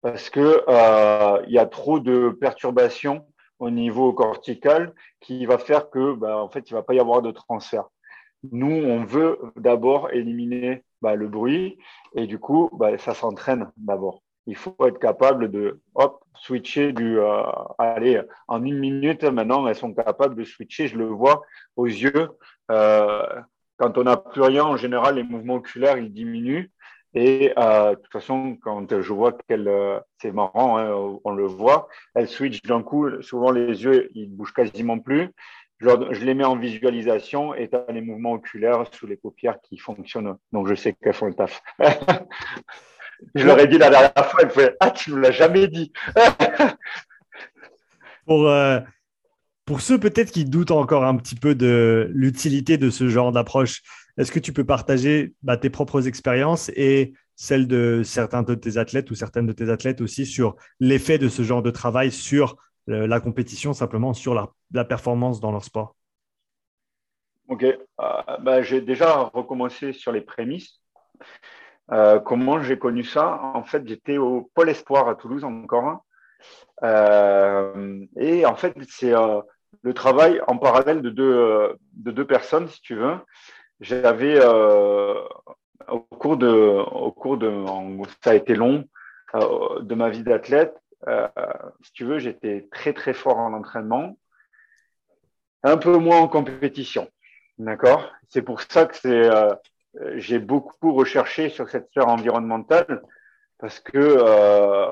Parce 0.00 0.30
que 0.30 0.64
euh, 0.66 1.42
il 1.46 1.52
y 1.52 1.58
a 1.58 1.66
trop 1.66 2.00
de 2.00 2.30
perturbations 2.30 3.26
au 3.58 3.68
niveau 3.68 4.14
cortical 4.14 4.94
qui 5.20 5.44
va 5.44 5.58
faire 5.58 5.90
que, 5.90 6.14
bah, 6.14 6.38
en 6.38 6.48
fait, 6.48 6.70
il 6.70 6.72
va 6.72 6.82
pas 6.82 6.94
y 6.94 7.00
avoir 7.00 7.20
de 7.20 7.30
transfert. 7.30 7.84
Nous, 8.50 8.66
on 8.66 9.04
veut 9.04 9.38
d'abord 9.56 10.10
éliminer 10.10 10.84
bah, 11.02 11.16
le 11.16 11.28
bruit 11.28 11.76
et 12.14 12.26
du 12.26 12.38
coup, 12.38 12.70
bah, 12.72 12.96
ça 12.96 13.12
s'entraîne 13.12 13.70
d'abord. 13.76 14.22
Il 14.46 14.56
faut 14.56 14.74
être 14.86 14.98
capable 14.98 15.50
de 15.50 15.82
hop, 15.94 16.24
switcher 16.34 16.94
du. 16.94 17.18
Euh, 17.18 17.42
allez, 17.76 18.22
en 18.48 18.64
une 18.64 18.78
minute, 18.78 19.22
maintenant, 19.24 19.66
elles 19.66 19.76
sont 19.76 19.92
capables 19.92 20.34
de 20.34 20.44
switcher. 20.44 20.88
Je 20.88 20.96
le 20.96 21.06
vois 21.06 21.42
aux 21.76 21.86
yeux. 21.86 22.30
Euh, 22.70 23.26
quand 23.76 23.98
on 23.98 24.04
n'a 24.04 24.16
plus 24.16 24.42
rien, 24.42 24.64
en 24.64 24.78
général, 24.78 25.16
les 25.16 25.24
mouvements 25.24 25.56
oculaires, 25.56 25.98
ils 25.98 26.12
diminuent. 26.12 26.70
Et 27.14 27.52
euh, 27.56 27.90
de 27.90 27.94
toute 27.96 28.12
façon, 28.12 28.58
quand 28.60 29.00
je 29.00 29.12
vois 29.12 29.32
qu'elle, 29.32 29.68
euh, 29.68 30.00
c'est 30.20 30.32
marrant, 30.32 30.78
hein, 30.78 31.18
on 31.24 31.32
le 31.32 31.46
voit, 31.46 31.88
elle 32.14 32.28
switch 32.28 32.60
d'un 32.62 32.82
coup. 32.82 33.08
Souvent, 33.22 33.52
les 33.52 33.84
yeux, 33.84 34.10
ils 34.14 34.28
bougent 34.28 34.52
quasiment 34.52 34.98
plus. 34.98 35.30
Je, 35.80 36.24
les 36.24 36.34
mets 36.34 36.44
en 36.44 36.56
visualisation 36.56 37.54
et 37.54 37.68
tu 37.68 37.76
as 37.76 37.92
les 37.92 38.00
mouvements 38.00 38.32
oculaires 38.32 38.84
sous 38.92 39.06
les 39.06 39.16
paupières 39.16 39.60
qui 39.62 39.78
fonctionnent. 39.78 40.36
Donc, 40.52 40.68
je 40.68 40.74
sais 40.74 40.94
qu'elles 40.94 41.14
font 41.14 41.26
le 41.26 41.34
taf. 41.34 41.62
je 43.34 43.46
leur 43.46 43.58
ai 43.60 43.68
dit 43.68 43.78
la 43.78 43.90
dernière 43.90 44.26
fois, 44.26 44.40
elle 44.42 44.50
fait 44.50 44.76
Ah, 44.80 44.90
tu 44.90 45.12
ne 45.12 45.16
l'as 45.16 45.32
jamais 45.32 45.68
dit. 45.68 45.92
Pour, 48.26 48.48
euh, 48.48 48.80
pour 49.66 49.82
ceux 49.82 49.98
peut-être 49.98 50.30
qui 50.30 50.46
doutent 50.46 50.70
encore 50.70 51.04
un 51.04 51.14
petit 51.16 51.34
peu 51.34 51.54
de 51.54 52.10
l'utilité 52.14 52.78
de 52.78 52.88
ce 52.88 53.10
genre 53.10 53.32
d'approche, 53.32 53.82
est-ce 54.16 54.30
que 54.30 54.38
tu 54.38 54.52
peux 54.52 54.64
partager 54.64 55.34
bah, 55.42 55.56
tes 55.56 55.70
propres 55.70 56.06
expériences 56.06 56.70
et 56.76 57.14
celles 57.36 57.66
de 57.66 58.02
certains 58.04 58.42
de 58.42 58.54
tes 58.54 58.76
athlètes 58.76 59.10
ou 59.10 59.14
certaines 59.14 59.46
de 59.46 59.52
tes 59.52 59.70
athlètes 59.70 60.00
aussi 60.00 60.24
sur 60.24 60.56
l'effet 60.78 61.18
de 61.18 61.28
ce 61.28 61.42
genre 61.42 61.62
de 61.62 61.70
travail 61.70 62.12
sur 62.12 62.56
euh, 62.88 63.06
la 63.06 63.20
compétition, 63.20 63.72
simplement 63.72 64.12
sur 64.12 64.34
la, 64.34 64.84
performance 64.84 65.40
dans 65.40 65.50
leur 65.50 65.64
sport? 65.64 65.96
Ok, 67.48 67.64
euh, 67.64 67.76
bah, 68.40 68.62
j'ai 68.62 68.80
déjà 68.80 69.30
recommencé 69.34 69.92
sur 69.92 70.12
les 70.12 70.20
prémices. 70.20 70.80
Euh, 71.92 72.18
comment 72.20 72.62
j'ai 72.62 72.78
connu 72.78 73.04
ça? 73.04 73.40
En 73.54 73.64
fait, 73.64 73.86
j'étais 73.86 74.16
au 74.16 74.50
Pôle 74.54 74.70
Espoir 74.70 75.08
à 75.08 75.16
Toulouse 75.16 75.44
encore. 75.44 76.04
et 76.82 78.46
en 78.46 78.54
fait, 78.54 78.74
c'est 78.88 79.12
le 79.82 79.94
travail 79.94 80.40
en 80.46 80.56
parallèle 80.56 81.02
de 81.02 81.10
deux, 81.10 81.76
de 81.92 82.10
deux 82.10 82.26
personnes, 82.26 82.68
si 82.68 82.80
tu 82.80 82.94
veux. 82.94 83.16
J'avais 83.84 84.42
au 85.88 86.00
cours 86.00 86.38
de, 86.38 86.48
au 86.48 87.12
cours 87.12 87.36
de, 87.36 87.64
ça 88.22 88.30
a 88.30 88.34
été 88.34 88.54
long 88.54 88.84
de 89.34 89.94
ma 89.94 90.08
vie 90.08 90.22
d'athlète. 90.22 90.74
Euh, 91.06 91.28
si 91.82 91.92
tu 91.92 92.04
veux, 92.04 92.18
j'étais 92.18 92.66
très 92.72 92.94
très 92.94 93.12
fort 93.12 93.38
en 93.38 93.52
entraînement, 93.52 94.16
un 95.62 95.76
peu 95.76 95.98
moins 95.98 96.18
en 96.18 96.28
compétition. 96.28 97.10
D'accord? 97.58 98.10
C'est 98.28 98.42
pour 98.42 98.62
ça 98.62 98.86
que 98.86 98.96
c'est, 98.96 99.30
euh, 99.30 99.54
j'ai 100.14 100.38
beaucoup 100.38 100.94
recherché 100.94 101.50
sur 101.50 101.68
cette 101.68 101.90
sphère 101.90 102.08
environnementale 102.08 103.02
parce 103.58 103.80
que, 103.80 103.98
euh, 103.98 104.90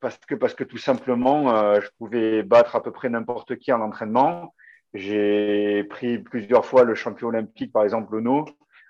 parce 0.00 0.18
que, 0.18 0.34
parce 0.34 0.54
que 0.54 0.64
tout 0.64 0.78
simplement, 0.78 1.80
je 1.80 1.88
pouvais 1.98 2.42
battre 2.42 2.74
à 2.76 2.82
peu 2.82 2.90
près 2.90 3.08
n'importe 3.08 3.56
qui 3.56 3.72
en 3.72 3.80
entraînement. 3.80 4.54
J'ai 4.94 5.84
pris 5.84 6.18
plusieurs 6.18 6.66
fois 6.66 6.84
le 6.84 6.94
champion 6.94 7.28
olympique, 7.28 7.72
par 7.72 7.84
exemple, 7.84 8.14
Ono, 8.14 8.44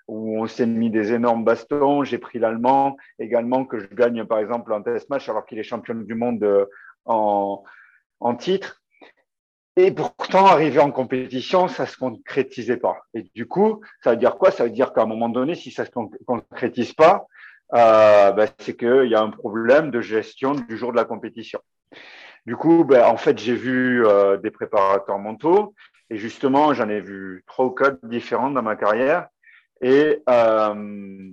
où 0.07 0.41
on 0.41 0.47
s'est 0.47 0.65
mis 0.65 0.89
des 0.89 1.13
énormes 1.13 1.45
bastons. 1.45 2.03
J'ai 2.03 2.17
pris 2.17 2.39
l'allemand 2.39 2.97
également, 3.19 3.65
que 3.65 3.79
je 3.79 3.87
gagne 3.87 4.25
par 4.25 4.39
exemple 4.39 4.73
en 4.73 4.81
test 4.81 5.09
match 5.09 5.29
alors 5.29 5.45
qu'il 5.45 5.59
est 5.59 5.63
champion 5.63 5.95
du 5.95 6.15
monde 6.15 6.43
euh, 6.43 6.65
en, 7.05 7.63
en 8.19 8.35
titre. 8.35 8.81
Et 9.75 9.91
pourtant, 9.91 10.45
arriver 10.45 10.79
en 10.79 10.91
compétition, 10.91 11.67
ça 11.67 11.85
se 11.85 11.97
concrétisait 11.97 12.77
pas. 12.77 12.97
Et 13.13 13.23
du 13.33 13.47
coup, 13.47 13.81
ça 14.03 14.11
veut 14.11 14.17
dire 14.17 14.35
quoi? 14.35 14.51
Ça 14.51 14.65
veut 14.65 14.69
dire 14.69 14.93
qu'à 14.93 15.01
un 15.01 15.07
moment 15.07 15.29
donné, 15.29 15.55
si 15.55 15.71
ça 15.71 15.85
se 15.85 15.91
concrétise 16.25 16.93
pas, 16.93 17.25
euh, 17.73 18.31
ben, 18.33 18.47
c'est 18.59 18.77
qu'il 18.77 19.07
y 19.07 19.15
a 19.15 19.21
un 19.21 19.31
problème 19.31 19.89
de 19.89 19.99
gestion 19.99 20.53
du 20.53 20.77
jour 20.77 20.91
de 20.91 20.97
la 20.97 21.05
compétition. 21.05 21.59
Du 22.45 22.55
coup, 22.55 22.83
ben, 22.83 23.03
en 23.05 23.17
fait, 23.17 23.39
j'ai 23.39 23.55
vu 23.55 24.05
euh, 24.05 24.37
des 24.37 24.51
préparateurs 24.51 25.17
mentaux 25.17 25.73
et 26.09 26.17
justement, 26.17 26.73
j'en 26.73 26.89
ai 26.89 27.01
vu 27.01 27.43
trois 27.47 27.65
ou 27.65 27.71
quatre 27.71 28.05
différents 28.05 28.51
dans 28.51 28.61
ma 28.61 28.75
carrière. 28.75 29.27
Et 29.81 30.21
euh, 30.29 31.31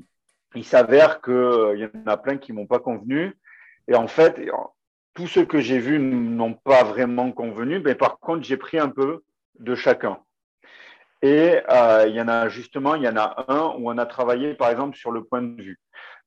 il 0.55 0.65
s'avère 0.65 1.21
qu'il 1.21 1.33
euh, 1.33 1.77
y 1.77 1.85
en 1.85 2.07
a 2.07 2.17
plein 2.17 2.37
qui 2.39 2.53
m'ont 2.53 2.67
pas 2.67 2.79
convenu. 2.79 3.37
Et 3.89 3.95
en 3.95 4.09
fait, 4.09 4.41
tous 5.15 5.27
ceux 5.27 5.45
que 5.45 5.61
j'ai 5.61 5.79
vus 5.79 5.99
n'ont 5.99 6.55
pas 6.55 6.85
vraiment 6.85 7.33
convenu. 7.33 7.81
Mais 7.81 7.95
par 7.95 8.19
contre, 8.19 8.45
j'ai 8.45 8.57
pris 8.57 8.79
un 8.79 8.89
peu 8.89 9.23
de 9.59 9.75
chacun. 9.75 10.19
Et 11.23 11.61
euh, 11.71 12.07
il 12.09 12.15
y 12.15 12.21
en 12.21 12.29
a 12.29 12.49
justement, 12.49 12.95
il 12.95 13.03
y 13.03 13.09
en 13.09 13.17
a 13.17 13.45
un 13.49 13.75
où 13.79 13.91
on 13.91 13.99
a 13.99 14.07
travaillé 14.07 14.55
par 14.55 14.71
exemple 14.71 14.97
sur 14.97 15.11
le 15.11 15.23
point 15.23 15.43
de 15.43 15.61
vue. 15.61 15.79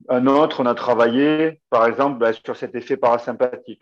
Un 0.09 0.27
autre, 0.27 0.61
on 0.61 0.65
a 0.67 0.75
travaillé 0.75 1.61
par 1.69 1.87
exemple 1.87 2.19
bah, 2.19 2.33
sur 2.33 2.55
cet 2.55 2.75
effet 2.75 2.97
parasympathique. 2.97 3.81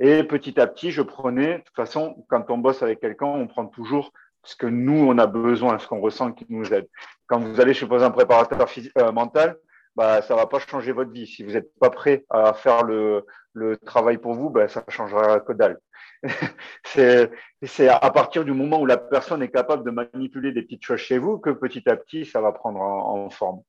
Et 0.00 0.22
petit 0.24 0.60
à 0.60 0.66
petit, 0.66 0.90
je 0.90 1.02
prenais, 1.02 1.58
de 1.58 1.62
toute 1.64 1.76
façon, 1.76 2.24
quand 2.28 2.50
on 2.50 2.58
bosse 2.58 2.82
avec 2.82 3.00
quelqu'un, 3.00 3.26
on 3.26 3.46
prend 3.46 3.66
toujours 3.66 4.12
ce 4.44 4.54
que 4.56 4.66
nous, 4.66 5.06
on 5.08 5.18
a 5.18 5.26
besoin, 5.26 5.78
ce 5.78 5.86
qu'on 5.86 6.00
ressent 6.00 6.32
qui 6.32 6.46
nous 6.48 6.72
aide. 6.72 6.88
Quand 7.26 7.40
vous 7.40 7.60
allez 7.60 7.74
chez 7.74 7.86
un 7.90 8.10
préparateur 8.10 8.66
euh, 8.98 9.12
mental, 9.12 9.56
bah, 9.96 10.22
ça 10.22 10.36
va 10.36 10.46
pas 10.46 10.60
changer 10.60 10.92
votre 10.92 11.10
vie. 11.10 11.26
Si 11.26 11.42
vous 11.42 11.52
n'êtes 11.52 11.76
pas 11.80 11.90
prêt 11.90 12.24
à 12.30 12.54
faire 12.54 12.84
le, 12.84 13.26
le 13.52 13.76
travail 13.76 14.18
pour 14.18 14.34
vous, 14.34 14.48
bah, 14.48 14.68
ça 14.68 14.84
changera 14.88 15.40
que 15.40 15.52
dalle. 15.52 15.78
c'est 16.84 17.88
à 17.88 18.10
partir 18.10 18.44
du 18.44 18.52
moment 18.52 18.80
où 18.80 18.86
la 18.86 18.96
personne 18.96 19.42
est 19.42 19.50
capable 19.50 19.84
de 19.84 19.90
manipuler 19.90 20.52
des 20.52 20.62
petites 20.62 20.84
choses 20.84 21.00
chez 21.00 21.18
vous 21.18 21.38
que 21.38 21.50
petit 21.50 21.88
à 21.88 21.96
petit, 21.96 22.24
ça 22.24 22.40
va 22.40 22.52
prendre 22.52 22.80
en, 22.80 23.28
forme. 23.30 23.62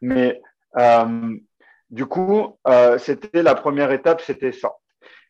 Mais 0.00 0.40
euh, 0.76 1.36
du 1.90 2.06
coup, 2.06 2.58
euh, 2.66 2.98
c'était 2.98 3.42
la 3.42 3.54
première 3.54 3.92
étape, 3.92 4.20
c'était 4.20 4.52
ça. 4.52 4.72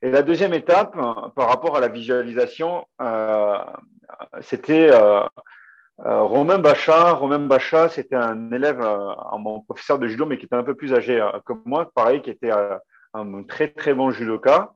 Et 0.02 0.10
la 0.10 0.22
deuxième 0.22 0.54
étape, 0.54 0.94
par 1.34 1.48
rapport 1.48 1.76
à 1.76 1.80
la 1.80 1.88
visualisation, 1.88 2.86
euh, 3.00 3.58
c'était 4.40 4.90
euh, 4.92 5.22
euh, 6.00 6.22
Romain 6.22 6.58
Bacha. 6.58 7.12
Romain 7.12 7.38
Bacha, 7.38 7.88
c'était 7.88 8.16
un 8.16 8.50
élève, 8.52 8.80
euh, 8.80 9.14
mon 9.38 9.60
professeur 9.60 9.98
de 9.98 10.06
judo, 10.06 10.26
mais 10.26 10.38
qui 10.38 10.46
était 10.46 10.56
un 10.56 10.64
peu 10.64 10.74
plus 10.74 10.94
âgé 10.94 11.24
que 11.46 11.52
moi, 11.64 11.90
pareil, 11.94 12.22
qui 12.22 12.30
était 12.30 12.50
un 12.50 13.42
très 13.44 13.68
très 13.68 13.94
bon 13.94 14.10
judoka 14.10 14.74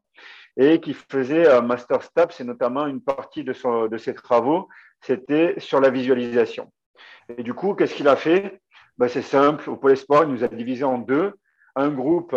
et 0.57 0.81
qui 0.81 0.93
faisait 0.93 1.61
master 1.63 2.03
STAPS 2.03 2.41
et 2.41 2.45
notamment 2.45 2.87
une 2.87 3.01
partie 3.01 3.45
de, 3.45 3.53
ses 3.99 4.15
travaux, 4.15 4.69
c'était 5.01 5.55
sur 5.59 5.81
la 5.81 5.91
visualisation. 5.91 6.73
Et 7.29 7.43
du 7.43 7.55
coup, 7.55 7.75
qu'est-ce 7.75 7.95
qu'il 7.95 8.09
a 8.09 8.17
fait? 8.17 8.61
Ben, 8.97 9.09
C'est 9.09 9.23
simple, 9.23 9.71
au 9.71 9.77
Pôle 9.77 9.93
Espoir, 9.93 10.25
il 10.25 10.31
nous 10.31 10.43
a 10.43 10.49
divisé 10.49 10.83
en 10.83 10.99
deux, 10.99 11.35
un 11.77 11.91
groupe 11.91 12.37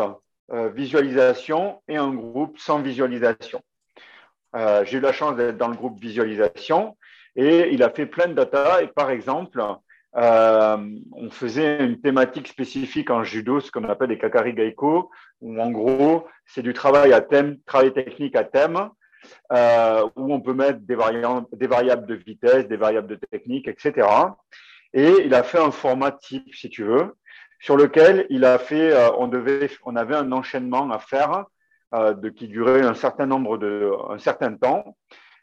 visualisation 0.74 1.82
et 1.88 1.98
un 1.98 2.14
groupe 2.14 2.58
sans 2.60 2.82
visualisation. 2.82 3.62
Euh, 4.56 4.84
j'ai 4.86 4.98
eu 4.98 5.02
la 5.02 5.14
chance 5.14 5.36
d'être 5.36 5.58
dans 5.58 5.70
le 5.70 5.76
groupe 5.76 6.00
visualisation 6.00 6.98
et 7.36 7.70
il 7.72 7.84
a 7.84 7.90
fait 7.90 8.06
plein 8.06 8.28
de 8.28 8.34
data. 8.34 8.82
Et 8.84 8.88
par 8.88 9.10
exemple, 9.10 9.64
euh, 10.18 10.78
on 11.14 11.30
faisait 11.30 11.84
une 11.86 12.02
thématique 12.02 12.48
spécifique 12.48 13.10
en 13.10 13.24
judo, 13.24 13.60
ce 13.62 13.72
qu'on 13.72 13.86
appelle 13.86 14.10
les 14.10 14.18
kakari 14.18 14.54
gaiko, 14.54 15.10
où 15.40 15.62
en 15.62 15.72
gros, 15.72 16.28
c'est 16.46 16.62
du 16.62 16.74
travail 16.74 17.14
à 17.14 17.22
thème, 17.22 17.58
travail 17.66 17.94
technique 17.94 18.36
à 18.36 18.44
thème, 18.44 18.90
euh, 19.54 20.08
où 20.18 20.34
on 20.34 20.42
peut 20.42 20.54
mettre 20.54 20.80
des, 20.80 20.98
des 21.54 21.68
variables 21.68 22.08
de 22.08 22.16
vitesse, 22.16 22.68
des 22.68 22.78
variables 22.78 23.08
de 23.08 23.16
technique, 23.16 23.68
etc. 23.68 24.08
Et 24.94 25.14
il 25.24 25.34
a 25.34 25.44
fait 25.44 25.60
un 25.60 25.72
format 25.72 26.12
type, 26.12 26.54
si 26.54 26.70
tu 26.70 26.84
veux, 26.84 27.16
sur 27.62 27.78
lequel 27.78 28.26
il 28.30 28.44
a 28.44 28.58
fait, 28.58 28.94
on 29.18 29.28
devait, 29.28 29.70
on 29.86 29.96
avait 29.96 30.16
un 30.16 30.32
enchaînement 30.32 30.92
à 30.92 31.00
faire 31.00 31.46
euh, 31.94 32.14
de, 32.14 32.30
qui 32.30 32.48
durait 32.48 32.84
un 32.84 32.94
certain 32.94 33.26
nombre 33.26 33.58
de, 33.58 33.92
un 34.10 34.18
certain 34.18 34.54
temps, 34.56 34.96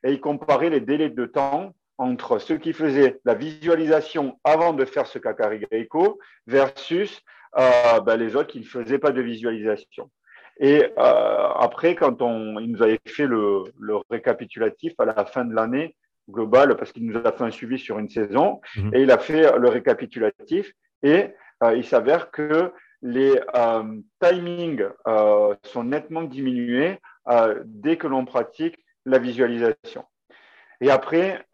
et 0.02 0.12
il 0.12 0.20
comparait 0.20 0.70
les 0.70 0.80
délais 0.80 1.10
de 1.10 1.26
temps 1.26 1.74
entre 1.98 2.38
ceux 2.38 2.56
qui 2.56 2.72
faisaient 2.72 3.20
la 3.26 3.34
visualisation 3.34 4.40
avant 4.44 4.72
de 4.72 4.86
faire 4.86 5.06
ce 5.06 5.18
Kakari 5.18 5.58
Greco 5.58 6.18
versus 6.46 7.20
euh, 7.58 8.00
ben, 8.00 8.16
les 8.16 8.34
autres 8.34 8.48
qui 8.48 8.60
ne 8.60 8.64
faisaient 8.64 8.98
pas 8.98 9.10
de 9.10 9.20
visualisation. 9.20 10.10
Et 10.58 10.86
euh, 10.86 11.48
après, 11.60 11.94
quand 11.94 12.22
on, 12.22 12.58
il 12.60 12.72
nous 12.72 12.82
avait 12.82 12.98
fait 13.06 13.26
le, 13.26 13.64
le, 13.78 13.96
récapitulatif 14.08 14.94
à 14.96 15.04
la 15.04 15.26
fin 15.26 15.44
de 15.44 15.54
l'année 15.54 15.96
globale, 16.30 16.76
parce 16.76 16.92
qu'il 16.92 17.04
nous 17.04 17.18
a 17.18 17.30
fait 17.30 17.44
un 17.44 17.50
suivi 17.50 17.78
sur 17.78 17.98
une 17.98 18.08
saison, 18.08 18.62
mhm. 18.74 18.94
et 18.94 19.02
il 19.02 19.10
a 19.10 19.18
fait 19.18 19.54
le 19.58 19.68
récapitulatif, 19.68 20.72
et 21.02 21.24
euh, 21.24 21.28
il 21.74 21.84
s'avère 21.84 22.30
que 22.30 22.72
les 23.02 23.40
euh, 23.54 24.00
timings 24.20 24.86
euh, 25.06 25.54
sont 25.62 25.84
nettement 25.84 26.22
diminués 26.22 26.98
euh, 27.28 27.62
dès 27.64 27.96
que 27.96 28.06
l'on 28.06 28.24
pratique 28.24 28.78
la 29.04 29.18
visualisation. 29.18 30.04
Et 30.80 30.90
après, 30.90 31.44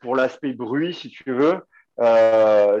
pour 0.00 0.16
l'aspect 0.16 0.54
bruit, 0.54 0.92
si 0.92 1.08
tu 1.10 1.32
veux, 1.32 1.60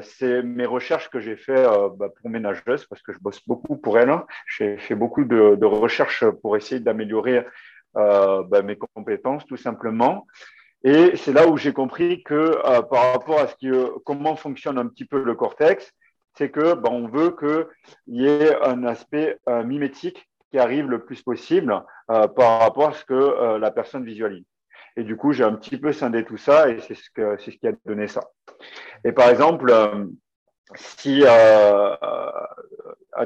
c'est 0.02 0.42
mes 0.42 0.66
recherches 0.66 1.10
que 1.10 1.20
j'ai 1.20 1.36
fait 1.36 1.64
bah, 1.96 2.08
pour 2.20 2.28
mes 2.28 2.40
nageuses 2.40 2.86
parce 2.86 3.02
que 3.02 3.12
je 3.12 3.18
bosse 3.20 3.40
beaucoup 3.46 3.76
pour 3.76 4.00
elles. 4.00 4.12
J'ai 4.48 4.78
fait 4.78 4.96
beaucoup 4.96 5.24
de, 5.24 5.64
recherches 5.64 6.24
pour 6.42 6.56
essayer 6.56 6.80
d'améliorer 6.80 7.46
bah, 7.94 8.62
mes 8.64 8.76
compétences, 8.76 9.46
tout 9.46 9.56
simplement. 9.56 10.26
Et 10.84 11.16
c'est 11.16 11.32
là 11.32 11.46
où 11.46 11.56
j'ai 11.56 11.72
compris 11.72 12.22
que 12.22 12.60
par 12.88 13.12
rapport 13.12 13.40
à 13.40 13.46
ce 13.46 13.54
qui, 13.54 13.70
comment 14.04 14.34
fonctionne 14.34 14.78
un 14.78 14.86
petit 14.86 15.04
peu 15.04 15.22
le 15.22 15.34
cortex, 15.34 15.92
c'est 16.36 16.50
que 16.50 16.74
ben, 16.74 16.90
on 16.90 17.08
veut 17.08 17.36
qu'il 17.36 17.66
y 18.08 18.26
ait 18.26 18.56
un 18.62 18.84
aspect 18.84 19.38
euh, 19.48 19.62
mimétique 19.64 20.28
qui 20.50 20.58
arrive 20.58 20.88
le 20.88 21.04
plus 21.04 21.22
possible 21.22 21.82
euh, 22.10 22.28
par 22.28 22.60
rapport 22.60 22.88
à 22.88 22.92
ce 22.92 23.04
que 23.04 23.14
euh, 23.14 23.58
la 23.58 23.70
personne 23.70 24.04
visualise. 24.04 24.44
Et 24.96 25.04
du 25.04 25.16
coup, 25.16 25.32
j'ai 25.32 25.44
un 25.44 25.54
petit 25.54 25.78
peu 25.78 25.92
scindé 25.92 26.24
tout 26.24 26.36
ça 26.36 26.68
et 26.68 26.80
c'est 26.80 26.94
ce, 26.94 27.08
que, 27.14 27.38
ce 27.38 27.50
qui 27.50 27.66
a 27.66 27.72
donné 27.86 28.08
ça. 28.08 28.20
Et 29.04 29.12
par 29.12 29.30
exemple, 29.30 29.72
si 30.74 31.24
à 31.24 31.98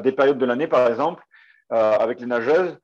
des 0.01 0.13
périodes 0.13 0.39
de 0.39 0.47
l'année, 0.47 0.69
par 0.69 0.87
exemple, 0.89 1.25
avec 1.71 2.21
les 2.21 2.27
nageuses, 2.27 2.79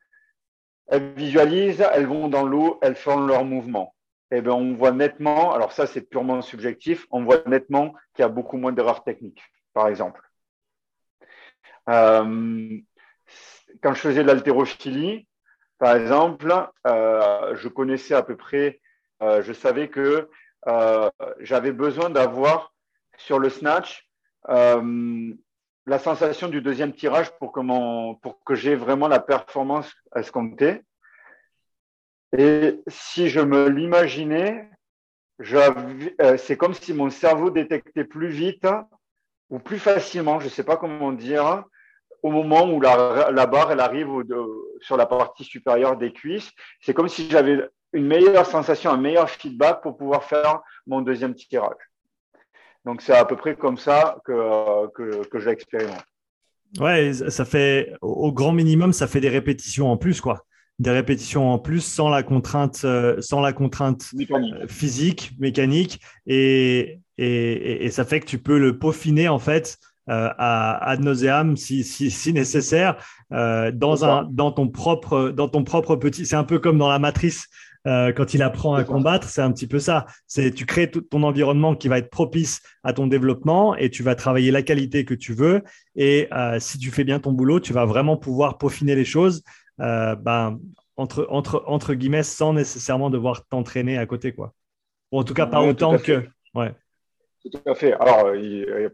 elles 0.88 1.12
visualisent, 1.12 1.86
elles 1.94 2.06
vont 2.06 2.26
dans 2.26 2.44
l'eau, 2.44 2.80
elles 2.82 2.96
font 2.96 3.24
leur 3.24 3.44
mouvement. 3.44 3.91
Et 4.32 4.40
ben, 4.40 4.52
on 4.52 4.74
voit 4.74 4.90
nettement, 4.90 5.52
alors 5.52 5.72
ça 5.72 5.86
c'est 5.86 6.00
purement 6.00 6.42
subjectif, 6.42 7.06
on 7.10 7.22
voit 7.22 7.42
nettement 7.46 7.92
qu'il 8.14 8.22
y 8.22 8.26
a 8.26 8.28
beaucoup 8.28 8.56
moins 8.56 8.72
d'erreurs 8.72 9.04
techniques 9.04 9.42
par 9.74 9.86
exemple. 9.86 10.20
Euh, 11.88 12.78
quand 13.82 13.94
je 13.94 14.00
faisais 14.00 14.22
de 14.22 14.26
l'haltérophilie, 14.26 15.26
Par 15.82 15.96
exemple, 15.96 16.54
je 16.84 17.66
connaissais 17.66 18.14
à 18.14 18.22
peu 18.22 18.36
près, 18.36 18.80
je 19.20 19.52
savais 19.52 19.88
que 19.88 20.30
j'avais 21.40 21.72
besoin 21.72 22.08
d'avoir 22.08 22.72
sur 23.18 23.40
le 23.40 23.50
snatch 23.50 24.08
la 24.46 25.98
sensation 25.98 26.46
du 26.46 26.62
deuxième 26.62 26.92
tirage 26.92 27.36
pour 27.40 27.50
que, 27.50 28.14
pour 28.20 28.44
que 28.44 28.54
j'ai 28.54 28.76
vraiment 28.76 29.08
la 29.08 29.18
performance 29.18 29.92
escomptée. 30.14 30.82
Et 32.36 32.80
si 32.86 33.28
je 33.28 33.40
me 33.40 33.68
l'imaginais, 33.68 34.70
euh, 35.40 36.36
c'est 36.38 36.56
comme 36.56 36.74
si 36.74 36.94
mon 36.94 37.10
cerveau 37.10 37.50
détectait 37.50 38.04
plus 38.04 38.28
vite 38.28 38.66
ou 39.50 39.58
plus 39.58 39.78
facilement, 39.78 40.40
je 40.40 40.46
ne 40.46 40.50
sais 40.50 40.64
pas 40.64 40.76
comment 40.76 41.12
dire, 41.12 41.64
au 42.22 42.30
moment 42.30 42.70
où 42.70 42.80
la, 42.80 43.46
barre 43.46 43.72
elle 43.72 43.80
arrive 43.80 44.08
sur 44.80 44.96
la 44.96 45.06
partie 45.06 45.44
supérieure 45.44 45.96
des 45.96 46.12
cuisses. 46.12 46.50
C'est 46.80 46.94
comme 46.94 47.08
si 47.08 47.28
j'avais 47.28 47.68
une 47.92 48.06
meilleure 48.06 48.46
sensation, 48.46 48.90
un 48.90 48.96
meilleur 48.96 49.28
feedback 49.28 49.82
pour 49.82 49.96
pouvoir 49.96 50.24
faire 50.24 50.60
mon 50.86 51.02
deuxième 51.02 51.34
tirage. 51.34 51.76
Donc, 52.84 53.02
c'est 53.02 53.12
à 53.12 53.24
peu 53.24 53.36
près 53.36 53.54
comme 53.54 53.76
ça 53.76 54.18
que, 54.24 54.88
que, 54.94 55.26
que 55.28 55.38
je 55.38 55.50
l'expérimente. 55.50 56.04
Ouais, 56.80 57.12
ça 57.12 57.44
fait 57.44 57.92
au 58.00 58.32
grand 58.32 58.52
minimum, 58.52 58.92
ça 58.92 59.06
fait 59.06 59.20
des 59.20 59.28
répétitions 59.28 59.92
en 59.92 59.98
plus, 59.98 60.20
quoi. 60.20 60.46
Des 60.82 60.90
répétitions 60.90 61.52
en 61.52 61.60
plus 61.60 61.80
sans 61.80 62.08
la 62.08 62.24
contrainte, 62.24 62.80
euh, 62.84 63.20
sans 63.20 63.40
la 63.40 63.52
contrainte 63.52 64.10
euh, 64.18 64.66
physique, 64.66 65.30
mécanique, 65.38 66.00
et, 66.26 66.98
et, 67.18 67.84
et, 67.84 67.90
ça 67.90 68.04
fait 68.04 68.18
que 68.18 68.26
tu 68.26 68.38
peux 68.38 68.58
le 68.58 68.78
peaufiner 68.78 69.28
en 69.28 69.38
fait 69.38 69.78
euh, 70.08 70.28
à 70.36 70.90
ad 70.90 71.00
nauseam 71.00 71.56
si, 71.56 71.84
si, 71.84 72.10
si 72.10 72.32
nécessaire 72.32 72.96
dans 73.30 74.04
un 74.04 74.24
dans 74.24 74.50
ton 74.50 74.68
propre 74.68 75.30
dans 75.30 75.48
ton 75.48 75.62
propre 75.62 75.94
petit. 75.94 76.26
C'est 76.26 76.36
un 76.36 76.42
peu 76.42 76.58
comme 76.58 76.78
dans 76.78 76.88
la 76.88 76.98
matrice 76.98 77.48
euh, 77.86 78.12
quand 78.12 78.32
il 78.34 78.42
apprend 78.42 78.74
à 78.74 78.84
combattre, 78.84 79.28
c'est 79.28 79.42
un 79.42 79.50
petit 79.50 79.66
peu 79.66 79.78
ça. 79.78 80.06
C'est 80.26 80.52
tu 80.52 80.66
crées 80.66 80.90
tout 80.90 81.00
ton 81.00 81.22
environnement 81.24 81.74
qui 81.74 81.88
va 81.88 81.98
être 81.98 82.10
propice 82.10 82.60
à 82.84 82.92
ton 82.92 83.06
développement 83.06 83.74
et 83.74 83.90
tu 83.90 84.02
vas 84.02 84.14
travailler 84.14 84.50
la 84.50 84.62
qualité 84.62 85.04
que 85.04 85.14
tu 85.14 85.34
veux. 85.34 85.62
Et 85.96 86.28
euh, 86.32 86.58
si 86.60 86.78
tu 86.78 86.90
fais 86.90 87.04
bien 87.04 87.18
ton 87.18 87.32
boulot, 87.32 87.60
tu 87.60 87.72
vas 87.72 87.84
vraiment 87.84 88.16
pouvoir 88.16 88.58
peaufiner 88.58 88.94
les 88.94 89.04
choses, 89.04 89.42
euh, 89.80 90.14
ben, 90.16 90.58
entre, 90.96 91.26
entre, 91.30 91.64
entre 91.66 91.94
guillemets, 91.94 92.22
sans 92.22 92.52
nécessairement 92.52 93.10
devoir 93.10 93.46
t'entraîner 93.46 93.98
à 93.98 94.06
côté, 94.06 94.32
quoi. 94.32 94.52
Ou 95.10 95.18
en 95.18 95.24
tout 95.24 95.34
cas, 95.34 95.46
pas 95.46 95.62
autant 95.62 95.98
que. 95.98 96.26
Ouais. 96.54 96.72
Tout 97.44 97.58
à 97.66 97.74
fait. 97.74 97.92
Alors, 97.94 98.32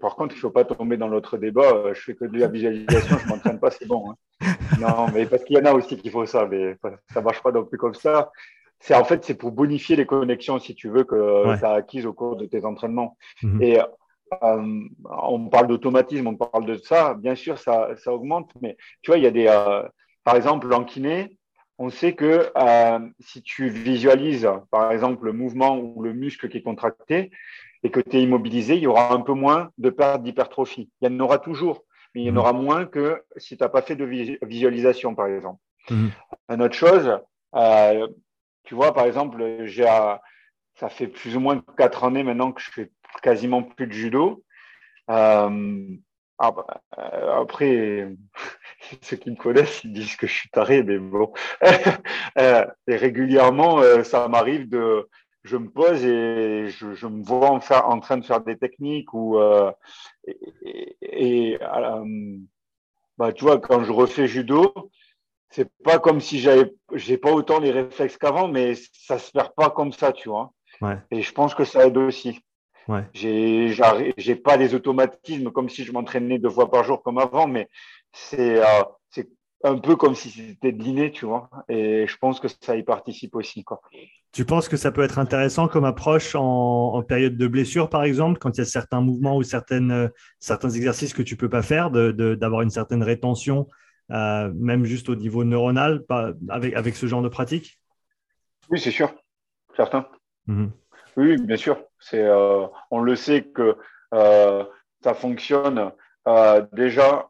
par 0.01 0.17
contre, 0.17 0.35
il 0.35 0.39
ne 0.39 0.41
faut 0.41 0.51
pas 0.51 0.65
tomber 0.65 0.97
dans 0.97 1.09
l'autre 1.09 1.37
débat. 1.37 1.93
Je 1.93 2.01
fais 2.01 2.15
que 2.15 2.25
de 2.25 2.39
la 2.39 2.49
visualisation, 2.49 3.19
je 3.19 3.25
ne 3.25 3.29
m'entraîne 3.29 3.61
pas, 3.61 3.71
c'est 3.71 3.87
bon. 3.87 4.11
Hein. 4.11 4.55
Non, 4.81 5.09
mais 5.13 5.27
parce 5.27 5.45
qu'il 5.45 5.57
y 5.57 5.61
en 5.61 5.67
a 5.67 5.73
aussi 5.73 5.99
qui 5.99 6.09
font 6.09 6.25
ça, 6.25 6.47
mais 6.47 6.77
ça 7.13 7.21
ne 7.21 7.25
marche 7.25 7.43
pas 7.43 7.53
non 7.53 7.65
plus 7.65 7.77
comme 7.77 7.95
ça 7.95 8.31
c'est 8.81 8.95
en 8.95 9.05
fait 9.05 9.25
c'est 9.25 9.35
pour 9.35 9.53
bonifier 9.53 9.97
les 9.97 10.07
connexions 10.07 10.59
si 10.59 10.75
tu 10.75 10.89
veux 10.89 11.05
que 11.05 11.57
tu 11.59 11.65
as 11.65 11.73
acquises 11.73 12.07
au 12.07 12.13
cours 12.13 12.37
de 12.37 12.47
tes 12.47 12.65
entraînements. 12.65 13.17
Mhm. 13.43 13.63
Et 13.63 13.81
euh, 13.81 14.85
on 15.05 15.49
parle 15.49 15.69
d'automatisme, 15.69 16.27
on 16.27 16.37
parle 16.37 16.67
de 16.67 16.77
ça. 16.77 17.15
Bien 17.15 17.35
sûr, 17.35 17.59
ça, 17.59 17.91
ça 17.97 18.13
augmente, 18.13 18.51
mais 18.61 18.77
tu 19.03 19.11
vois, 19.11 19.19
il 19.19 19.25
y 19.25 19.27
a 19.27 19.31
des, 19.31 19.47
euh, 19.49 19.83
par 20.29 20.37
exemple, 20.37 20.71
en 20.75 20.85
kiné, 20.85 21.39
on 21.79 21.89
sait 21.89 22.15
que 22.15 22.53
euh, 22.55 22.99
si 23.19 23.41
tu 23.41 23.71
visualises, 23.71 24.47
par 24.71 24.93
exemple, 24.93 25.25
le 25.25 25.33
mouvement 25.33 25.79
ou 25.79 26.03
le 26.03 26.13
muscle 26.13 26.51
qui 26.51 26.59
est 26.59 26.63
contracté 26.63 27.31
et 27.83 27.91
que 27.91 27.99
tu 27.99 28.19
es 28.19 28.23
immobilisé, 28.25 28.77
il 28.77 28.83
y 28.83 28.87
aura 28.87 29.11
un 29.15 29.23
peu 29.23 29.33
moins 29.33 29.71
de 29.79 29.89
perte 29.89 30.23
d'hypertrophie. 30.23 30.91
Il 31.01 31.11
y 31.11 31.15
en 31.15 31.19
aura 31.21 31.39
toujours, 31.39 31.83
mais 32.15 32.21
il 32.21 32.27
y 32.27 32.29
en 32.29 32.33
mhm. 32.33 32.39
aura 32.41 32.53
moins 32.53 32.85
que 32.85 33.23
si 33.39 33.57
tu 33.57 33.63
n'as 33.65 33.71
pas 33.71 33.81
fait 33.81 33.97
de 33.97 34.05
visualisation, 34.43 35.15
par 35.15 35.29
exemple. 35.29 35.63
Mmh. 35.89 36.09
Une 36.51 36.61
autre 36.63 36.75
chose, 36.75 37.19
tu 38.65 38.75
vois, 38.75 38.93
par 38.93 39.07
exemple, 39.07 39.63
j'ai, 39.65 39.87
ça 40.75 40.91
fait 40.91 41.09
plus 41.09 41.39
ou 41.39 41.41
moins 41.41 41.65
quatre 41.79 42.05
années 42.05 42.23
maintenant 42.23 42.53
que 42.53 42.61
je 42.61 42.71
fais 42.71 42.91
quasiment 43.23 43.63
plus 43.63 43.87
de 43.87 43.93
judo. 43.93 44.45
Euh, 45.09 45.89
ah 46.39 46.53
bah, 46.53 46.83
euh, 46.99 47.41
après, 47.41 48.09
ceux 49.03 49.17
qui 49.17 49.31
me 49.31 49.37
connaissent, 49.37 49.83
ils 49.85 49.93
disent 49.93 50.17
que 50.17 50.27
je 50.27 50.33
suis 50.33 50.51
taré, 50.51 50.83
mais 50.83 50.99
bon. 50.99 51.33
Euh, 52.39 52.65
et 52.87 52.95
régulièrement, 52.95 53.83
ça 54.05 54.29
m'arrive 54.29 54.69
de, 54.69 55.09
je 55.43 55.57
me 55.57 55.69
pose 55.69 56.05
et 56.05 56.69
je, 56.69 57.07
me 57.07 57.25
vois 57.25 57.51
en, 57.51 57.61
faire, 57.61 57.89
en, 57.89 57.99
train 57.99 58.17
de 58.17 58.25
faire 58.25 58.41
des 58.43 58.57
techniques 58.57 59.13
ou 59.13 59.41
et, 60.25 60.97
et 61.03 61.59
bah, 63.19 63.33
tu 63.33 63.45
vois, 63.45 63.59
quand 63.59 63.83
je 63.83 63.91
refais 63.91 64.29
judo, 64.29 64.73
c'est 65.51 65.69
pas 65.83 65.99
comme 65.99 66.21
si 66.21 66.39
j'avais, 66.39 66.73
j'ai 66.95 67.19
pas 67.19 67.33
autant 67.33 67.59
les 67.59 67.71
réflexes 67.71 68.17
qu'avant, 68.17 68.49
mais 68.49 68.75
ça 68.93 69.19
se 69.19 69.33
perd 69.33 69.53
pas 69.57 69.71
comme 69.71 69.93
ça, 69.93 70.13
tu 70.13 70.29
vois. 70.29 70.53
Et 71.11 71.23
je 71.23 71.33
pense 71.33 71.55
que 71.55 71.65
ça 71.65 71.87
aide 71.87 71.97
aussi. 71.97 72.41
Ouais. 72.89 73.05
J'ai, 73.13 74.37
pas 74.37 74.57
des 74.57 74.75
automatismes 74.75 75.51
comme 75.51 75.69
si 75.69 75.85
je 75.85 75.93
m'entraînais 75.93 76.39
deux 76.39 76.51
fois 76.51 76.71
par 76.71 76.85
jour 76.85 77.03
comme 77.03 77.19
avant, 77.19 77.47
mais 77.47 77.69
c'est, 78.13 78.63
euh, 78.63 78.83
un 79.65 79.77
peu 79.77 79.97
comme 79.97 80.15
si 80.15 80.31
c'était 80.31 80.73
de 80.73 80.83
l'inné, 80.83 81.11
tu 81.11 81.27
vois. 81.27 81.51
Et 81.69 82.07
je 82.07 82.17
pense 82.19 82.39
que 82.39 82.47
ça 82.61 82.77
y 82.77 82.85
participe 82.85 83.35
aussi, 83.35 83.65
quoi. 83.65 83.81
Tu 84.31 84.45
penses 84.45 84.69
que 84.69 84.77
ça 84.77 84.93
peut 84.93 85.03
être 85.03 85.19
intéressant 85.19 85.67
comme 85.67 85.85
approche 85.85 86.37
en, 86.37 87.03
période 87.03 87.37
de 87.37 87.47
blessure, 87.49 87.91
par 87.91 88.05
exemple, 88.05 88.39
quand 88.39 88.57
il 88.57 88.59
y 88.59 88.63
a 88.63 88.67
certains 88.67 89.01
mouvements 89.01 89.37
ou 89.37 89.43
certaines, 89.43 89.91
euh, 89.91 90.09
certains 90.39 90.71
exercices 90.71 91.13
que 91.13 91.23
tu 91.23 91.37
peux 91.37 91.49
pas 91.49 91.63
faire, 91.63 91.91
de, 91.91 92.35
d'avoir 92.35 92.63
une 92.63 92.71
certaine 92.71 93.03
rétention 93.03 93.67
euh, 94.11 94.51
même 94.55 94.85
juste 94.85 95.09
au 95.09 95.17
niveau 95.17 95.45
neuronal, 95.45 96.05
avec, 96.49 96.75
avec 96.75 96.97
ce 96.97 97.07
genre 97.07 97.23
de 97.23 97.29
pratique? 97.29 97.79
Oui, 98.71 98.79
c'est 98.81 98.91
sûr, 98.91 99.13
certain. 99.77 100.07
Mhm. 100.47 100.71
Oui, 101.19 101.37
bien 101.37 101.57
sûr. 101.57 101.79
C'est, 102.01 102.25
euh, 102.25 102.67
on 102.91 103.01
le 103.01 103.17
sait 103.17 103.43
que 103.43 103.77
euh, 104.15 104.65
ça 105.03 105.15
fonctionne 105.15 105.93
déjà. 106.73 107.29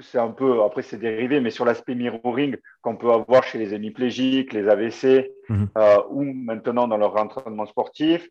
c'est 0.00 0.18
un 0.18 0.30
peu, 0.30 0.62
après 0.62 0.82
c'est 0.82 0.96
dérivé, 0.96 1.40
mais 1.40 1.50
sur 1.50 1.64
l'aspect 1.64 1.94
mirroring 1.94 2.56
qu'on 2.80 2.96
peut 2.96 3.12
avoir 3.12 3.44
chez 3.44 3.58
les 3.58 3.74
hémiplégiques, 3.74 4.52
les 4.52 4.68
AVC 4.68 5.30
mhm. 5.48 5.68
ou 6.10 6.24
maintenant 6.24 6.88
dans 6.88 6.96
leur 6.96 7.16
entraînement 7.16 7.66
sportif, 7.66 8.28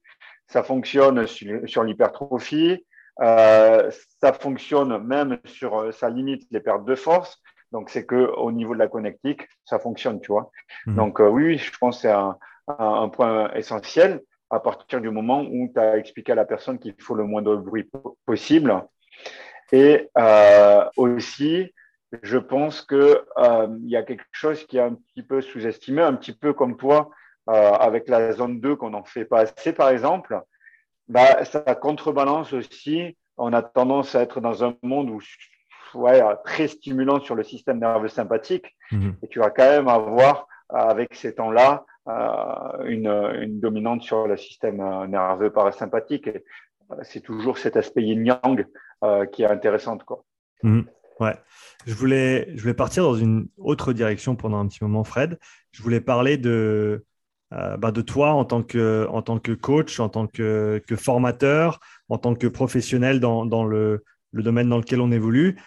ça 0.47 0.63
fonctionne 0.63 1.28
sur 1.28 1.84
l'hypertrophie, 1.84 2.84
euh, 3.22 3.91
ça 4.22 4.34
fonctionne 4.34 4.97
même 5.03 5.39
sur, 5.45 5.80
euh, 5.80 5.91
ça 5.91 6.09
limite 6.09 6.47
les 6.51 6.59
pertes 6.59 6.86
de 6.86 6.95
force. 6.95 7.41
Donc, 7.72 7.89
c'est 7.89 8.05
que 8.05 8.32
au 8.36 8.51
niveau 8.51 8.74
de 8.74 8.80
la 8.80 8.88
connectique, 8.88 9.47
ça 9.63 9.80
fonctionne, 9.80 10.19
tu 10.19 10.32
vois. 10.32 10.51
Mhm. 10.88 10.95
Donc, 10.95 11.22
euh, 11.22 11.30
oui, 11.30 11.57
je 11.57 11.72
pense 11.80 11.97
que 11.97 12.01
c'est 12.03 12.11
un, 12.11 12.38
un, 12.80 13.09
point 13.09 13.51
essentiel 13.53 14.22
à 14.49 14.59
partir 14.59 15.01
du 15.01 15.09
moment 15.09 15.41
où 15.41 15.72
tu 15.74 15.80
as 15.80 15.97
expliqué 15.97 16.34
à 16.34 16.36
la 16.36 16.45
personne 16.45 16.80
qu'il 16.80 16.95
faut 16.99 17.15
le 17.15 17.24
moins 17.24 17.41
de 17.41 17.55
bruit 17.55 17.89
possible. 18.26 18.84
Et 19.72 20.09
euh, 20.17 20.84
aussi, 20.97 21.72
je 22.22 22.38
pense 22.38 22.82
qu'il 22.82 22.97
euh, 23.38 23.67
y 23.84 23.95
a 23.95 24.03
quelque 24.03 24.26
chose 24.32 24.65
qui 24.65 24.78
est 24.78 24.82
un 24.82 24.95
petit 24.95 25.24
peu 25.24 25.41
sous-estimé, 25.41 26.01
un 26.01 26.15
petit 26.15 26.34
peu 26.34 26.53
comme 26.53 26.76
toi, 26.76 27.09
euh, 27.49 27.72
avec 27.72 28.09
la 28.09 28.34
zone 28.34 28.59
2 28.59 28.76
qu'on 28.76 28.89
n'en 28.89 29.05
fait 29.05 29.26
pas 29.26 29.41
assez, 29.41 29.72
par 29.74 29.89
exemple 29.89 30.41
bah, 31.11 31.43
ça 31.43 31.61
contrebalance 31.76 32.53
aussi. 32.53 33.17
On 33.38 33.53
a 33.53 33.61
tendance 33.61 34.15
à 34.15 34.22
être 34.22 34.39
dans 34.39 34.63
un 34.63 34.76
monde 34.82 35.09
où, 35.09 35.19
ouais, 35.95 36.22
très 36.45 36.67
stimulant 36.67 37.19
sur 37.19 37.36
le 37.36 37.43
système 37.43 37.80
nerveux 37.80 38.07
sympathique. 38.07 38.76
Mhm. 38.91 39.15
Et 39.22 39.28
tu 39.28 39.39
vas 39.39 39.49
quand 39.49 39.69
même 39.69 39.89
avoir, 39.89 40.47
avec 40.69 41.13
ces 41.13 41.36
temps-là, 41.36 41.84
euh, 41.84 41.91
une, 42.08 43.08
une, 43.08 43.60
dominante 43.60 44.02
sur 44.02 44.28
le 44.28 44.38
système 44.38 44.80
euh, 44.82 45.08
nerveux 45.08 45.52
parasympathique. 45.52 46.28
Euh, 46.91 46.95
c'est 47.04 47.22
toujours 47.22 47.58
cet 47.58 47.78
aspect 47.78 48.04
yin-yang 48.04 48.66
euh, 49.04 49.26
qui 49.26 49.43
est 49.43 49.47
intéressant. 49.47 49.97
Quoi. 49.97 50.24
Mhm. 50.64 50.86
Ouais. 51.20 51.36
Je 51.86 51.93
voulais, 51.93 52.49
je 52.56 52.62
voulais 52.62 52.74
partir 52.74 53.04
dans 53.04 53.16
une 53.16 53.47
autre 53.58 53.93
direction 53.93 54.36
pendant 54.36 54.60
un 54.60 54.68
petit 54.68 54.84
moment, 54.84 55.04
Fred. 55.04 55.38
Je 55.72 55.84
voulais 55.84 56.02
parler 56.02 56.38
de, 56.38 57.06
euh, 57.54 57.78
bah, 57.78 57.91
de 57.91 58.02
toi 58.02 58.32
en 58.32 58.45
tant, 58.45 58.64
que, 58.64 59.08
en 59.10 59.22
tant 59.22 59.38
que 59.38 59.52
coach, 59.52 59.99
en 59.99 60.10
tant 60.10 60.28
que, 60.28 60.82
formateur, 60.95 61.80
en 62.10 62.18
tant 62.18 62.34
que 62.34 62.47
professionnel 62.47 63.20
dans, 63.20 63.45
dans 63.45 63.66
le, 63.66 64.04
domaine 64.34 64.70
dans 64.70 64.78
lequel 64.78 65.02
on 65.02 65.12
évolue. 65.12 65.58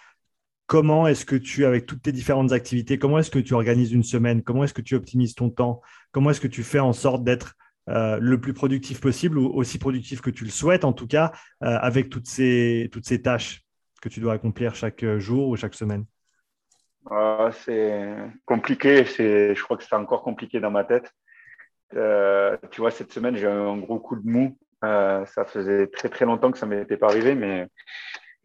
Comment 0.67 1.07
est-ce 1.07 1.25
que 1.25 1.35
tu, 1.35 1.65
avec 1.65 1.85
toutes 1.85 2.01
tes 2.01 2.11
différentes 2.11 2.51
activités, 2.51 2.97
comment 2.97 3.19
est-ce 3.19 3.31
que 3.31 3.39
tu 3.39 3.53
organises 3.53 3.91
une 3.91 4.03
semaine? 4.03 4.41
Comment 4.41 4.63
est-ce 4.63 4.73
que 4.73 4.81
tu 4.81 4.95
optimises 4.95 5.35
ton 5.35 5.49
temps? 5.49 5.81
Comment 6.11 6.31
est-ce 6.31 6.41
que 6.41 6.47
tu 6.47 6.63
fais 6.63 6.79
en 6.79 6.93
sorte 6.93 7.23
d'être 7.23 7.53
euh, 7.87 8.17
le 8.19 8.41
plus 8.41 8.53
productif 8.53 8.99
possible 8.99 9.37
ou 9.37 9.47
aussi 9.53 9.77
productif 9.77 10.21
que 10.21 10.31
tu 10.31 10.43
le 10.43 10.49
souhaites, 10.49 10.85
en 10.85 10.93
tout 10.93 11.07
cas, 11.07 11.31
euh, 11.63 11.77
avec 11.79 12.09
toutes 12.09 12.27
ces, 12.27 12.89
tâches 13.23 13.61
que 14.01 14.09
tu 14.09 14.19
dois 14.19 14.33
accomplir 14.33 14.73
chaque 14.73 15.05
jour 15.17 15.49
ou 15.49 15.55
chaque 15.55 15.75
semaine? 15.75 16.05
Ah, 17.11 17.51
C'est 17.53 18.15
compliqué. 18.45 19.05
Je 19.05 19.61
crois 19.63 19.77
que 19.77 19.83
c'est 19.83 19.95
encore 19.95 20.23
compliqué 20.23 20.59
dans 20.59 20.71
ma 20.71 20.83
tête. 20.83 21.11
Euh, 21.95 22.57
tu 22.71 22.81
vois, 22.81 22.91
cette 22.91 23.11
semaine, 23.11 23.35
j'ai 23.35 23.45
eu 23.45 23.49
un 23.49 23.77
gros 23.77 23.99
coup 23.99 24.15
de 24.15 24.27
mou. 24.27 24.57
Euh, 24.83 25.25
ça 25.27 25.45
faisait 25.45 25.87
très 25.87 26.09
très 26.09 26.25
longtemps 26.25 26.51
que 26.51 26.57
ça 26.57 26.65
m'était 26.65 26.97
pas 26.97 27.07
arrivé, 27.07 27.35
mais 27.35 27.67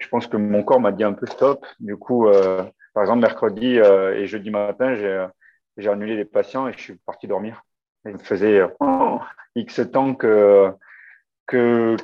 je 0.01 0.09
pense 0.09 0.27
que 0.27 0.37
mon 0.37 0.63
corps 0.65 0.81
m'a 0.81 0.93
dit 0.93 1.05
un 1.05 1.13
peu 1.13 1.27
stop. 1.27 1.65
Du 1.79 1.97
coup, 1.97 2.27
euh, 2.27 2.63
par 2.95 3.05
exemple, 3.05 3.21
mercredi 3.21 3.77
et 3.77 4.27
jeudi 4.27 4.51
matin, 4.51 4.95
J'ai 5.77 5.89
annulé 5.89 6.17
les 6.17 6.25
patients 6.25 6.69
et 6.69 6.73
je 6.73 6.79
suis 6.79 6.97
parti 7.07 7.29
dormir. 7.29 7.63
il 8.05 8.13
me 8.13 8.19
faisait 8.19 8.63
oh, 8.81 9.21
X 9.55 9.81
temps 9.93 10.15
que, 10.15 10.73
que 11.47 11.97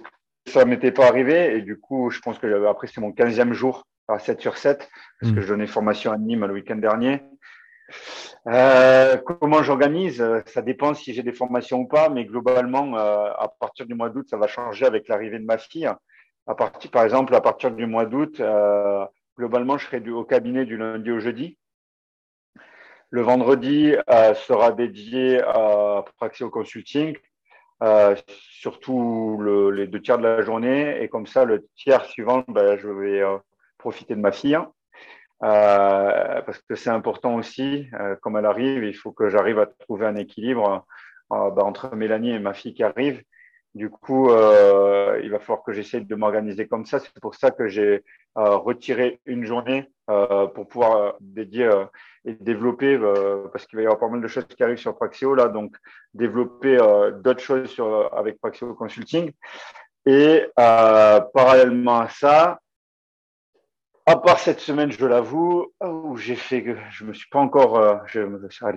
ça 0.47 0.65
ne 0.65 0.71
m'était 0.71 0.93
pas 0.93 1.09
arrivé. 1.09 1.57
Et 1.57 1.63
du 1.63 1.79
coup, 1.79 2.11
je 2.11 2.21
pense 2.21 2.39
que 2.39 2.67
après, 2.67 2.87
c'est 2.87 3.01
mon 3.01 3.11
15e 3.11 3.53
jour 3.53 3.87
à 4.09 4.19
7 4.19 4.41
sur 4.41 4.57
7, 4.57 4.89
parce 5.21 5.33
que 5.33 5.39
hmm. 5.39 5.43
je 5.43 5.49
donnais 5.49 5.67
formation 5.67 6.13
à 6.13 6.19
Nîmes 6.19 6.47
le 6.47 6.55
week-end 6.55 6.77
dernier. 6.77 7.23
Euh, 8.49 9.17
comment 9.19 9.63
j'organise 9.63 10.25
Ça 10.47 10.63
dépend 10.63 10.95
si 10.95 11.13
j'ai 11.13 11.23
des 11.23 11.33
formations 11.33 11.81
ou 11.81 11.87
pas, 11.87 12.09
mais 12.09 12.25
globalement, 12.25 12.97
euh, 12.97 13.31
à 13.37 13.49
partir 13.59 13.87
du 13.87 13.95
mois 13.95 14.11
d'août, 14.11 14.27
ça 14.31 14.37
va 14.37 14.47
changer 14.47 14.87
avec 14.87 15.09
l'arrivée 15.09 15.39
de 15.39 15.45
ma 15.45 15.59
fille. 15.59 15.91
À 16.47 16.55
partir, 16.55 16.91
par 16.91 17.05
exemple, 17.05 17.35
à 17.35 17.41
partir 17.41 17.71
du 17.71 17.87
mois 17.87 18.07
d'août, 18.07 18.41
euh, 18.41 19.05
globalement, 19.37 19.79
je 19.79 19.87
serai 19.87 20.01
au 20.11 20.25
cabinet 20.25 20.65
du 20.65 20.77
lundi 20.77 21.11
au 21.11 21.19
jeudi. 21.19 21.59
Le 23.11 23.23
vendredi 23.23 23.95
sera 24.35 24.73
dédié 24.73 25.41
à 25.41 26.05
Praxio 26.17 26.51
Consulting, 26.51 27.17
surtout 28.27 29.41
les 29.73 29.87
deux 29.87 30.03
tiers 30.03 30.19
de 30.19 30.25
la 30.25 30.43
journée. 30.43 31.01
Et 31.01 31.09
comme 31.09 31.27
ça, 31.27 31.45
le 31.45 31.67
tiers 31.77 32.05
suivant, 32.07 32.45
ben, 32.49 32.77
je 32.77 32.89
vais 32.89 33.23
profiter 33.79 34.17
de 34.17 34.21
ma 34.21 34.33
fille. 34.33 34.59
Euh, 35.43 36.43
parce 36.43 36.59
que 36.63 36.75
c'est 36.75 36.91
important 36.91 37.35
aussi, 37.35 37.89
euh, 38.01 38.17
comme 38.17 38.37
elle 38.37 38.47
arrive, 38.47 38.85
il 38.85 38.95
faut 38.95 39.13
que 39.13 39.29
j'arrive 39.29 39.59
à 39.59 39.67
trouver 39.67 40.07
un 40.07 40.17
équilibre 40.17 40.87
euh, 41.33 41.51
bah, 41.51 41.63
entre 41.63 41.95
Mélanie 41.95 42.31
et 42.31 42.39
ma 42.39 42.55
fille 42.55 42.75
qui 42.75 42.83
arrive. 42.83 43.23
Du 43.77 43.91
coup, 43.91 44.31
il 44.31 45.31
va 45.31 45.39
falloir 45.39 45.63
que 45.63 45.73
j'essaie 45.75 46.01
de 46.01 46.15
m'organiser 46.15 46.67
comme 46.67 46.87
ça. 46.87 46.99
C'est 46.99 47.21
pour 47.21 47.35
ça 47.35 47.51
que 47.51 47.69
j'ai 47.69 48.03
retiré 48.35 49.21
une 49.27 49.45
journée 49.45 49.91
pour 50.07 50.67
pouvoir 50.67 51.17
dédier 51.21 51.71
et 52.25 52.33
développer, 52.35 52.99
parce 53.53 53.67
qu'il 53.67 53.77
va 53.77 53.83
y 53.83 53.85
avoir 53.85 54.01
pas 54.01 54.09
mal 54.09 54.23
de 54.23 54.29
choses 54.29 54.47
qui 54.47 54.63
arrivent 54.63 54.79
sur 54.79 54.97
Praxio 54.97 55.35
là, 55.35 55.49
donc 55.49 55.77
développer 56.15 56.79
d'autres 57.23 57.43
choses 57.43 57.69
sur, 57.69 57.87
avec 58.17 58.41
Praxio 58.41 58.73
Consulting. 58.75 59.31
Et 60.07 60.49
parallèlement 60.55 62.01
à 62.01 62.09
ça, 62.09 62.59
à 64.07 64.17
part 64.17 64.39
cette 64.39 64.61
semaine, 64.61 64.93
je 64.93 65.05
l'avoue, 65.05 65.73
où 65.85 66.17
j'ai 66.17 66.37
fait 66.37 66.63
que 66.63 66.77
je 66.91 67.05
me 67.05 67.13
suis 67.13 67.29
pas 67.29 67.41
encore, 67.41 67.77
euh, 67.77 67.97
je, 68.07 68.21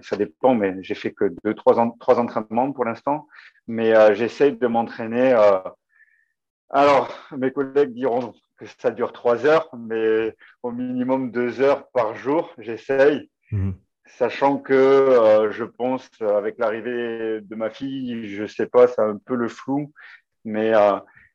ça 0.02 0.18
dépend, 0.18 0.56
mais 0.56 0.76
j'ai 0.82 0.96
fait 0.96 1.14
que 1.14 1.32
deux, 1.44 1.54
trois, 1.54 1.76
trois 2.00 2.20
entraînements 2.20 2.72
pour 2.72 2.84
l'instant. 2.84 3.28
Mais 3.68 3.96
euh, 3.96 4.16
j'essaye 4.16 4.58
de 4.58 4.66
m'entraîner. 4.66 5.34
Euh, 5.34 5.60
alors, 6.72 7.16
mes 7.38 7.52
collègues 7.52 7.94
diront 7.94 8.34
que 8.58 8.66
ça 8.80 8.90
dure 8.90 9.14
trois 9.14 9.46
heures, 9.46 9.70
mais 9.78 10.36
au 10.64 10.72
minimum 10.72 11.30
deux 11.30 11.62
heures 11.62 11.88
par 11.92 12.16
jour, 12.16 12.52
j'essaye. 12.58 13.30
Mhm. 13.52 13.76
Sachant 14.08 14.58
que 14.58 15.50
je 15.52 15.64
pense, 15.64 16.10
avec 16.22 16.58
l'arrivée 16.58 17.42
de 17.42 17.56
ma 17.56 17.70
fille, 17.70 18.28
je 18.28 18.48
sais 18.48 18.66
pas, 18.66 18.88
c'est 18.88 19.02
un 19.02 19.18
peu 19.24 19.36
le 19.36 19.48
flou, 19.48 19.94
mais 20.44 20.74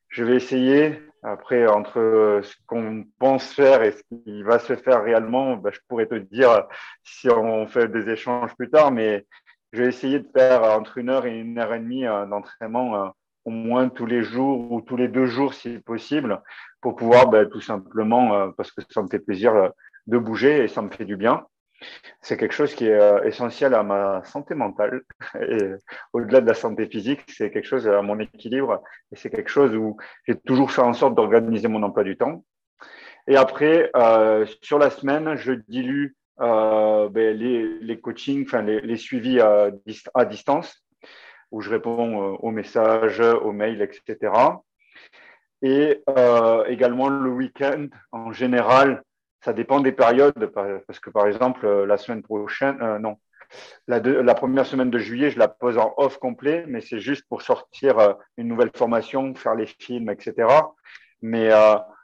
je 0.09 0.25
vais 0.25 0.35
essayer. 0.35 1.01
Après, 1.27 1.67
entre 1.67 2.41
ce 2.43 2.55
qu'on 2.67 3.07
pense 3.19 3.51
faire 3.55 3.83
et 3.83 3.93
ce 3.93 4.03
qui 4.11 4.43
va 4.43 4.59
se 4.59 4.77
faire 4.77 5.03
réellement, 5.03 5.57
bah, 5.57 5.71
je 5.73 5.81
pourrais 5.89 6.05
te 6.07 6.17
dire 6.17 6.67
si 7.03 7.31
on 7.31 7.67
fait 7.67 7.89
des 7.89 8.11
échanges 8.11 8.55
plus 8.55 8.69
tard, 8.69 8.93
mais 8.93 9.27
je 9.73 9.83
vais 9.83 9.89
essayer 9.89 10.19
de 10.19 10.29
faire 10.37 10.63
entre 10.63 10.99
une 10.99 11.09
heure 11.09 11.25
et 11.25 11.39
une 11.41 11.59
heure 11.59 11.73
et 11.73 11.79
demie 11.79 12.07
euh, 12.07 12.27
d'entraînement 12.27 12.97
euh, 12.97 13.09
au 13.47 13.51
moins 13.51 13.89
tous 13.89 14.05
les 14.05 14.23
jours 14.23 14.71
ou 14.71 14.83
tous 14.83 14.97
les 14.99 15.09
deux 15.09 15.25
jours 15.25 15.55
si 15.55 15.79
possible 15.79 16.43
pour 16.83 16.95
pouvoir 16.95 17.29
bah, 17.29 17.47
tout 17.47 17.63
simplement, 17.63 18.35
euh, 18.35 18.51
parce 18.55 18.71
que 18.71 18.83
ça 18.91 19.03
me 19.03 19.09
fait 19.09 19.19
plaisir 19.19 19.71
de 20.07 20.19
bouger 20.19 20.65
et 20.65 20.69
ça 20.69 20.83
me 20.83 20.91
fait 20.91 21.07
du 21.07 21.17
bien 21.17 21.47
c'est 22.21 22.37
quelque 22.37 22.55
chose 22.55 22.75
qui 22.75 22.87
est 22.87 22.99
euh, 22.99 23.23
essentiel 23.25 23.75
à 23.75 23.83
ma 23.83 24.23
santé 24.25 24.55
mentale. 24.55 25.03
Et 25.41 25.59
au-delà 26.13 26.41
de 26.41 26.47
la 26.47 26.55
santé 26.55 26.87
physique, 26.87 27.21
c'est 27.29 27.51
quelque 27.51 27.67
chose 27.67 27.87
à 27.87 28.01
mon 28.03 28.19
équilibre. 28.19 28.83
Et 29.13 29.17
c'est 29.17 29.31
quelque 29.31 29.51
chose 29.51 29.75
où 29.75 29.97
j'ai 30.27 30.39
toujours 30.41 30.71
fait 30.71 30.83
en 30.83 30.95
sorte 30.95 31.15
d'organiser 31.15 31.69
mon 31.69 31.83
emploi 31.83 32.05
du 32.05 32.17
temps. 32.17 32.45
Et 33.27 33.37
après, 33.37 33.91
euh, 33.97 34.47
sur 34.63 34.79
la 34.79 34.91
semaine, 34.91 35.37
je 35.37 35.53
dilue 35.53 36.15
euh, 36.41 37.09
ben, 37.09 37.37
les, 37.37 38.01
coachings, 38.01 38.45
enfin 38.47 38.63
les, 38.63 38.97
suivis 38.97 39.41
à, 39.41 39.71
distance, 40.25 40.85
où 41.51 41.61
je 41.61 41.71
réponds 41.71 42.37
aux 42.37 42.51
messages, 42.51 43.21
aux 43.21 43.53
mails, 43.53 43.81
etc. 43.81 44.33
Et 45.63 46.03
également 46.67 47.09
le 47.09 47.31
week-end, 47.31 47.87
en 48.13 48.33
général, 48.33 49.03
ça 49.45 49.53
dépend 49.53 49.81
des 49.81 49.93
périodes, 49.93 50.51
parce 50.87 50.99
que 51.01 51.11
par 51.11 51.27
exemple, 51.27 51.67
euh, 51.67 51.85
la 51.85 51.99
semaine 51.99 52.23
prochaine, 52.23 52.79
euh, 52.81 52.99
non, 52.99 53.19
la, 53.87 54.35
première 54.35 54.65
semaine 54.65 54.91
de 54.91 54.99
juillet, 54.99 55.31
je 55.31 55.39
la 55.39 55.49
pose 55.49 55.77
en 55.77 55.93
off 55.99 56.17
complet, 56.19 56.65
mais 56.67 56.81
c'est 56.81 56.99
juste 56.99 57.27
pour 57.29 57.43
sortir 57.43 57.99
euh, 57.99 58.15
une 58.39 58.49
nouvelle 58.49 58.71
formation, 58.75 59.35
faire 59.35 59.55
les 59.55 59.67
films, 59.67 60.09
etc. 60.09 60.49
Mais 61.21 61.51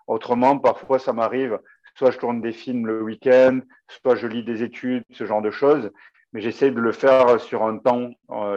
autrement, 0.07 0.59
parfois, 0.59 0.99
ça 0.99 1.13
m'arrive, 1.13 1.59
soit 1.95 2.11
je 2.11 2.19
tourne 2.19 2.41
des 2.41 2.53
films 2.53 2.87
le 2.87 3.03
week-end, 3.03 3.61
soit 3.89 4.17
je 4.17 4.27
lis 4.27 4.45
des 4.45 4.63
études, 4.63 5.05
ce 5.11 5.27
genre 5.27 5.43
de 5.43 5.51
choses. 5.51 5.91
Mais 6.33 6.41
j'essaie 6.41 6.71
de 6.71 6.81
le 6.81 6.93
faire 6.93 7.39
sur 7.39 7.65
un 7.65 7.77
temps, 7.77 8.11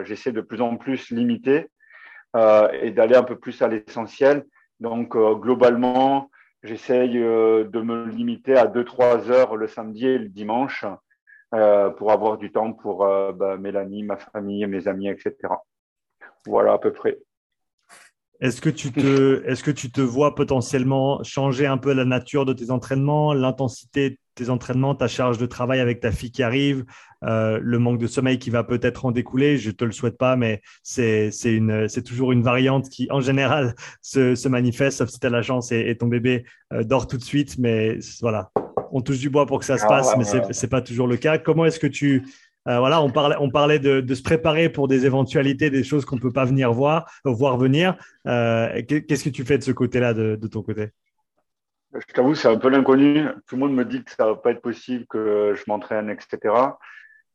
j'essaie 0.04 0.32
de 0.32 0.40
plus 0.40 0.62
en 0.62 0.78
plus 0.78 1.10
limiter 1.10 1.68
et 2.38 2.92
d'aller 2.92 3.16
un 3.16 3.24
peu 3.24 3.38
plus 3.38 3.62
à 3.62 3.68
l'essentiel. 3.68 4.46
Donc, 4.80 5.18
globalement, 5.18 6.30
J'essaye 6.64 7.18
euh, 7.18 7.66
de 7.66 7.82
me 7.82 8.08
limiter 8.08 8.56
à 8.56 8.68
2-3 8.68 9.30
heures 9.30 9.58
le 9.58 9.68
samedi 9.68 10.06
et 10.08 10.18
le 10.18 10.30
dimanche 10.30 10.86
euh, 11.54 11.90
pour 11.90 12.12
avoir 12.12 12.38
du 12.38 12.52
temps 12.52 12.72
pour 12.72 13.06
euh, 13.06 13.34
bah, 13.34 13.58
Mélanie, 13.58 14.04
ma 14.04 14.16
famille, 14.16 14.66
mes 14.66 14.88
amis, 14.88 15.10
etc. 15.10 15.36
Voilà 16.46 16.74
à 16.74 16.78
peu 16.78 16.94
près. 16.94 17.20
Est-ce 18.40 18.62
que, 18.62 18.70
tu 18.70 18.92
te, 18.92 19.44
est-ce 19.46 19.64
que 19.64 19.72
tu 19.72 19.92
te 19.92 20.02
vois 20.02 20.36
potentiellement 20.36 21.22
changer 21.24 21.66
un 21.66 21.78
peu 21.78 21.94
la 21.94 22.06
nature 22.06 22.46
de 22.46 22.54
tes 22.54 22.72
entraînements, 22.72 23.34
l'intensité 23.34 24.20
tes 24.36 24.50
entraînements, 24.50 24.96
ta 24.96 25.08
charge 25.08 25.38
de 25.38 25.46
travail 25.46 25.80
avec 25.80 26.00
ta 26.00 26.12
fille 26.12 26.32
qui 26.32 26.44
arrive, 26.44 26.86
euh, 27.24 27.60
le 27.62 27.80
manque 27.80 28.00
de 28.00 28.08
sommeil 28.08 28.38
qui 28.38 28.50
va 28.50 28.64
peut-être 28.64 29.06
en 29.06 29.12
découler. 29.12 29.58
Je 29.58 29.70
ne 29.70 29.74
te 29.74 29.86
le 29.86 29.92
souhaite 29.92 30.18
pas, 30.18 30.36
mais 30.36 30.62
c'est, 30.82 31.32
toujours 32.06 32.32
une 32.32 32.44
variante 32.44 32.90
qui, 32.90 33.08
en 33.12 33.22
général, 33.22 33.76
se, 34.02 34.48
manifeste, 34.48 34.98
sauf 34.98 35.10
si 35.10 35.20
tu 35.20 35.28
as 35.28 35.30
la 35.30 35.42
chance 35.42 35.72
et, 35.72 35.96
ton 35.98 36.08
bébé 36.08 36.46
euh, 36.74 36.84
dort 36.84 37.08
tout 37.08 37.18
de 37.18 37.24
suite. 37.24 37.58
Mais 37.58 37.98
voilà, 38.22 38.52
on 38.92 39.02
touche 39.02 39.20
du 39.20 39.30
bois 39.30 39.46
pour 39.46 39.60
que 39.60 39.66
ça 39.66 39.78
se 39.78 39.86
ah, 39.86 39.90
passe, 39.90 40.16
mais 40.18 40.24
ce 40.24 40.38
n'est 40.38 40.70
pas 40.70 40.82
toujours 40.82 41.08
le 41.08 41.18
cas. 41.18 41.38
Comment 41.38 41.66
est-ce 41.66 41.80
que 41.80 41.88
tu. 41.88 42.24
Euh, 42.70 42.80
voilà, 42.80 43.02
on 43.02 43.10
parlait, 43.10 43.36
on 43.40 43.50
parlait 43.50 43.80
de, 43.80 44.14
se 44.14 44.22
préparer 44.22 44.70
pour 44.70 44.88
des 44.88 45.06
éventualités, 45.06 45.70
des 45.70 45.84
choses 45.84 46.06
qu'on 46.06 46.16
ne 46.16 46.22
peut 46.22 46.32
pas 46.32 46.46
venir 46.46 46.72
voir, 46.72 47.12
voir 47.26 47.58
venir. 47.58 47.96
qu'est-ce 48.26 49.24
que 49.24 49.30
tu 49.30 49.44
fais 49.44 49.58
de 49.58 49.64
ce 49.64 49.72
côté-là, 49.72 50.14
de, 50.14 50.38
de 50.42 50.48
ton 50.48 50.62
côté? 50.62 50.92
Je 51.94 52.14
t'avoue, 52.14 52.36
c'est 52.36 52.48
un 52.48 52.58
peu 52.58 52.70
l'inconnu. 52.70 53.28
Tout 53.48 53.56
le 53.56 53.62
monde 53.62 53.76
me 53.76 53.86
dit 53.86 54.04
que 54.04 54.12
ça 54.12 54.26
va 54.26 54.36
pas 54.36 54.52
être 54.52 54.62
possible, 54.62 55.06
que 55.08 55.54
je 55.56 55.64
m'entraîne, 55.68 56.10
etc 56.10 56.54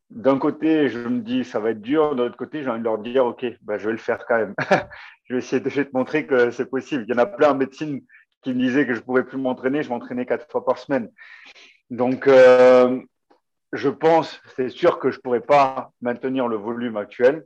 d'un 0.09 0.39
côté, 0.39 0.89
je 0.89 0.99
me 0.99 1.21
dis 1.21 1.43
ça 1.43 1.59
va 1.59 1.71
être 1.71 1.81
dur, 1.81 2.15
d'un 2.15 2.25
autre 2.25 2.37
côté, 2.37 2.63
j'ai 2.63 2.69
envie 2.69 2.79
de 2.79 2.85
leur 2.85 2.97
dire 2.97 3.25
ok, 3.25 3.45
bah, 3.61 3.77
je 3.77 3.85
vais 3.85 3.91
le 3.91 3.99
faire 3.99 4.25
quand 4.27 4.37
même. 4.37 4.55
je 5.25 5.33
vais 5.33 5.39
essayer 5.39 5.61
de, 5.61 5.69
te 5.69 5.89
montrer 5.93 6.25
que 6.25 6.51
c'est 6.51 6.69
possible. 6.69 7.05
Il 7.07 7.11
y 7.11 7.13
en 7.13 7.21
a 7.21 7.25
plein 7.25 7.51
en 7.51 7.55
médecine 7.55 8.01
qui 8.41 8.53
me 8.53 8.59
disaient 8.59 8.87
que 8.87 8.93
je 8.93 8.99
ne 8.99 9.05
pourrais 9.05 9.25
plus 9.25 9.37
m'entraîner, 9.37 9.83
je 9.83 9.89
m'entraînais 9.89 10.25
quatre 10.25 10.49
fois 10.49 10.65
par 10.65 10.77
semaine. 10.77 11.11
Donc, 11.89 12.27
euh, 12.27 12.99
je 13.73 13.89
pense, 13.89 14.41
c'est 14.55 14.69
sûr 14.69 14.99
que 14.99 15.11
je 15.11 15.17
ne 15.17 15.21
pourrais 15.21 15.41
pas 15.41 15.91
maintenir 16.01 16.47
le 16.47 16.55
volume 16.55 16.97
actuel. 16.97 17.45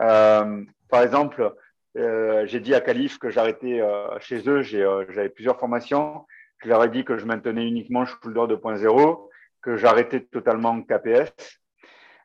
Euh, 0.00 0.64
par 0.88 1.02
exemple, 1.02 1.54
euh, 1.96 2.46
j'ai 2.46 2.60
dit 2.60 2.74
à 2.74 2.80
Calif 2.80 3.18
que 3.18 3.30
j'arrêtais 3.30 3.82
chez 4.20 4.48
eux, 4.48 4.62
j'avais 4.62 5.28
plusieurs 5.28 5.58
formations. 5.60 6.26
Je 6.62 6.68
leur 6.68 6.84
ai 6.84 6.90
dit 6.90 7.04
que 7.04 7.16
je 7.16 7.24
maintenais 7.24 7.66
uniquement 7.66 8.04
shoulder 8.04 8.40
2.0, 8.40 9.28
que 9.62 9.76
j'arrêtais 9.76 10.20
totalement 10.20 10.80
KPS 10.82 11.32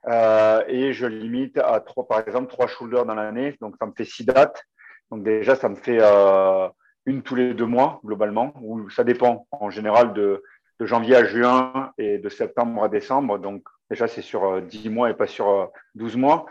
euh, 0.07 0.63
et 0.67 0.93
je 0.93 1.05
limite 1.05 1.57
à 1.57 1.79
trois, 1.79 2.07
par 2.07 2.19
exemple, 2.19 2.47
trois 2.47 2.67
shoulders 2.67 3.05
dans 3.05 3.15
l'année. 3.15 3.55
Donc, 3.61 3.75
ça 3.79 3.85
me 3.85 3.93
fait 3.95 4.05
six 4.05 4.25
dates. 4.25 4.63
Donc, 5.09 5.23
déjà, 5.23 5.55
ça 5.55 5.69
me 5.69 5.75
fait 5.75 5.99
euh, 6.01 6.67
une 7.05 7.21
tous 7.23 7.35
les 7.35 7.53
deux 7.53 7.65
mois, 7.65 8.01
globalement, 8.03 8.53
ou 8.61 8.89
ça 8.89 9.03
dépend 9.03 9.47
en 9.51 9.69
général 9.69 10.13
de, 10.13 10.43
de, 10.79 10.85
janvier 10.85 11.15
à 11.15 11.25
juin 11.25 11.91
et 11.97 12.17
de 12.17 12.29
septembre 12.29 12.83
à 12.83 12.89
décembre. 12.89 13.39
Donc, 13.39 13.63
déjà, 13.89 14.07
c'est 14.07 14.21
sur 14.21 14.43
euh, 14.45 14.61
mois 14.89 15.09
et 15.09 15.13
pas 15.13 15.27
sur 15.27 15.71
douze 15.95 16.15
mois. 16.17 16.45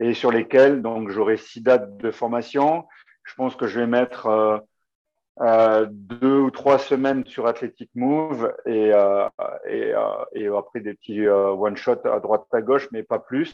Et 0.00 0.14
sur 0.14 0.30
lesquels, 0.30 0.82
donc, 0.82 1.10
j'aurai 1.10 1.36
six 1.36 1.62
dates 1.62 1.96
de 1.96 2.10
formation. 2.10 2.86
Je 3.24 3.34
pense 3.34 3.56
que 3.56 3.66
je 3.66 3.80
vais 3.80 3.86
mettre 3.86 4.62
euh, 5.40 5.86
deux 5.90 6.40
ou 6.40 6.50
trois 6.50 6.78
semaines 6.78 7.24
sur 7.26 7.46
Athletic 7.46 7.90
Move 7.94 8.54
et, 8.66 8.92
euh, 8.92 9.28
et, 9.66 9.94
euh, 9.94 10.58
après 10.58 10.80
des 10.80 10.94
petits 10.94 11.26
one 11.28 11.76
shot 11.76 12.04
à 12.04 12.20
droite 12.20 12.46
à 12.52 12.60
gauche, 12.60 12.88
mais 12.92 13.02
pas 13.02 13.18
plus. 13.18 13.52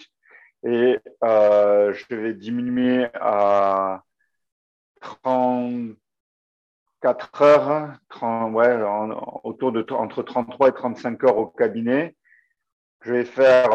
Et 0.64 0.98
je 1.22 2.14
vais 2.14 2.34
diminuer 2.34 3.06
à 3.14 4.02
34 5.00 7.42
heures, 7.42 7.92
30, 8.08 8.52
ouais, 8.54 8.76
autour 9.44 9.72
de 9.72 9.86
entre 9.92 10.22
33 10.22 10.68
et 10.68 10.72
35 10.72 11.24
heures 11.24 11.38
au 11.38 11.46
cabinet. 11.46 12.16
Je 13.02 13.12
vais 13.12 13.24
faire 13.24 13.70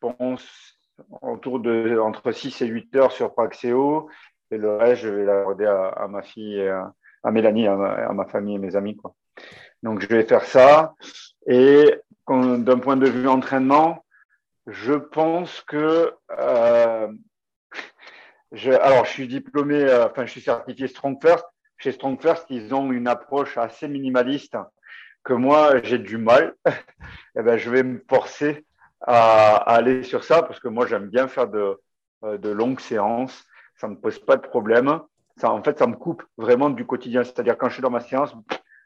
pense, 0.00 0.78
autour 1.22 1.60
de 1.60 1.98
entre 1.98 2.32
6 2.32 2.62
et 2.62 2.66
8 2.66 2.96
heures 2.96 3.12
sur 3.12 3.34
Praxéo. 3.34 4.08
Et 4.50 4.58
le 4.58 4.76
reste, 4.76 5.02
je 5.02 5.08
vais 5.08 5.24
l'accorder 5.24 5.66
à, 5.66 5.88
à, 5.88 6.08
ma 6.08 6.22
fille, 6.22 6.60
à, 6.66 6.92
à 7.22 7.30
Mélanie, 7.30 7.66
à 7.66 8.12
ma, 8.12 8.26
famille 8.26 8.56
et 8.56 8.58
mes 8.58 8.76
amis. 8.76 8.96
Quoi. 8.96 9.14
Donc, 9.82 10.00
je 10.00 10.06
vais 10.06 10.22
faire 10.24 10.44
ça. 10.44 10.94
Et 11.46 11.94
d'un 12.28 12.78
point 12.78 12.96
de 12.96 13.08
vue 13.08 13.28
entraînement, 13.28 14.04
je 14.66 14.94
pense 14.94 15.60
que 15.62 16.12
euh, 16.38 17.08
alors 18.64 19.04
je 19.04 19.10
suis 19.10 19.28
diplômé, 19.28 19.76
euh, 19.76 20.06
enfin 20.06 20.26
je 20.26 20.32
suis 20.32 20.40
certifié 20.40 20.88
Strong 20.88 21.18
First. 21.20 21.44
Chez 21.78 21.92
Strong 21.92 22.20
First, 22.20 22.46
ils 22.50 22.74
ont 22.74 22.90
une 22.90 23.06
approche 23.06 23.58
assez 23.58 23.86
minimaliste 23.86 24.56
que 25.24 25.32
moi 25.32 25.82
j'ai 25.82 25.98
du 25.98 26.18
mal. 26.18 26.54
et 26.66 26.70
eh 27.38 27.42
ben, 27.42 27.56
je 27.56 27.70
vais 27.70 27.82
me 27.82 28.02
forcer 28.08 28.64
à, 29.00 29.56
aller 29.56 30.02
sur 30.02 30.24
ça 30.24 30.42
parce 30.42 30.60
que 30.60 30.68
moi 30.68 30.86
j'aime 30.86 31.08
bien 31.08 31.28
faire 31.28 31.48
de, 31.48 31.78
euh, 32.24 32.38
de 32.38 32.48
longues 32.48 32.80
séances. 32.80 33.45
Ça 33.76 33.88
me 33.88 33.96
pose 33.96 34.18
pas 34.18 34.36
de 34.36 34.42
problème. 34.42 35.00
Ça, 35.36 35.52
en 35.52 35.62
fait, 35.62 35.78
ça 35.78 35.86
me 35.86 35.96
coupe 35.96 36.22
vraiment 36.38 36.70
du 36.70 36.86
quotidien. 36.86 37.22
C'est-à-dire 37.24 37.58
quand 37.58 37.68
je 37.68 37.74
suis 37.74 37.82
dans 37.82 37.90
ma 37.90 38.00
séance, 38.00 38.34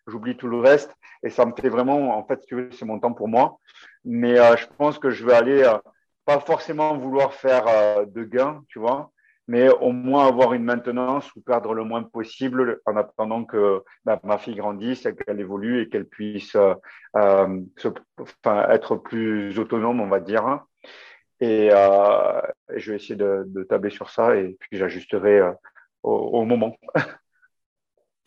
j'oublie 0.06 0.36
tout 0.36 0.48
le 0.48 0.58
reste 0.58 0.94
et 1.22 1.30
ça 1.30 1.46
me 1.46 1.52
fait 1.52 1.68
vraiment, 1.68 2.16
en 2.16 2.24
fait, 2.24 2.40
si 2.40 2.46
tu 2.46 2.54
veux, 2.56 2.70
c'est 2.72 2.84
mon 2.84 2.98
temps 2.98 3.12
pour 3.12 3.28
moi. 3.28 3.58
Mais 4.04 4.38
euh, 4.38 4.56
je 4.56 4.66
pense 4.78 4.98
que 4.98 5.10
je 5.10 5.24
vais 5.24 5.34
aller, 5.34 5.62
euh, 5.62 5.78
pas 6.24 6.40
forcément 6.40 6.96
vouloir 6.96 7.34
faire 7.34 7.64
euh, 7.68 8.04
de 8.06 8.24
gains, 8.24 8.62
tu 8.68 8.78
vois, 8.78 9.12
mais 9.46 9.68
au 9.68 9.92
moins 9.92 10.26
avoir 10.26 10.54
une 10.54 10.64
maintenance 10.64 11.34
ou 11.36 11.40
perdre 11.40 11.74
le 11.74 11.84
moins 11.84 12.02
possible 12.02 12.80
en 12.86 12.96
attendant 12.96 13.44
que 13.44 13.82
bah, 14.04 14.20
ma 14.24 14.38
fille 14.38 14.56
grandisse, 14.56 15.02
qu'elle 15.02 15.40
évolue 15.40 15.82
et 15.82 15.88
qu'elle 15.88 16.06
puisse 16.06 16.52
se, 16.52 16.76
enfin, 17.14 18.68
être 18.70 18.96
plus 18.96 19.58
autonome, 19.58 20.00
on 20.00 20.08
va 20.08 20.20
dire. 20.20 20.64
Et, 21.40 21.70
je 22.76 22.90
vais 22.90 22.96
essayer 22.96 23.16
de, 23.16 23.44
de, 23.46 23.62
tabler 23.64 23.90
sur 23.90 24.10
ça 24.10 24.36
et 24.36 24.56
puis 24.60 24.78
j'ajusterai 24.78 25.40
au, 26.02 26.12
au 26.12 26.44
moment. 26.44 26.76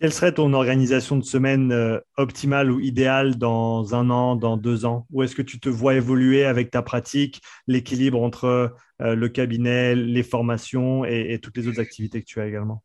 Quelle 0.03 0.11
serait 0.11 0.33
ton 0.33 0.51
organisation 0.51 1.15
de 1.15 1.23
semaine 1.23 1.71
euh, 1.71 1.97
optimale 2.17 2.69
ou 2.69 2.81
idéale 2.81 3.37
dans 3.37 3.95
un 3.95 4.09
an, 4.09 4.35
dans 4.35 4.57
deux 4.57 4.83
ans? 4.83 5.07
Où 5.11 5.23
est-ce 5.23 5.33
que 5.33 5.41
tu 5.41 5.61
te 5.61 5.69
vois 5.69 5.93
évoluer 5.93 6.43
avec 6.43 6.71
ta 6.71 6.81
pratique, 6.81 7.41
l'équilibre 7.67 8.21
entre 8.21 8.75
euh, 9.01 9.15
le 9.15 9.29
cabinet, 9.29 9.95
les 9.95 10.23
formations 10.23 11.05
et, 11.05 11.39
toutes 11.41 11.55
les 11.55 11.69
autres 11.69 11.79
activités 11.79 12.19
que 12.19 12.25
tu 12.25 12.41
as 12.41 12.47
également? 12.47 12.83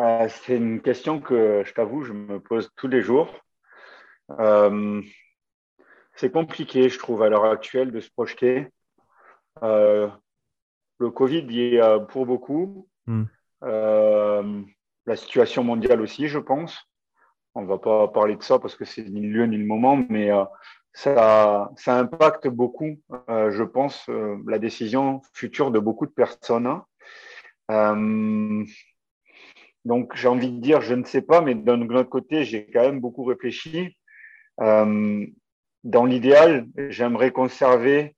Euh, 0.00 0.26
C'est 0.28 0.56
une 0.56 0.80
question 0.80 1.20
que 1.20 1.62
je 1.64 1.72
t'avoue, 1.72 2.02
je 2.02 2.12
me 2.12 2.40
pose 2.40 2.72
tous 2.76 2.88
les 2.88 3.00
jours. 3.00 3.32
c'est 6.16 6.32
compliqué, 6.32 6.88
je 6.88 6.98
trouve, 6.98 7.22
à 7.22 7.28
l'heure 7.28 7.44
actuelle 7.44 7.92
de 7.92 8.00
se 8.00 8.10
projeter. 8.10 8.66
Le 9.62 11.10
Covid 11.10 11.46
y 11.48 11.76
est 11.76 12.06
pour 12.08 12.26
beaucoup. 12.26 12.88
Hmm 13.06 13.24
la 15.06 15.16
situation 15.16 15.64
mondiale 15.64 16.00
aussi, 16.00 16.28
je 16.28 16.38
pense. 16.38 16.88
On 17.54 17.62
ne 17.62 17.66
va 17.66 17.78
pas 17.78 18.08
parler 18.08 18.36
de 18.36 18.42
ça 18.42 18.58
parce 18.58 18.74
que 18.74 18.84
c'est 18.84 19.04
ni 19.04 19.20
le 19.20 19.28
lieu 19.28 19.46
ni 19.46 19.56
le 19.56 19.64
moment, 19.64 20.04
mais 20.08 20.30
euh, 20.30 20.44
ça, 20.92 21.70
ça 21.76 21.98
impacte 21.98 22.48
beaucoup, 22.48 22.98
euh, 23.28 23.50
je 23.50 23.62
pense, 23.62 24.08
euh, 24.08 24.36
la 24.46 24.58
décision 24.58 25.22
future 25.32 25.70
de 25.70 25.78
beaucoup 25.78 26.06
de 26.06 26.12
personnes. 26.12 26.80
donc, 29.84 30.16
j'ai 30.16 30.28
envie 30.28 30.50
de 30.50 30.60
dire, 30.60 30.80
je 30.80 30.94
ne 30.94 31.04
sais 31.04 31.22
pas, 31.22 31.40
mais 31.40 31.54
d'un 31.54 31.80
autre 31.82 32.02
côté, 32.10 32.44
j'ai 32.44 32.66
quand 32.66 32.82
même 32.82 33.00
beaucoup 33.00 33.24
réfléchi. 33.24 33.96
dans 34.58 36.04
l'idéal, 36.06 36.66
j'aimerais 36.88 37.30
conserver 37.30 38.16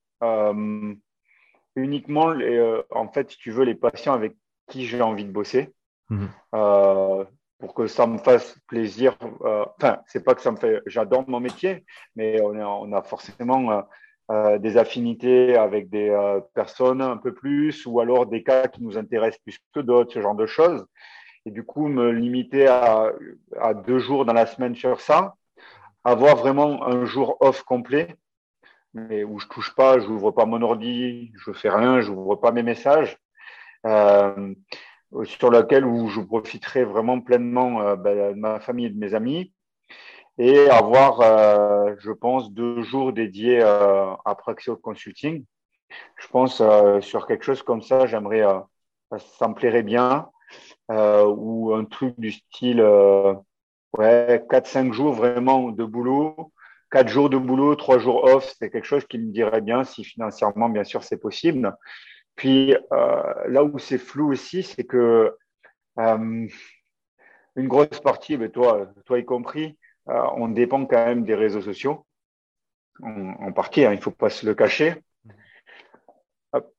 uniquement, 1.76 2.30
les, 2.30 2.80
en 2.90 3.08
fait, 3.08 3.30
si 3.30 3.38
tu 3.38 3.50
veux, 3.50 3.64
les 3.64 3.74
patients 3.74 4.14
avec 4.14 4.36
qui 4.68 4.86
j'ai 4.86 5.02
envie 5.02 5.24
de 5.24 5.30
bosser. 5.30 5.72
Mhm. 6.10 6.28
Euh, 6.54 7.24
pour 7.58 7.74
que 7.74 7.86
ça 7.86 8.06
me 8.06 8.18
fasse 8.18 8.58
plaisir. 8.66 9.16
Euh, 9.42 9.64
enfin, 9.78 10.00
c'est 10.06 10.22
pas 10.22 10.34
que 10.34 10.42
ça 10.42 10.50
me 10.50 10.56
fait. 10.56 10.82
J'adore 10.86 11.24
mon 11.28 11.40
métier, 11.40 11.84
mais 12.14 12.40
on 12.42 12.54
a, 12.58 12.66
on 12.66 12.92
a 12.92 13.02
forcément 13.02 13.82
euh, 14.30 14.58
des 14.58 14.76
affinités 14.76 15.56
avec 15.56 15.88
des 15.88 16.14
personnes 16.54 17.00
un 17.00 17.16
peu 17.16 17.32
plus, 17.32 17.86
ou 17.86 18.00
alors 18.00 18.26
des 18.26 18.42
cas 18.42 18.68
qui 18.68 18.82
nous 18.82 18.98
intéressent 18.98 19.40
plus 19.42 19.58
que 19.74 19.80
d'autres, 19.80 20.12
ce 20.12 20.20
genre 20.20 20.34
de 20.34 20.46
choses. 20.46 20.86
Et 21.46 21.50
du 21.50 21.64
coup, 21.64 21.88
me 21.88 22.10
limiter 22.10 22.66
à, 22.66 23.12
à 23.58 23.72
deux 23.72 24.00
jours 24.00 24.26
dans 24.26 24.34
la 24.34 24.46
semaine 24.46 24.74
sur 24.74 25.00
ça, 25.00 25.34
avoir 26.04 26.36
vraiment 26.36 26.86
un 26.86 27.06
jour 27.06 27.38
off 27.40 27.62
complet, 27.62 28.16
mais 28.96 29.24
où 29.24 29.38
je 29.38 29.46
touche 29.48 29.74
pas, 29.74 29.98
je 29.98 30.06
n'ouvre 30.06 30.30
pas 30.30 30.46
mon 30.46 30.62
ordi, 30.62 31.30
je 31.36 31.52
fais 31.52 31.68
rien, 31.68 32.00
je 32.00 32.10
n'ouvre 32.10 32.36
pas 32.36 32.52
mes 32.52 32.62
messages. 32.62 33.18
Euh, 33.86 34.54
sur 35.24 35.50
laquelle 35.50 35.84
où 35.86 36.08
je 36.08 36.20
profiterai 36.20 36.84
vraiment 36.84 37.20
pleinement 37.20 37.80
euh, 37.80 37.94
ben, 37.96 38.34
de 38.34 38.40
ma 38.40 38.58
famille 38.58 38.86
et 38.86 38.90
de 38.90 38.98
mes 38.98 39.14
amis 39.14 39.52
et 40.38 40.68
avoir, 40.68 41.20
euh, 41.20 41.94
je 41.98 42.10
pense, 42.10 42.50
deux 42.52 42.82
jours 42.82 43.12
dédiés 43.12 43.62
à 43.62 44.34
Praxio 44.36 44.76
Consulting. 44.76 45.44
Je 46.16 46.28
pense 46.28 46.62
sur 47.00 47.26
quelque 47.26 47.44
chose 47.44 47.62
comme 47.62 47.80
ça, 47.80 48.04
j'aimerais, 48.06 48.42
ça 49.38 49.48
me 49.48 49.54
plairait 49.54 49.82
bien, 49.82 50.28
ou 50.90 51.72
un 51.72 51.86
truc 51.86 52.20
du 52.20 52.32
style, 52.32 52.82
ouais, 53.96 54.44
4-5 54.50 54.92
jours 54.92 55.14
vraiment 55.14 55.70
de 55.70 55.84
boulot, 55.84 56.52
4 56.90 57.08
jours 57.08 57.30
de 57.30 57.36
boulot, 57.36 57.74
3 57.74 57.98
jours 57.98 58.24
off, 58.24 58.54
c'est 58.58 58.70
quelque 58.70 58.86
chose 58.86 59.04
qui 59.06 59.18
me 59.18 59.32
dirait 59.32 59.60
bien 59.60 59.84
si 59.84 60.04
financièrement, 60.04 60.68
bien 60.68 60.84
sûr, 60.84 61.02
c'est 61.02 61.18
possible. 61.18 61.76
Puis 62.36 62.76
euh, 62.92 63.48
là 63.48 63.64
où 63.64 63.78
c'est 63.78 63.98
flou 63.98 64.30
aussi, 64.30 64.62
c'est 64.62 64.84
que 64.84 65.34
euh, 65.98 66.46
une 67.56 67.68
grosse 67.68 68.00
partie, 68.00 68.38
toi, 68.50 68.86
toi 69.06 69.18
y 69.18 69.24
compris, 69.24 69.78
euh, 70.08 70.22
on 70.36 70.48
dépend 70.48 70.84
quand 70.86 71.04
même 71.04 71.24
des 71.24 71.34
réseaux 71.34 71.62
sociaux, 71.62 72.06
en, 73.02 73.52
partie, 73.52 73.84
hein, 73.84 73.92
il 73.92 73.96
ne 73.96 74.02
faut 74.02 74.10
pas 74.10 74.30
se 74.30 74.46
le 74.46 74.54
cacher. 74.54 74.94
Hop, 76.52 76.72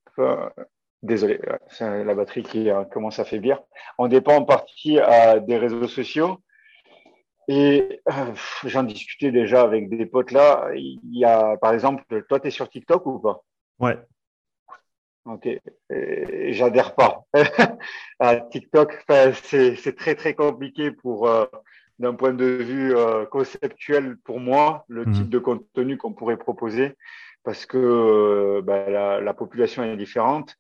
désolé, 1.04 1.40
c'est 1.70 2.04
la 2.04 2.16
batterie 2.16 2.44
qui 2.44 2.70
commence 2.92 3.20
à 3.20 3.26
faiblir. 3.26 3.62
On 4.00 4.08
dépend 4.08 4.36
en 4.36 4.46
partie 4.46 5.00
des 5.46 5.58
réseaux 5.58 5.88
sociaux. 5.88 6.42
Et 7.48 8.02
j'en 8.66 8.84
discutais 8.84 9.32
déjà 9.32 9.62
avec 9.62 9.90
des 9.90 10.06
potes 10.06 10.32
là. 10.32 10.70
Il 10.76 11.00
y 11.12 11.26
a, 11.26 11.58
par 11.58 11.74
exemple, 11.74 12.04
toi, 12.28 12.40
tu 12.40 12.48
es 12.48 12.52
sur 12.52 12.70
TikTok 12.70 13.06
ou 13.06 13.20
pas? 13.20 13.42
Ouais. 13.80 13.98
Ok, 15.26 15.50
j'adhère 15.90 16.96
pas 16.96 17.26
à 18.20 18.38
TikTok. 18.38 19.06
c'est 19.44 19.96
très 19.98 20.16
très 20.16 20.34
compliqué 20.34 20.92
pour 20.92 21.28
euh, 21.28 21.46
d'un 22.00 22.14
point 22.14 22.32
de 22.32 22.46
vue 22.46 22.96
euh, 22.96 23.26
conceptuel 23.26 24.18
pour 24.24 24.40
moi 24.40 24.86
le 24.88 25.06
mhm. 25.06 25.14
type 25.14 25.30
de 25.30 25.40
contenu 25.40 25.98
qu'on 25.98 26.14
pourrait 26.14 26.38
proposer 26.38 26.96
parce 27.44 27.66
que 27.66 27.78
euh, 27.78 28.62
bah, 28.62 28.90
la, 28.90 29.20
la, 29.20 29.34
population 29.34 29.84
est 29.84 29.98
différente. 29.98 30.56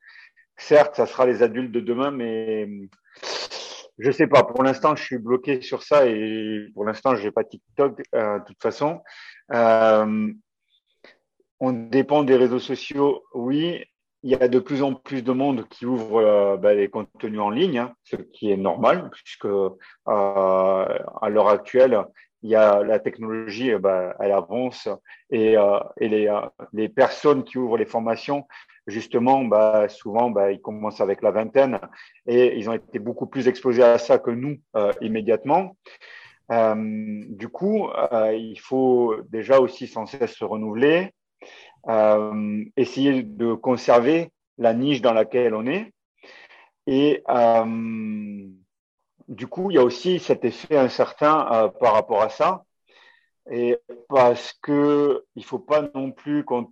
Certes, 0.57 0.95
ça 0.95 1.05
sera 1.05 1.25
les 1.25 1.43
adultes 1.43 1.71
de 1.71 1.79
demain, 1.79 2.11
mais 2.11 2.67
je 3.98 4.12
sais 4.12 4.28
pas. 4.28 4.43
Pour 4.43 4.64
l'instant, 4.64 4.95
je 4.95 5.04
suis 5.04 5.18
bloqué 5.18 5.62
sur 5.62 5.84
ça 5.84 6.06
et 6.06 6.68
pour 6.74 6.86
l'instant, 6.86 7.16
j'ai 7.16 7.32
pas 7.32 7.43
TikTok 7.43 7.98
de 7.98 8.45
toute 8.45 8.62
façon. 8.62 9.02
on 11.60 11.72
dépend 11.72 12.24
des 12.24 12.36
réseaux 12.36 12.60
sociaux, 12.60 13.24
oui, 13.34 13.84
il 14.24 14.32
y 14.32 14.36
a 14.36 14.48
de 14.48 14.60
plus 14.60 14.82
en 14.84 14.93
plus 14.93 15.24
de 15.24 15.32
monde 15.32 15.68
qui 15.70 15.86
ouvre 15.86 16.18
euh, 16.18 16.58
ben, 16.58 16.76
les 16.76 16.89
contenus 16.89 17.39
en 17.39 17.50
ligne, 17.50 17.80
hein, 17.80 17.93
ce 18.04 18.16
qui 18.16 18.52
est 18.52 18.58
normal, 18.58 19.10
puisque 19.12 19.45
euh, 19.45 19.70
à 20.06 21.30
l'heure 21.30 21.50
actuelle, 21.50 22.04
il 22.43 22.50
y 22.50 22.56
a 22.56 22.84
la 22.84 23.00
technologie, 23.00 23.74
ben, 23.76 24.14
elle 24.20 24.32
avance 24.32 24.89
et, 25.30 25.58
euh, 25.58 25.80
et 26.00 26.10
les, 26.10 26.30
les, 26.74 26.89
personnes 26.89 27.43
qui 27.43 27.58
ouvrent 27.58 27.78
les 27.78 27.86
formations, 27.86 28.48
justement, 28.88 29.43
ben, 29.43 29.88
souvent, 29.89 30.31
ben, 30.31 30.49
ils 30.49 30.61
commencent 30.61 31.01
avec 31.01 31.21
la 31.21 31.31
vingtaine 31.31 31.79
et 32.25 32.57
ils 32.57 32.69
ont 32.69 32.73
été 32.73 32.99
beaucoup 32.99 33.27
plus 33.27 33.47
exposés 33.47 33.83
à 33.83 33.97
ça 33.97 34.17
que 34.17 34.31
nous 34.31 34.57
immédiatement. 35.01 35.75
du 36.49 37.49
coup, 37.49 37.89
il 38.33 38.59
faut 38.59 39.15
déjà 39.29 39.59
aussi 39.59 39.88
sans 39.88 40.05
cesse 40.05 40.33
se 40.33 40.45
renouveler, 40.45 41.11
euh, 41.89 42.65
essayer 42.75 43.23
de 43.23 43.53
conserver 43.53 44.31
la 44.57 44.73
niche 44.73 45.01
dans 45.01 45.13
laquelle 45.13 45.53
on 45.53 45.65
est. 45.67 45.93
Et 46.85 47.23
euh, 47.29 48.47
du 49.27 49.47
coup, 49.47 49.71
il 49.71 49.75
y 49.75 49.77
a 49.77 49.83
aussi 49.83 50.19
cet 50.19 50.43
effet 50.43 50.77
incertain 50.77 51.47
euh, 51.51 51.67
par 51.69 51.93
rapport 51.93 52.21
à 52.21 52.29
ça. 52.29 52.63
Et 53.49 53.77
parce 54.09 54.53
que 54.61 55.23
il 55.35 55.45
faut 55.45 55.59
pas 55.59 55.83
non 55.95 56.11
plus 56.11 56.43
qu'on 56.43 56.69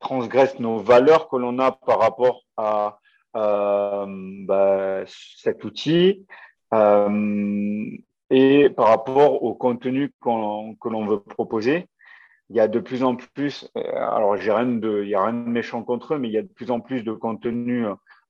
transgresse 0.00 0.58
nos 0.58 0.78
valeurs 0.78 1.28
que 1.28 1.36
l'on 1.36 1.58
a 1.58 1.72
par 1.72 2.00
rapport 2.00 2.42
à 2.56 2.98
bah, 3.34 5.02
cet 5.06 5.62
outil 5.64 6.26
et 8.30 8.70
par 8.70 8.88
rapport 8.88 9.42
au 9.42 9.54
contenu 9.54 10.12
que 10.20 10.88
l'on 10.88 11.06
veut 11.06 11.20
proposer. 11.20 11.88
il 12.48 12.56
y 12.56 12.60
a 12.60 12.68
de 12.68 12.80
plus 12.80 13.04
en 13.04 13.16
plus, 13.16 13.70
euh, 13.76 13.80
alors 13.94 14.36
j'ai 14.36 14.52
rien 14.52 14.66
de, 14.66 15.02
il 15.04 15.08
y 15.08 15.14
a 15.14 15.22
rien 15.22 15.32
de 15.32 15.48
méchant 15.48 15.82
contre 15.82 16.14
eux, 16.14 16.18
mais 16.18 16.28
il 16.28 16.34
y 16.34 16.38
a 16.38 16.42
de 16.42 16.48
plus 16.48 16.70
en 16.70 16.80
plus 16.80 17.02
de 17.04 17.12
contenu 17.12 17.86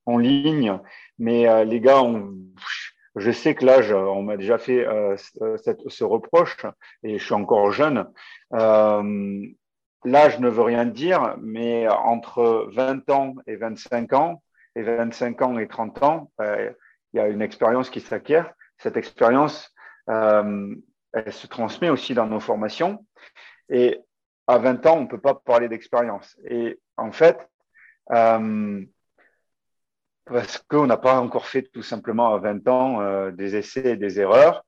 en 0.07 0.19
ligne. 0.19 0.79
Mais 1.19 1.65
les 1.65 1.81
gars, 1.81 2.03
je 3.17 3.31
sais 3.31 3.55
que 3.55 3.65
là, 3.65 3.81
on 4.11 4.23
m'a 4.23 4.37
déjà 4.37 4.59
fait 4.59 4.87
ce 5.17 6.05
reproche 6.05 6.67
et 7.03 7.19
je 7.19 7.25
suis 7.25 7.35
encore 7.35 7.73
jeune. 7.73 8.07
Là, 10.05 10.31
je 10.31 10.39
ne 10.39 10.49
veux 10.49 10.63
rien 10.63 10.87
dire, 10.87 11.37
mais 11.41 11.87
entre 11.89 12.69
20 12.73 13.11
ans 13.11 13.35
et 13.47 13.57
25 13.57 14.13
ans, 14.15 14.43
et 14.75 14.83
25 14.83 15.43
ans 15.43 15.59
et 15.59 15.69
30 15.69 16.03
ans, 16.03 16.33
euh, 16.41 16.71
il 17.13 17.19
y 17.19 17.21
a 17.21 17.29
une 17.29 17.43
expérience 17.43 17.91
qui 17.91 18.01
s'acquiert. 18.01 18.53
Cette 18.79 18.97
expérience, 18.97 19.75
euh, 20.09 20.75
elle 21.13 21.33
se 21.33 21.47
transmet 21.47 21.91
aussi 21.91 22.15
dans 22.15 22.27
nos 22.27 22.41
formations. 22.41 23.05
Et 23.69 24.01
à 24.47 24.59
20 24.59 24.87
ans, 24.87 24.97
on 24.99 25.03
ne 25.03 25.09
peut 25.09 25.21
pas 25.21 25.35
parler 25.35 25.69
d'expérience. 25.69 26.37
Et 26.49 26.81
en 26.97 27.13
fait, 27.13 27.49
euh, 28.13 28.83
parce 30.25 30.59
qu'on 30.59 30.87
n'a 30.87 30.97
pas 30.97 31.21
encore 31.21 31.47
fait 31.47 31.63
tout 31.63 31.83
simplement 31.83 32.33
à 32.33 32.39
20 32.39 32.69
ans 32.69 33.31
des 33.33 33.57
essais 33.57 33.93
et 33.93 33.97
des 33.97 34.21
erreurs, 34.21 34.65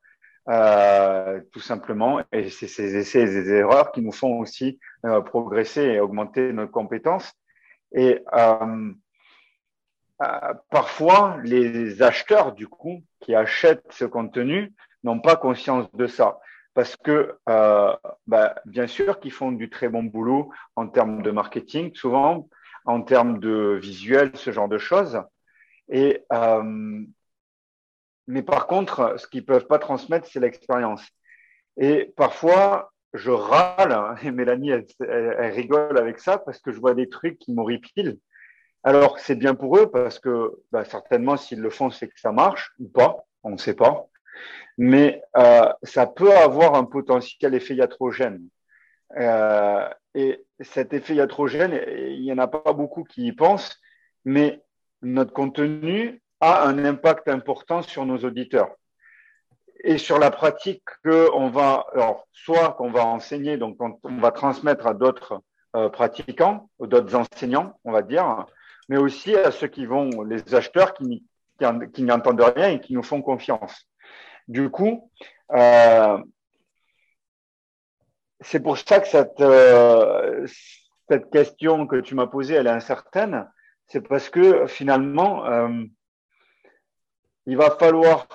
euh, 0.48 1.40
tout 1.52 1.60
simplement. 1.60 2.20
Et 2.32 2.50
c'est 2.50 2.66
ces 2.66 2.96
essais 2.96 3.22
et 3.22 3.26
ces 3.26 3.52
erreurs 3.52 3.92
qui 3.92 4.02
nous 4.02 4.12
font 4.12 4.38
aussi 4.38 4.78
euh, 5.06 5.20
progresser 5.20 5.82
et 5.82 6.00
augmenter 6.00 6.52
nos 6.52 6.68
compétences. 6.68 7.32
Et 7.92 8.24
euh, 8.34 8.92
parfois, 10.70 11.38
les 11.44 12.02
acheteurs, 12.02 12.52
du 12.52 12.66
coup, 12.66 13.02
qui 13.20 13.34
achètent 13.34 13.86
ce 13.90 14.04
contenu, 14.04 14.72
n'ont 15.04 15.20
pas 15.20 15.36
conscience 15.36 15.90
de 15.92 16.06
ça. 16.06 16.38
Parce 16.74 16.96
que, 16.96 17.36
bah, 17.46 18.54
bien 18.64 18.86
sûr, 18.86 19.20
qu'ils 19.20 19.32
font 19.32 19.52
du 19.52 19.68
très 19.68 19.90
bon 19.90 20.04
boulot 20.04 20.50
en 20.74 20.86
termes 20.88 21.22
de 21.22 21.30
marketing, 21.30 21.94
souvent 21.94 22.48
en 22.86 23.02
termes 23.02 23.38
de 23.40 23.78
visuel, 23.80 24.30
ce 24.34 24.52
genre 24.52 24.68
de 24.68 24.78
choses. 24.78 25.22
Et 25.90 26.24
mais 28.32 28.42
par 28.42 28.66
contre, 28.66 29.16
ce 29.18 29.26
qu'ils 29.26 29.44
peuvent 29.44 29.66
pas 29.66 29.78
transmettre, 29.78 30.26
c'est 30.26 30.40
l'expérience. 30.40 31.06
Et 31.76 32.14
parfois, 32.16 32.90
je 33.12 33.30
râle, 33.30 34.16
et 34.22 34.30
Mélanie, 34.30 34.70
elle, 34.70 34.86
rigole 35.52 35.98
avec 35.98 36.18
ça, 36.18 36.38
parce 36.38 36.58
que 36.58 36.72
je 36.72 36.80
vois 36.80 36.94
des 36.94 37.10
trucs 37.10 37.38
qui 37.38 37.52
m'horripilent. 37.52 38.18
Alors, 38.84 39.18
c'est 39.18 39.34
bien 39.34 39.54
pour 39.54 39.76
eux, 39.76 39.90
parce 39.90 40.18
que 40.18 40.50
bah, 40.72 40.86
certainement, 40.86 41.36
s'ils 41.36 41.60
le 41.60 41.68
font, 41.68 41.90
c'est 41.90 42.08
que 42.08 42.18
ça 42.18 42.32
marche, 42.32 42.72
ou 42.78 42.88
pas, 42.88 43.26
on 43.42 43.50
ne 43.50 43.58
sait 43.58 43.74
pas. 43.74 44.06
Mais 44.78 45.22
euh, 45.36 45.70
ça 45.82 46.06
peut 46.06 46.34
avoir 46.34 46.74
un 46.74 46.84
potentiel 46.84 47.54
effet 47.54 47.74
iatrogène. 47.74 48.40
Euh, 49.18 49.86
et 50.14 50.42
cet 50.60 50.94
effet 50.94 51.16
iatrogène, 51.16 51.78
il 51.86 52.22
n'y 52.22 52.32
en 52.32 52.38
a 52.38 52.48
pas 52.48 52.72
beaucoup 52.72 53.04
qui 53.04 53.26
y 53.26 53.32
pensent, 53.32 53.78
mais 54.24 54.62
notre 55.02 55.34
contenu, 55.34 56.21
a 56.42 56.66
un 56.66 56.84
impact 56.84 57.28
important 57.28 57.82
sur 57.82 58.04
nos 58.04 58.18
auditeurs 58.18 58.74
et 59.84 59.96
sur 59.96 60.18
la 60.18 60.30
pratique 60.30 60.82
qu'on 61.04 61.48
va, 61.50 61.86
alors, 61.94 62.26
soit 62.32 62.72
qu'on 62.72 62.90
va 62.90 63.06
enseigner, 63.06 63.56
donc 63.56 63.76
on, 63.80 64.16
va 64.18 64.32
transmettre 64.32 64.86
à 64.88 64.94
d'autres 64.94 65.40
euh, 65.76 65.88
pratiquants, 65.88 66.68
d'autres 66.80 67.14
enseignants, 67.14 67.78
on 67.84 67.92
va 67.92 68.02
dire, 68.02 68.46
mais 68.88 68.96
aussi 68.96 69.36
à 69.36 69.52
ceux 69.52 69.68
qui 69.68 69.86
vont, 69.86 70.22
les 70.22 70.54
acheteurs 70.54 70.94
qui, 70.94 71.24
n'entendent 71.98 72.52
rien 72.56 72.70
et 72.70 72.80
qui 72.80 72.94
nous 72.94 73.04
font 73.04 73.22
confiance. 73.22 73.88
Du 74.48 74.68
coup, 74.68 75.10
euh, 75.52 76.18
c'est 78.40 78.60
pour 78.60 78.78
ça 78.78 78.98
que 78.98 79.06
cette, 79.06 79.40
euh, 79.40 80.44
cette 81.08 81.30
question 81.30 81.86
que 81.86 81.96
tu 81.96 82.16
m'as 82.16 82.26
posée, 82.26 82.54
elle 82.54 82.66
est 82.66 82.70
incertaine. 82.70 83.48
C'est 83.86 84.00
parce 84.00 84.28
que 84.28 84.66
finalement, 84.66 85.44
il 87.46 87.56
va 87.56 87.70
falloir 87.70 88.26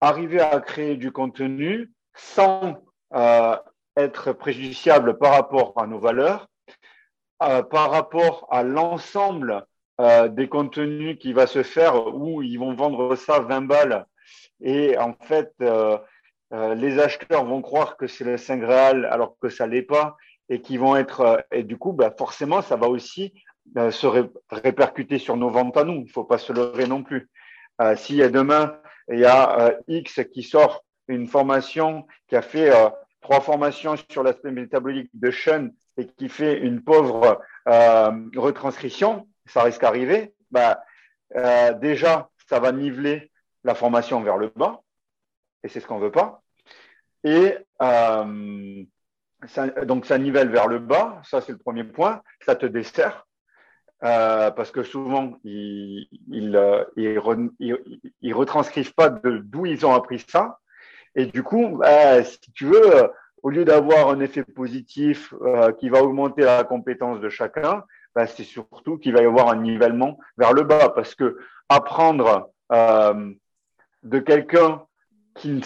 arriver 0.00 0.40
à 0.40 0.60
créer 0.60 0.96
du 0.96 1.12
contenu 1.12 1.92
sans 2.14 2.82
euh, 3.14 3.56
être 3.96 4.32
préjudiciable 4.32 5.18
par 5.18 5.32
rapport 5.32 5.74
à 5.76 5.86
nos 5.86 5.98
valeurs, 5.98 6.48
euh, 7.42 7.62
par 7.62 7.90
rapport 7.90 8.46
à 8.50 8.62
l'ensemble 8.62 9.64
euh, 10.00 10.28
des 10.28 10.48
contenus 10.48 11.18
qui 11.18 11.32
va 11.32 11.46
se 11.46 11.62
faire 11.62 12.14
où 12.14 12.42
ils 12.42 12.58
vont 12.58 12.74
vendre 12.74 13.16
ça 13.16 13.40
20 13.40 13.62
balles 13.62 14.06
et 14.62 14.96
en 14.98 15.14
fait 15.14 15.54
les 16.52 16.98
acheteurs 16.98 17.44
vont 17.44 17.62
croire 17.62 17.96
que 17.96 18.06
c'est 18.06 18.24
le 18.24 18.36
Saint 18.36 18.58
Graal 18.58 19.06
alors 19.06 19.36
que 19.40 19.48
ça 19.48 19.66
l'est 19.66 19.82
pas 19.82 20.16
et 20.50 20.60
qui 20.60 20.76
vont 20.76 20.96
être 20.96 21.46
et 21.50 21.62
du 21.62 21.78
coup 21.78 21.92
bah, 21.92 22.12
forcément 22.16 22.60
ça 22.60 22.76
va 22.76 22.88
aussi 22.88 23.32
se 23.74 24.06
répercuter 24.50 25.18
sur 25.18 25.36
nos 25.36 25.48
ventes 25.48 25.76
à 25.76 25.84
nous. 25.84 26.02
Il 26.04 26.10
faut 26.10 26.24
pas 26.24 26.38
se 26.38 26.52
leurrer 26.52 26.86
non 26.86 27.02
plus. 27.02 27.30
Euh, 27.80 27.96
si 27.96 28.18
demain, 28.18 28.78
il 29.08 29.20
y 29.20 29.24
a 29.24 29.60
euh, 29.60 29.72
X 29.88 30.20
qui 30.32 30.42
sort 30.42 30.84
une 31.08 31.26
formation, 31.26 32.06
qui 32.28 32.36
a 32.36 32.42
fait 32.42 32.70
euh, 32.70 32.90
trois 33.20 33.40
formations 33.40 33.94
sur 34.10 34.22
l'aspect 34.22 34.50
métabolique 34.50 35.10
de 35.14 35.30
Sean 35.30 35.70
et 35.96 36.06
qui 36.06 36.28
fait 36.28 36.58
une 36.58 36.82
pauvre 36.82 37.42
retranscription, 37.66 39.28
ça 39.46 39.62
risque 39.62 39.82
d'arriver, 39.82 40.34
bah, 40.50 40.82
déjà, 41.80 42.30
ça 42.48 42.58
va 42.58 42.72
niveler 42.72 43.30
la 43.64 43.74
formation 43.74 44.22
vers 44.22 44.38
le 44.38 44.48
bas, 44.48 44.80
et 45.62 45.68
c'est 45.68 45.80
ce 45.80 45.86
qu'on 45.86 45.98
ne 45.98 46.04
veut 46.04 46.10
pas. 46.10 46.42
Et 47.22 47.54
donc, 49.84 50.06
ça 50.06 50.18
nivelle 50.18 50.48
vers 50.48 50.68
le 50.68 50.78
bas, 50.78 51.20
ça 51.22 51.42
c'est 51.42 51.52
le 51.52 51.58
premier 51.58 51.84
point, 51.84 52.22
ça 52.46 52.56
te 52.56 52.64
dessert. 52.64 53.26
Euh, 54.02 54.50
parce 54.50 54.70
que 54.70 54.82
souvent, 54.82 55.38
ils 55.44 56.08
ils, 56.28 56.56
euh, 56.56 56.84
ils, 56.96 58.34
retranscrivent 58.34 58.94
pas 58.94 59.10
d'où 59.10 59.66
ils 59.66 59.84
ont 59.84 59.92
appris 59.94 60.24
ça. 60.26 60.58
Et 61.14 61.26
du 61.26 61.42
coup, 61.42 61.76
bah, 61.76 62.24
si 62.24 62.40
tu 62.52 62.66
veux, 62.66 62.96
euh, 62.96 63.08
au 63.42 63.50
lieu 63.50 63.64
d'avoir 63.64 64.08
un 64.08 64.20
effet 64.20 64.44
positif 64.44 65.34
qui 65.78 65.88
va 65.88 66.02
augmenter 66.02 66.42
la 66.42 66.64
compétence 66.64 67.20
de 67.20 67.28
chacun, 67.28 67.84
bah, 68.14 68.26
c'est 68.26 68.44
surtout 68.44 68.96
qu'il 68.98 69.12
va 69.12 69.22
y 69.22 69.26
avoir 69.26 69.48
un 69.48 69.56
nivellement 69.56 70.18
vers 70.38 70.52
le 70.52 70.62
bas. 70.62 70.90
Parce 70.90 71.14
que 71.14 71.38
apprendre 71.68 72.50
de 74.02 74.18
quelqu'un 74.18 74.82
qui, 75.34 75.62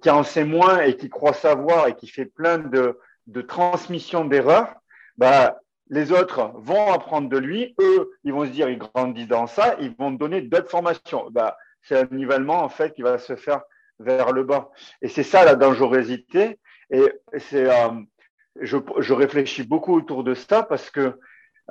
qui 0.00 0.10
en 0.10 0.22
sait 0.22 0.44
moins 0.44 0.80
et 0.80 0.96
qui 0.96 1.08
croit 1.08 1.32
savoir 1.32 1.88
et 1.88 1.94
qui 1.94 2.06
fait 2.06 2.26
plein 2.26 2.58
de, 2.58 2.98
de 3.26 3.40
transmissions 3.40 4.24
d'erreurs, 4.24 4.74
bah, 5.16 5.60
les 5.90 6.12
autres 6.12 6.52
vont 6.54 6.92
apprendre 6.92 7.28
de 7.28 7.36
lui, 7.36 7.74
eux, 7.80 8.12
ils 8.24 8.32
vont 8.32 8.46
se 8.46 8.50
dire, 8.50 8.70
ils 8.70 8.78
grandissent 8.78 9.28
dans 9.28 9.48
ça, 9.48 9.76
ils 9.80 9.94
vont 9.96 10.12
donner 10.12 10.40
d'autres 10.40 10.70
formations. 10.70 11.28
Bah, 11.30 11.56
c'est 11.82 11.98
un 11.98 12.08
nivellement, 12.12 12.62
en 12.62 12.68
fait, 12.68 12.94
qui 12.94 13.02
va 13.02 13.18
se 13.18 13.34
faire 13.34 13.62
vers 13.98 14.32
le 14.32 14.44
bas. 14.44 14.70
Et 15.02 15.08
c'est 15.08 15.24
ça 15.24 15.44
la 15.44 15.56
dangerosité. 15.56 16.58
Et 16.90 17.12
c'est, 17.38 17.68
euh, 17.68 17.90
je, 18.60 19.12
réfléchis 19.12 19.64
beaucoup 19.64 19.94
autour 19.94 20.22
de 20.22 20.34
ça 20.34 20.62
parce 20.62 20.90
que 20.90 21.18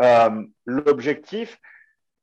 euh, 0.01 0.43
l'objectif 0.65 1.57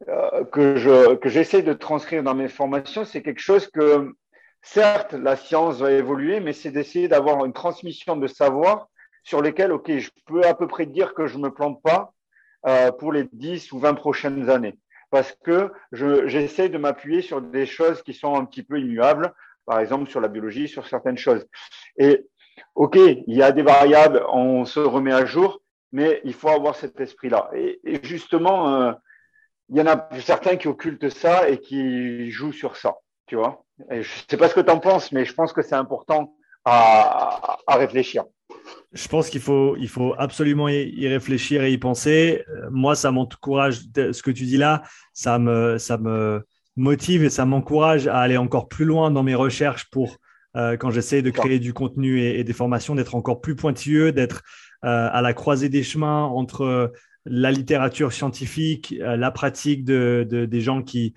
euh, 0.09 0.45
que, 0.45 0.77
je, 0.77 1.15
que 1.17 1.31
j'essaie 1.31 1.63
de 1.63 1.73
transcrire 1.73 2.23
dans 2.23 2.35
mes 2.35 2.49
formations, 2.49 3.07
c'est 3.07 3.23
quelque 3.23 3.41
chose 3.41 3.69
que, 3.69 4.13
certes, 4.61 5.15
la 5.15 5.37
science 5.37 5.81
va 5.81 5.93
évoluer, 5.93 6.41
mais 6.41 6.53
c'est 6.53 6.71
d'essayer 6.71 7.09
d'avoir 7.09 7.45
une 7.47 7.55
transmission 7.55 8.17
de 8.17 8.27
savoir 8.27 8.89
sur 9.27 9.43
lesquels, 9.43 9.73
OK, 9.73 9.91
je 9.91 10.11
peux 10.25 10.45
à 10.45 10.55
peu 10.55 10.69
près 10.69 10.87
dire 10.87 11.13
que 11.13 11.27
je 11.27 11.37
ne 11.37 11.43
me 11.43 11.51
plante 11.51 11.83
pas 11.83 12.15
euh, 12.67 12.93
pour 12.93 13.13
les 13.13 13.25
10 13.33 13.73
ou 13.73 13.81
20 13.81 13.95
prochaines 13.95 14.49
années. 14.49 14.79
Parce 15.11 15.33
que 15.45 15.73
j'essaie 15.93 16.69
de 16.69 16.79
m'appuyer 16.79 17.23
sur 17.23 17.43
des 17.43 17.67
choses 17.67 18.03
qui 18.03 18.15
sont 18.15 18.37
un 18.37 18.45
petit 18.45 18.63
peu 18.63 18.81
immuables, 18.81 19.35
par 19.67 19.81
exemple 19.81 20.09
sur 20.09 20.21
la 20.21 20.29
biologie, 20.29 20.69
sur 20.69 20.87
certaines 20.87 21.19
choses. 21.19 21.45
Et 21.99 22.25
OK, 22.77 22.97
il 22.97 23.37
y 23.37 23.43
a 23.43 23.51
des 23.51 23.63
variables, 23.63 24.25
on 24.33 24.65
se 24.65 24.79
remet 24.79 25.13
à 25.13 25.25
jour, 25.25 25.61
mais 25.91 26.21
il 26.23 26.33
faut 26.33 26.49
avoir 26.49 26.77
cet 26.77 27.01
esprit-là. 27.01 27.51
Et, 27.53 27.81
justement, 28.05 28.81
euh, 28.81 28.93
il 29.71 29.77
y 29.77 29.81
en 29.81 29.87
a 29.89 30.09
certains 30.21 30.57
qui 30.57 30.69
occultent 30.69 31.09
ça 31.09 31.49
et 31.49 31.59
qui 31.59 32.31
jouent 32.31 32.53
sur 32.53 32.77
ça, 32.77 32.95
tu 33.27 33.35
vois. 33.35 33.65
Je 33.91 33.97
ne 33.99 34.03
sais 34.03 34.37
pas 34.37 34.49
ce 34.49 34.55
que 34.55 34.61
tu 34.61 34.71
en 34.71 34.79
penses, 34.79 35.11
mais 35.11 35.25
je 35.25 35.35
pense 35.35 35.53
que 35.53 35.63
c'est 35.63 35.75
important 35.75 36.37
à 36.65 37.59
réfléchir. 37.69 38.25
Je 38.93 39.09
pense 39.09 39.29
qu'il 39.29 39.41
faut, 39.41 39.77
il 39.77 39.89
faut 39.89 40.15
absolument 40.17 40.69
y 40.69 41.07
réfléchir 41.09 41.63
et 41.63 41.73
y 41.73 41.79
penser. 41.79 42.45
Euh, 42.49 42.69
moi, 42.71 42.95
ça 42.95 43.11
m'encourage, 43.11 43.81
ce 43.95 44.23
que 44.23 44.31
tu 44.31 44.45
dis 44.45 44.57
là, 44.57 44.83
ça 45.13 45.39
me, 45.39 45.79
ça 45.79 45.99
me 45.99 46.43
motive 46.77 47.25
et 47.25 47.31
ça 47.31 47.45
m'encourage 47.45 48.07
à 48.07 48.19
aller 48.19 48.37
encore 48.37 48.69
plus 48.69 48.85
loin 48.85 49.11
dans 49.11 49.23
mes 49.23 49.35
recherches 49.35 49.91
pour, 49.91 50.17
euh, 50.57 50.77
quand 50.77 50.91
j'essaie 50.91 51.23
de 51.23 51.31
créer 51.31 51.59
du 51.59 51.73
contenu 51.73 52.21
et, 52.21 52.43
des 52.45 52.53
formations, 52.53 52.95
d'être 52.95 53.15
encore 53.15 53.41
plus 53.41 53.57
pointilleux, 53.57 54.13
d'être 54.13 54.43
euh, 54.85 55.09
à 55.13 55.21
la 55.21 55.33
croisée 55.35 55.69
des 55.69 55.83
chemins 55.83 56.25
entre 56.25 56.93
la 57.25 57.51
littérature 57.51 58.13
scientifique, 58.13 58.95
la 59.01 59.31
pratique 59.33 59.85
de, 59.85 60.27
des 60.31 60.61
gens 60.61 60.83
qui, 60.83 61.13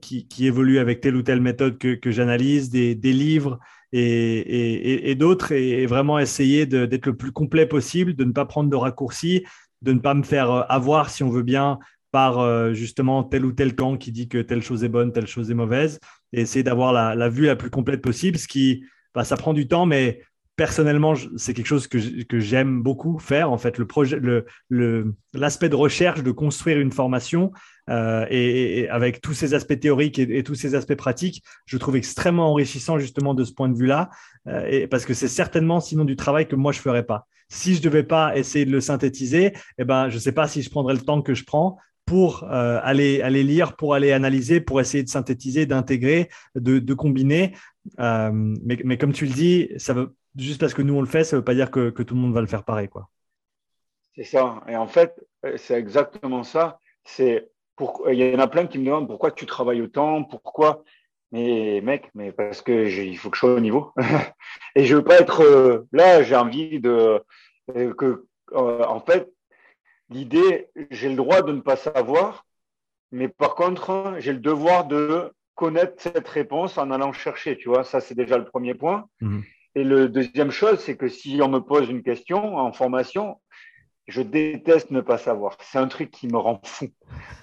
qui, 0.00 0.46
évoluent 0.46 0.80
avec 0.80 1.00
telle 1.00 1.14
ou 1.14 1.22
telle 1.22 1.40
méthode 1.40 1.78
que, 1.78 1.94
que 1.94 2.10
j'analyse, 2.10 2.68
des, 2.68 2.96
des 2.96 3.12
livres 3.12 3.60
et, 3.92 5.14
d'autres, 5.16 5.52
et, 5.52 5.86
vraiment 5.86 6.18
essayer 6.18 6.66
d'être 6.66 7.06
le 7.06 7.16
plus 7.16 7.32
complet 7.32 7.66
possible, 7.66 8.14
de 8.14 8.24
ne 8.24 8.32
pas 8.32 8.44
prendre 8.44 8.70
de 8.70 8.76
raccourcis, 8.76 9.44
de 9.82 9.92
ne 9.92 9.98
pas 9.98 10.14
me 10.14 10.22
faire 10.22 10.50
euh, 10.50 10.62
avoir, 10.68 11.10
si 11.10 11.22
on 11.22 11.30
veut 11.30 11.42
bien, 11.42 11.78
par 12.12 12.38
euh, 12.38 12.72
justement 12.72 13.22
tel 13.22 13.44
ou 13.44 13.52
tel 13.52 13.74
camp 13.74 13.96
qui 13.96 14.12
dit 14.12 14.28
que 14.28 14.38
telle 14.38 14.62
chose 14.62 14.84
est 14.84 14.88
bonne, 14.88 15.12
telle 15.12 15.26
chose 15.26 15.50
est 15.50 15.54
mauvaise, 15.54 16.00
et 16.32 16.42
essayer 16.42 16.62
d'avoir 16.62 16.92
la, 16.92 17.28
vue 17.28 17.46
la 17.46 17.56
plus 17.56 17.70
complète 17.70 18.02
possible, 18.02 18.38
ce 18.38 18.48
qui, 18.48 18.84
bah, 19.14 19.24
ça 19.24 19.36
prend 19.36 19.54
du 19.54 19.68
temps, 19.68 19.86
mais 19.86 20.20
personnellement, 20.60 21.14
c'est 21.38 21.54
quelque 21.54 21.64
chose 21.74 21.86
que, 21.88 22.38
j'aime 22.38 22.82
beaucoup 22.82 23.18
faire. 23.18 23.50
En 23.50 23.56
fait, 23.56 23.78
le 23.78 23.86
projet, 23.86 24.20
l'aspect 24.68 25.70
de 25.70 25.74
recherche, 25.74 26.22
de 26.22 26.32
construire 26.32 26.78
une 26.78 26.92
formation, 26.92 27.50
euh, 27.88 28.26
et, 28.28 28.86
avec 28.90 29.22
tous 29.22 29.32
ces 29.32 29.54
aspects 29.54 29.80
théoriques 29.80 30.18
et, 30.18 30.42
tous 30.42 30.54
ces 30.54 30.74
aspects 30.74 30.96
pratiques, 30.96 31.42
je 31.64 31.78
trouve 31.78 31.96
extrêmement 31.96 32.50
enrichissant 32.50 32.98
justement 32.98 33.32
de 33.32 33.42
ce 33.42 33.54
point 33.54 33.70
de 33.70 33.74
vue-là, 33.74 34.10
euh, 34.48 34.86
parce 34.90 35.06
que 35.06 35.14
c'est 35.14 35.28
certainement 35.28 35.80
sinon 35.80 36.04
du 36.04 36.14
travail 36.14 36.46
que 36.46 36.56
moi 36.56 36.72
je 36.72 36.80
ferais 36.80 37.06
pas. 37.06 37.26
Si 37.48 37.74
je 37.74 37.80
devais 37.80 38.02
pas 38.02 38.36
essayer 38.36 38.66
de 38.66 38.70
le 38.70 38.82
synthétiser, 38.82 39.54
eh 39.78 39.84
ben 39.86 40.10
je 40.10 40.18
sais 40.18 40.32
pas 40.32 40.46
si 40.46 40.60
je 40.60 40.68
prendrais 40.68 40.92
le 40.92 41.00
temps 41.00 41.22
que 41.22 41.32
je 41.32 41.44
prends 41.44 41.78
pour 42.04 42.44
euh, 42.44 42.78
aller, 42.82 43.22
aller 43.22 43.44
lire, 43.44 43.76
pour 43.76 43.94
aller 43.94 44.12
analyser, 44.12 44.60
pour 44.60 44.78
essayer 44.78 45.02
de 45.04 45.08
synthétiser, 45.08 45.64
d'intégrer, 45.64 46.28
de, 46.54 46.92
combiner. 46.92 47.54
mais, 47.96 48.78
mais, 48.84 48.98
comme 48.98 49.14
tu 49.14 49.24
le 49.24 49.32
dis, 49.32 49.70
ça 49.78 49.94
veut, 49.94 50.14
juste 50.36 50.60
parce 50.60 50.74
que 50.74 50.82
nous 50.82 50.94
on 50.94 51.00
le 51.00 51.06
fait, 51.06 51.24
ça 51.24 51.36
ne 51.36 51.40
veut 51.40 51.44
pas 51.44 51.54
dire 51.54 51.70
que, 51.70 51.90
tout 51.90 52.14
le 52.14 52.20
monde 52.20 52.34
va 52.34 52.40
le 52.40 52.46
faire 52.46 52.64
pareil. 52.64 52.88
quoi. 52.88 53.08
C'est 54.14 54.24
ça. 54.24 54.62
Et 54.68 54.76
en 54.76 54.86
fait, 54.86 55.14
c'est 55.56 55.74
exactement 55.74 56.42
ça. 56.42 56.78
C'est 57.04 57.50
il 58.08 58.18
y 58.18 58.34
en 58.34 58.38
a 58.38 58.46
plein 58.48 58.66
qui 58.66 58.78
me 58.78 58.84
demandent 58.84 59.08
pourquoi 59.08 59.30
tu 59.30 59.46
travailles 59.46 59.82
autant, 59.82 60.24
pourquoi. 60.24 60.84
Mais 61.32 61.80
mec, 61.82 62.10
mais 62.14 62.32
parce 62.32 62.60
que 62.60 62.88
il 62.88 63.16
faut 63.16 63.30
que 63.30 63.36
je 63.36 63.40
sois 63.40 63.54
au 63.54 63.60
niveau. 63.60 63.92
et 64.74 64.84
je 64.84 64.96
veux 64.96 65.04
pas 65.04 65.20
être 65.20 65.42
euh, 65.42 65.86
là. 65.92 66.22
J'ai 66.22 66.36
envie 66.36 66.80
de 66.80 67.22
euh, 67.76 67.94
que, 67.94 68.26
euh, 68.52 68.84
en 68.84 69.00
fait, 69.00 69.30
l'idée, 70.08 70.68
j'ai 70.90 71.08
le 71.08 71.14
droit 71.14 71.42
de 71.42 71.52
ne 71.52 71.60
pas 71.60 71.76
savoir, 71.76 72.46
mais 73.12 73.28
par 73.28 73.54
contre, 73.54 74.16
j'ai 74.18 74.32
le 74.32 74.40
devoir 74.40 74.86
de 74.86 75.32
connaître 75.54 75.94
cette 75.98 76.28
réponse 76.28 76.78
en 76.78 76.90
allant 76.90 77.12
chercher. 77.12 77.56
Tu 77.56 77.68
vois, 77.68 77.84
ça 77.84 78.00
c'est 78.00 78.16
déjà 78.16 78.36
le 78.36 78.44
premier 78.44 78.74
point. 78.74 79.08
Mmh. 79.20 79.40
Et 79.74 79.84
le 79.84 80.08
deuxième 80.08 80.50
chose, 80.50 80.80
c'est 80.80 80.96
que 80.96 81.08
si 81.08 81.40
on 81.42 81.48
me 81.48 81.60
pose 81.60 81.88
une 81.88 82.02
question 82.02 82.56
en 82.56 82.72
formation, 82.72 83.40
je 84.08 84.22
déteste 84.22 84.90
ne 84.90 85.00
pas 85.00 85.18
savoir. 85.18 85.56
C'est 85.60 85.78
un 85.78 85.86
truc 85.86 86.10
qui 86.10 86.26
me 86.26 86.36
rend 86.36 86.60
fou, 86.64 86.88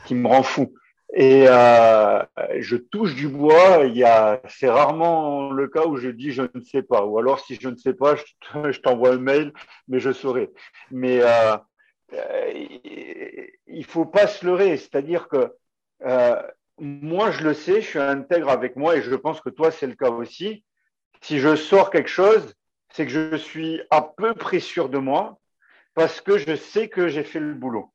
qui 0.06 0.16
me 0.16 0.28
rend 0.28 0.44
fou. 0.44 0.74
Et 1.14 1.46
euh, 1.48 2.22
je 2.60 2.76
touche 2.76 3.16
du 3.16 3.30
bois. 3.30 3.86
Il 3.86 3.96
y 3.96 4.04
a, 4.04 4.42
c'est 4.50 4.70
rarement 4.70 5.52
le 5.52 5.70
cas 5.70 5.86
où 5.86 5.96
je 5.96 6.10
dis 6.10 6.32
je 6.32 6.44
ne 6.54 6.62
sais 6.62 6.84
pas. 6.84 7.06
Ou 7.06 7.18
alors 7.18 7.40
si 7.40 7.58
je 7.60 7.70
ne 7.70 7.78
sais 7.78 7.94
pas, 7.94 8.16
je, 8.16 8.80
t'envoie 8.80 9.14
un 9.14 9.20
mail, 9.20 9.54
mais 9.88 10.00
je 10.00 10.12
saurai. 10.12 10.52
Mais 10.92 11.22
euh, 11.22 11.56
euh, 12.14 13.48
il 13.68 13.86
faut 13.86 14.06
pas 14.06 14.28
se 14.28 14.46
leurrer. 14.46 14.76
C'est-à-dire 14.76 15.30
que 15.30 15.54
euh, 16.06 16.42
moi 16.78 17.32
je 17.32 17.44
le 17.44 17.54
sais, 17.54 17.82
je 17.82 17.88
suis 17.88 18.00
intègre 18.00 18.50
avec 18.50 18.76
moi 18.76 18.98
et 18.98 19.02
je 19.02 19.16
pense 19.16 19.40
que 19.40 19.50
toi 19.50 19.72
c'est 19.72 19.88
le 19.88 19.96
cas 19.96 20.10
aussi 20.10 20.64
si 21.22 21.40
je 21.40 21.56
sors 21.56 21.90
quelque 21.90 22.10
chose, 22.10 22.54
c'est 22.94 23.06
que 23.06 23.12
je 23.12 23.36
suis 23.36 23.82
à 23.92 24.02
peu 24.02 24.34
près 24.34 24.60
sûr 24.60 24.90
de 24.90 24.98
moi 24.98 25.38
parce 25.94 26.22
que 26.22 26.38
je 26.38 26.56
sais 26.56 26.90
que 26.90 27.08
j'ai 27.08 27.24
fait 27.24 27.40
le 27.40 27.54
boulot. 27.54 27.92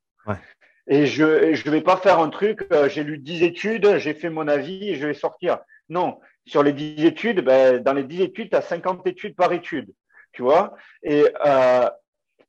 Et 0.89 1.07
je 1.07 1.25
ne 1.25 1.71
vais 1.71 1.81
pas 1.81 1.97
faire 1.97 2.19
un 2.19 2.29
truc, 2.29 2.67
euh, 2.73 2.89
j'ai 2.89 3.05
lu 3.05 3.19
10 3.19 3.45
études, 3.45 3.99
j'ai 3.99 4.15
fait 4.15 4.31
mon 4.31 4.49
avis 4.49 4.91
et 4.91 4.97
je 4.97 5.07
vais 5.07 5.15
sortir. 5.15 5.61
Non, 5.89 6.19
sur 6.45 6.65
les 6.65 6.73
10 6.73 7.05
études, 7.05 7.41
ben, 7.45 7.81
dans 7.81 7.93
les 7.93 8.03
10 8.03 8.23
études, 8.23 8.51
tu 8.51 8.57
as 8.57 8.63
50 8.63 9.07
études 9.07 9.37
par 9.37 9.53
étude. 9.53 9.93
Tu 10.33 10.43
vois? 10.43 10.75
Et 11.05 11.25
euh, 11.47 11.89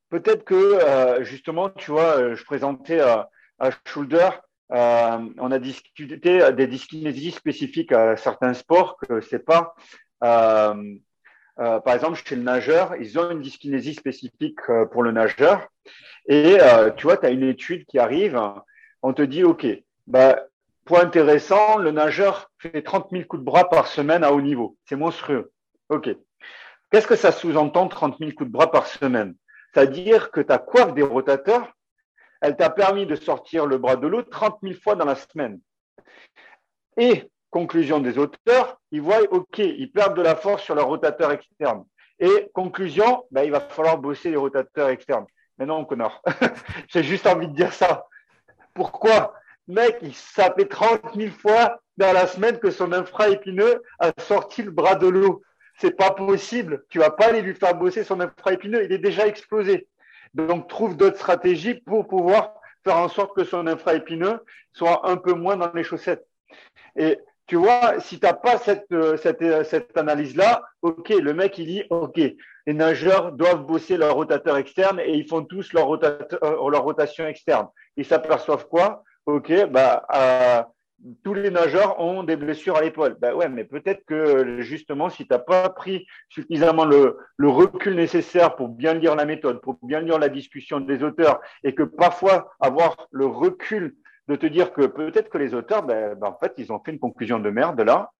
peut-être 0.10 0.44
que, 0.46 0.56
euh, 0.56 1.24
justement, 1.24 1.70
tu 1.70 1.92
vois, 1.92 2.34
je 2.34 2.44
présentais 2.44 3.00
à, 3.00 3.30
à 3.60 3.70
Schulder, 3.86 4.30
on 4.70 5.52
a 5.52 5.60
discuté 5.60 6.52
des 6.54 6.68
dyskinésies 6.68 7.32
spécifiques 7.32 7.92
à 7.92 8.18
certains 8.18 8.56
sports 8.56 8.98
que 8.98 9.22
c'est 9.22 9.46
pas 9.46 9.76
euh, 10.24 10.96
euh, 11.60 11.80
par 11.80 11.94
exemple, 11.94 12.22
chez 12.24 12.36
le 12.36 12.44
nageur, 12.44 12.96
ils 12.96 13.20
ont 13.20 13.30
une 13.30 13.42
dyskinésie 13.42 13.94
spécifique 13.94 14.60
euh, 14.70 14.86
pour 14.86 15.04
le 15.04 15.12
nageur. 15.12 15.68
Et 16.28 16.58
tu 16.96 17.04
vois, 17.04 17.18
tu 17.18 17.26
as 17.26 17.32
une 17.32 17.44
étude 17.44 17.86
qui 17.86 18.00
arrive, 18.00 18.42
on 19.02 19.12
te 19.14 19.22
dit, 19.22 19.44
OK, 19.44 19.68
bah, 20.08 20.40
point 20.86 21.02
intéressant, 21.02 21.78
le 21.78 21.92
nageur 21.92 22.50
fait 22.60 22.82
30 22.82 23.10
000 23.12 23.24
coups 23.26 23.42
de 23.42 23.46
bras 23.46 23.70
par 23.70 23.88
semaine 23.88 24.24
à 24.24 24.32
haut 24.32 24.42
niveau. 24.42 24.78
C'est 24.86 24.96
monstrueux. 24.96 25.52
OK. 25.90 26.10
Qu'est-ce 26.90 27.08
que 27.08 27.18
ça 27.18 27.34
sous-entend 27.34 27.90
30 27.90 28.20
000 28.20 28.32
coups 28.32 28.48
de 28.48 28.54
bras 28.54 28.72
par 28.72 28.88
semaine? 28.88 29.36
C'est-à-dire 29.74 30.32
que 30.32 30.40
ta 30.40 30.60
coiffe 30.60 30.94
des 30.94 31.04
rotateurs, 31.04 31.74
elle 32.40 32.56
t'a 32.56 32.70
permis 32.70 33.06
de 33.06 33.16
sortir 33.16 33.66
le 33.66 33.78
bras 33.78 33.98
de 33.98 34.08
l'eau 34.08 34.22
30 34.22 34.60
000 34.64 34.76
fois 34.76 34.96
dans 34.96 35.06
la 35.06 35.16
semaine. 35.16 35.60
Et 36.96 37.30
conclusion 37.50 38.00
des 38.00 38.18
auteurs, 38.18 38.82
ils 38.94 39.02
voient, 39.02 39.24
OK, 39.32 39.58
ils 39.58 39.92
perdent 39.92 40.16
de 40.16 40.22
la 40.22 40.36
force 40.36 40.62
sur 40.62 40.76
leur 40.76 40.86
rotateur 40.86 41.32
externe. 41.32 41.84
Et 42.20 42.52
conclusion, 42.54 43.26
ben, 43.32 43.42
il 43.42 43.52
va 43.52 43.60
falloir 43.60 43.98
bosser 43.98 44.30
les 44.30 44.38
rotateurs 44.38 44.90
externes. 44.90 45.26
Mais 45.58 45.66
non, 45.66 45.84
connard. 45.84 46.22
J'ai 46.90 47.02
juste 47.02 47.26
envie 47.26 47.48
de 47.48 47.56
dire 47.56 47.74
ça. 47.74 48.06
Pourquoi? 48.76 49.34
Mec, 49.68 49.98
il 50.04 50.14
sapait 50.14 50.66
30 50.66 51.16
000 51.16 51.32
fois 51.32 51.82
dans 51.98 52.14
la 52.14 52.28
semaine 52.28 52.60
que 52.60 52.70
son 52.70 52.94
infra-épineux 52.94 53.82
a 53.98 54.12
sorti 54.20 54.62
le 54.62 54.70
bras 54.70 54.94
de 54.94 55.08
l'eau. 55.08 55.42
C'est 55.80 55.98
pas 55.98 56.12
possible. 56.12 56.86
Tu 56.90 57.00
vas 57.00 57.10
pas 57.10 57.30
aller 57.30 57.42
lui 57.42 57.56
faire 57.56 57.74
bosser 57.74 58.04
son 58.04 58.20
infra-épineux. 58.20 58.84
Il 58.84 58.92
est 58.92 59.00
déjà 59.00 59.26
explosé. 59.26 59.88
Donc, 60.36 60.70
trouve 60.70 60.96
d'autres 60.96 61.18
stratégies 61.18 61.82
pour 61.82 62.08
pouvoir 62.08 62.54
faire 62.84 62.98
en 62.98 63.10
sorte 63.10 63.36
que 63.36 63.44
son 63.44 63.66
infra-épineux 63.66 64.40
soit 64.72 65.10
un 65.10 65.18
peu 65.18 65.34
moins 65.34 65.58
dans 65.58 65.74
les 65.74 65.84
chaussettes. 65.84 66.28
Et 66.96 67.18
tu 67.48 67.58
vois, 67.58 68.00
si 68.00 68.20
tu 68.20 68.26
n'as 68.26 68.34
pas 68.34 68.58
cette, 68.58 68.92
euh, 68.94 69.18
cette, 69.18 69.42
euh, 69.42 69.64
cette 69.64 69.98
analyse-là, 69.98 70.62
OK, 70.82 71.10
le 71.10 71.34
mec, 71.34 71.58
il 71.58 71.66
dit, 71.66 71.84
OK, 71.90 72.18
les 72.18 72.74
nageurs 72.74 73.34
doivent 73.34 73.66
bosser 73.66 73.98
leur 73.98 74.16
rotateur 74.16 74.58
externe 74.58 75.00
et 75.00 75.14
ils 75.14 75.28
font 75.28 75.44
tous 75.44 75.74
leur, 75.74 75.92
euh, 75.92 76.80
rotation 76.80 77.28
externe. 77.28 77.68
Ils 77.98 78.06
s'aperçoivent 78.06 78.68
quoi? 78.68 79.04
OK, 79.26 79.52
bah, 79.72 80.06
tous 81.24 81.34
les 81.34 81.52
nageurs 81.52 82.00
ont 82.00 82.24
des 82.24 82.38
blessures 82.38 82.78
à 82.78 82.82
l'épaule. 82.82 83.18
Ben 83.20 83.34
ouais, 83.34 83.50
mais 83.50 83.66
peut-être 83.66 84.06
que 84.06 84.62
justement, 84.62 85.10
si 85.10 85.28
tu 85.28 85.34
n'as 85.34 85.40
pas 85.40 85.70
pris 85.70 86.06
suffisamment 86.30 86.86
le, 86.86 87.18
recul 87.42 87.96
nécessaire 87.96 88.56
pour 88.56 88.70
bien 88.70 88.94
lire 88.94 89.16
la 89.16 89.26
méthode, 89.26 89.60
pour 89.62 89.78
bien 89.84 90.00
lire 90.00 90.18
la 90.18 90.30
discussion 90.30 90.80
des 90.80 91.04
auteurs, 91.04 91.42
et 91.64 91.76
que 91.76 91.84
parfois 91.84 92.54
avoir 92.62 92.96
le 93.12 93.26
recul 93.26 93.96
de 94.28 94.36
te 94.36 94.46
dire 94.46 94.74
que 94.74 94.86
peut-être 94.86 95.30
que 95.30 95.38
les 95.38 95.54
auteurs, 95.54 95.84
ben, 95.84 96.16
ben, 96.16 96.28
en 96.28 96.38
fait, 96.38 96.54
ils 96.58 96.72
ont 96.72 96.80
fait 96.80 96.92
une 96.92 97.00
conclusion 97.00 97.40
de 97.40 97.50
merde 97.50 97.82
là. 97.82 98.12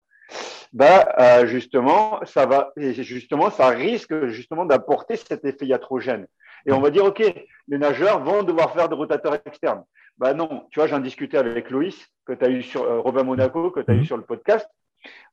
Ben, 0.74 1.06
euh, 1.20 1.46
justement, 1.46 2.20
ça 2.26 2.46
va, 2.46 2.72
et 2.78 2.94
justement, 2.94 3.52
ça 3.52 3.68
risque 3.70 4.28
justement 4.28 4.66
d'apporter 4.66 5.16
cet 5.16 5.46
effet 5.46 5.66
iatrogène. 5.66 6.26
Et 6.66 6.72
on 6.72 6.80
va 6.80 6.90
dire, 6.90 7.06
OK, 7.06 7.22
les 7.68 7.78
nageurs 7.78 8.24
vont 8.24 8.44
devoir 8.44 8.74
faire 8.74 8.90
des 8.90 8.96
rotateurs 8.96 9.36
externes. 9.46 9.84
Ben 10.18 10.34
non, 10.34 10.68
tu 10.72 10.80
vois, 10.80 10.88
j'en 10.88 11.00
discutais 11.00 11.38
avec 11.38 11.70
Loïs, 11.70 12.08
que 12.26 12.34
tu 12.34 12.46
as 12.46 12.50
eu 12.50 12.62
sur 12.64 12.84
euh, 12.84 13.00
Robin 13.00 13.24
Monaco, 13.24 13.72
que 13.72 13.82
tu 13.82 13.92
as 13.92 13.96
eu 13.96 14.00
mhm. 14.00 14.06
sur 14.06 14.18
le 14.18 14.24
podcast. 14.24 14.68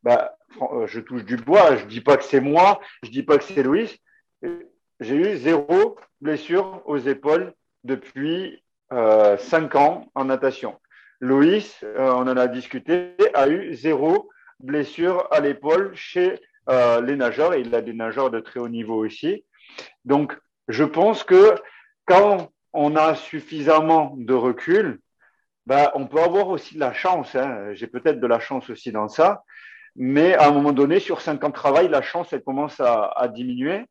Ben, 0.03 0.29
je 0.87 1.01
touche 1.01 1.25
du 1.25 1.37
bois, 1.37 1.77
je 1.77 1.85
dis 1.85 2.01
pas 2.01 2.17
que 2.17 2.25
c'est 2.25 2.41
moi, 2.41 2.81
je 3.05 3.11
dis 3.11 3.23
pas 3.23 3.39
que 3.39 3.45
c'est 3.45 3.63
Loïs. 3.63 3.97
J'ai 5.01 5.15
eu 5.15 5.37
zéro 5.37 5.97
blessure 6.21 6.83
aux 6.87 6.99
épaules 6.99 7.55
depuis 7.85 8.55
euh, 8.55 8.57
5 8.93 9.75
ans 9.77 10.11
en 10.15 10.25
natation. 10.25 10.77
Loïs, 11.21 11.85
euh, 11.85 12.13
on 12.13 12.23
en 12.23 12.37
a 12.37 12.49
discuté, 12.49 13.15
a 13.35 13.47
eu 13.49 13.75
zéro 13.75 14.31
blessure 14.59 15.29
à 15.31 15.41
l'épaule 15.41 15.95
chez 15.95 16.41
euh, 16.71 17.01
les 17.03 17.15
nageurs 17.15 17.53
et 17.53 17.61
il 17.61 17.75
a 17.75 17.83
des 17.83 17.93
nageurs 17.93 18.31
de 18.31 18.41
très 18.41 18.59
haut 18.59 18.69
niveau 18.69 19.05
aussi. 19.05 19.45
Donc, 20.05 20.37
je 20.69 20.85
pense 20.85 21.23
que 21.23 21.55
quand 22.07 22.51
on 22.73 22.97
a 22.97 23.15
suffisamment 23.15 24.15
de 24.17 24.33
recul, 24.33 25.01
bah, 25.67 25.93
on 25.95 26.07
peut 26.07 26.21
avoir 26.21 26.49
aussi 26.49 26.75
de 26.75 26.81
la 26.81 26.95
chance. 26.95 27.35
Hein. 27.35 27.75
J'ai 27.75 27.87
peut-être 27.87 28.19
de 28.19 28.27
la 28.27 28.41
chance 28.41 28.71
aussi 28.71 28.91
dans 28.91 29.09
ça. 29.09 29.43
Mais 29.97 30.35
à 30.35 30.49
un 30.49 30.53
moment 30.53 30.73
donné, 30.73 31.01
sur 31.01 31.21
5 31.21 31.45
ans 31.45 31.49
de 31.49 31.55
travail, 31.55 31.89
la 31.89 32.01
chance, 32.01 32.33
elle 32.33 32.43
commence 32.43 32.81
à, 32.81 33.29
diminuer. 33.29 33.85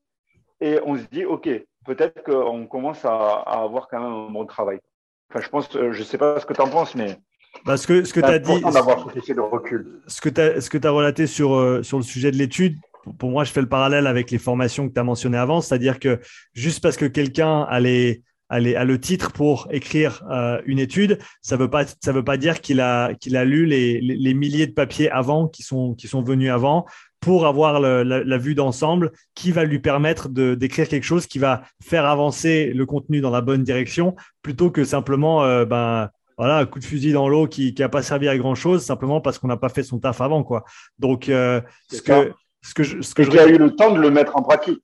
Et 0.61 0.79
on 0.85 0.97
se 0.97 1.03
dit, 1.03 1.25
OK, 1.25 1.47
peut-être 1.85 2.23
qu'on 2.23 2.65
commence 2.65 3.05
à, 3.05 3.39
avoir 3.45 3.87
quand 3.87 3.99
même 3.99 4.11
un 4.11 4.31
bon 4.31 4.45
travail. 4.45 4.79
Enfin, 5.29 5.43
je 5.43 5.49
pense, 5.49 5.75
euh, 5.75 5.91
je 5.91 6.03
sais 6.03 6.17
pas 6.17 6.39
ce 6.39 6.45
que 6.45 6.53
tu 6.53 6.61
en 6.61 6.69
penses, 6.69 6.95
mais. 6.95 7.17
Parce 7.65 7.85
que 7.85 8.03
ce 8.03 8.13
que 8.13 8.19
tu 8.19 8.25
as 8.25 8.39
dit. 8.39 8.61
de 8.61 9.39
recul. 9.39 10.01
Ce 10.07 10.21
que 10.21 10.29
tu 10.29 10.41
as, 10.41 10.61
ce 10.61 10.87
relaté 10.87 11.27
sur, 11.27 11.53
euh, 11.53 11.83
sur 11.83 11.97
le 11.97 12.03
sujet 12.03 12.31
de 12.31 12.37
l'étude, 12.37 12.77
pour 13.17 13.29
moi, 13.29 13.43
je 13.43 13.51
fais 13.51 13.61
le 13.61 13.69
parallèle 13.69 14.07
avec 14.07 14.31
les 14.31 14.37
formations 14.37 14.87
que 14.87 14.93
tu 14.93 14.99
as 14.99 15.03
mentionnées 15.03 15.37
avant, 15.37 15.61
c'est-à-dire 15.61 15.99
que 15.99 16.19
juste 16.53 16.81
parce 16.81 16.97
que 16.97 17.05
quelqu'un 17.05 17.61
a, 17.63 17.79
les, 17.79 18.23
a, 18.49 18.59
les, 18.59 18.75
a, 18.75 18.83
le 18.85 18.99
titre 18.99 19.31
pour 19.31 19.67
écrire 19.71 20.23
euh, 20.31 20.61
une 20.65 20.79
étude, 20.79 21.19
ça 21.41 21.55
ne 21.55 21.61
veut, 21.61 21.69
pas, 21.69 21.85
ça 21.85 22.11
veut 22.11 22.23
pas 22.23 22.37
dire 22.37 22.61
qu'il 22.61 22.81
a, 22.81 23.13
qu'il 23.15 23.37
a 23.37 23.45
lu 23.45 23.65
les, 23.65 24.01
les, 24.01 24.15
les, 24.15 24.33
milliers 24.33 24.67
de 24.67 24.73
papiers 24.73 25.09
avant 25.09 25.47
qui 25.47 25.63
sont, 25.63 25.95
qui 25.95 26.07
sont 26.07 26.21
venus 26.21 26.51
avant 26.51 26.85
pour 27.19 27.45
avoir 27.45 27.79
la, 27.79 28.37
vue 28.37 28.55
d'ensemble 28.55 29.11
qui 29.35 29.51
va 29.51 29.65
lui 29.65 29.79
permettre 29.79 30.29
de 30.29 30.55
d'écrire 30.55 30.87
quelque 30.87 31.03
chose 31.03 31.27
qui 31.27 31.39
va 31.39 31.63
faire 31.81 32.05
avancer 32.05 32.71
le 32.73 32.85
contenu 32.85 33.21
dans 33.21 33.29
la 33.29 33.41
bonne 33.41 33.63
direction 33.63 34.15
plutôt 34.41 34.71
que 34.71 34.83
simplement 34.83 35.43
euh, 35.43 35.65
ben 35.65 36.09
voilà 36.37 36.57
un 36.57 36.65
coup 36.65 36.79
de 36.79 36.85
fusil 36.85 37.11
dans 37.11 37.27
l'eau 37.27 37.47
qui 37.47 37.75
n'a 37.77 37.89
pas 37.89 38.01
servi 38.01 38.29
à 38.29 38.37
grand 38.37 38.55
chose 38.55 38.83
simplement 38.83 39.19
parce 39.19 39.37
qu'on 39.37 39.49
n'a 39.49 39.57
pas 39.57 39.67
fait 39.67 39.83
son 39.83 39.99
taf 39.99 40.21
avant 40.21 40.43
quoi. 40.43 40.63
Donc 40.97 41.27
euh, 41.27 41.59
ce 41.91 42.01
que 42.01 42.31
ce 42.61 42.73
que 42.73 42.83
je, 42.83 43.01
ce 43.01 43.13
que 43.13 43.23
je... 43.23 43.29
eu 43.29 43.57
le 43.57 43.75
temps 43.75 43.91
de 43.91 43.99
le 43.99 44.09
mettre 44.09 44.37
en 44.37 44.41
pratique. 44.41 44.81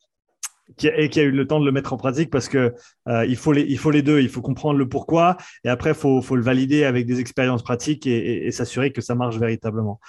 Qui 0.78 0.90
a, 0.90 1.00
et 1.00 1.10
qui 1.10 1.20
a 1.20 1.24
eu 1.24 1.32
le 1.32 1.46
temps 1.46 1.60
de 1.60 1.66
le 1.66 1.72
mettre 1.72 1.94
en 1.94 1.98
pratique 1.98 2.32
parce 2.32 2.50
que 2.50 2.74
euh, 3.08 3.26
il 3.28 3.38
faut 3.38 3.54
les 3.54 3.62
il 3.62 3.78
faut 3.78 3.92
les 3.92 4.02
deux 4.02 4.20
il 4.20 4.30
faut 4.30 4.42
comprendre 4.42 4.80
le 4.80 4.90
pourquoi 4.90 5.38
et 5.64 5.70
après 5.70 5.94
faut 5.94 6.24
faut 6.24 6.36
le 6.36 6.42
valider 6.42 6.86
avec 6.86 7.06
des 7.06 7.20
expériences 7.20 7.62
pratiques 7.62 8.08
et, 8.08 8.48
et, 8.48 8.52
s'assurer 8.52 8.92
que 8.92 9.00
ça 9.00 9.14
marche 9.14 9.38
véritablement. 9.38 10.00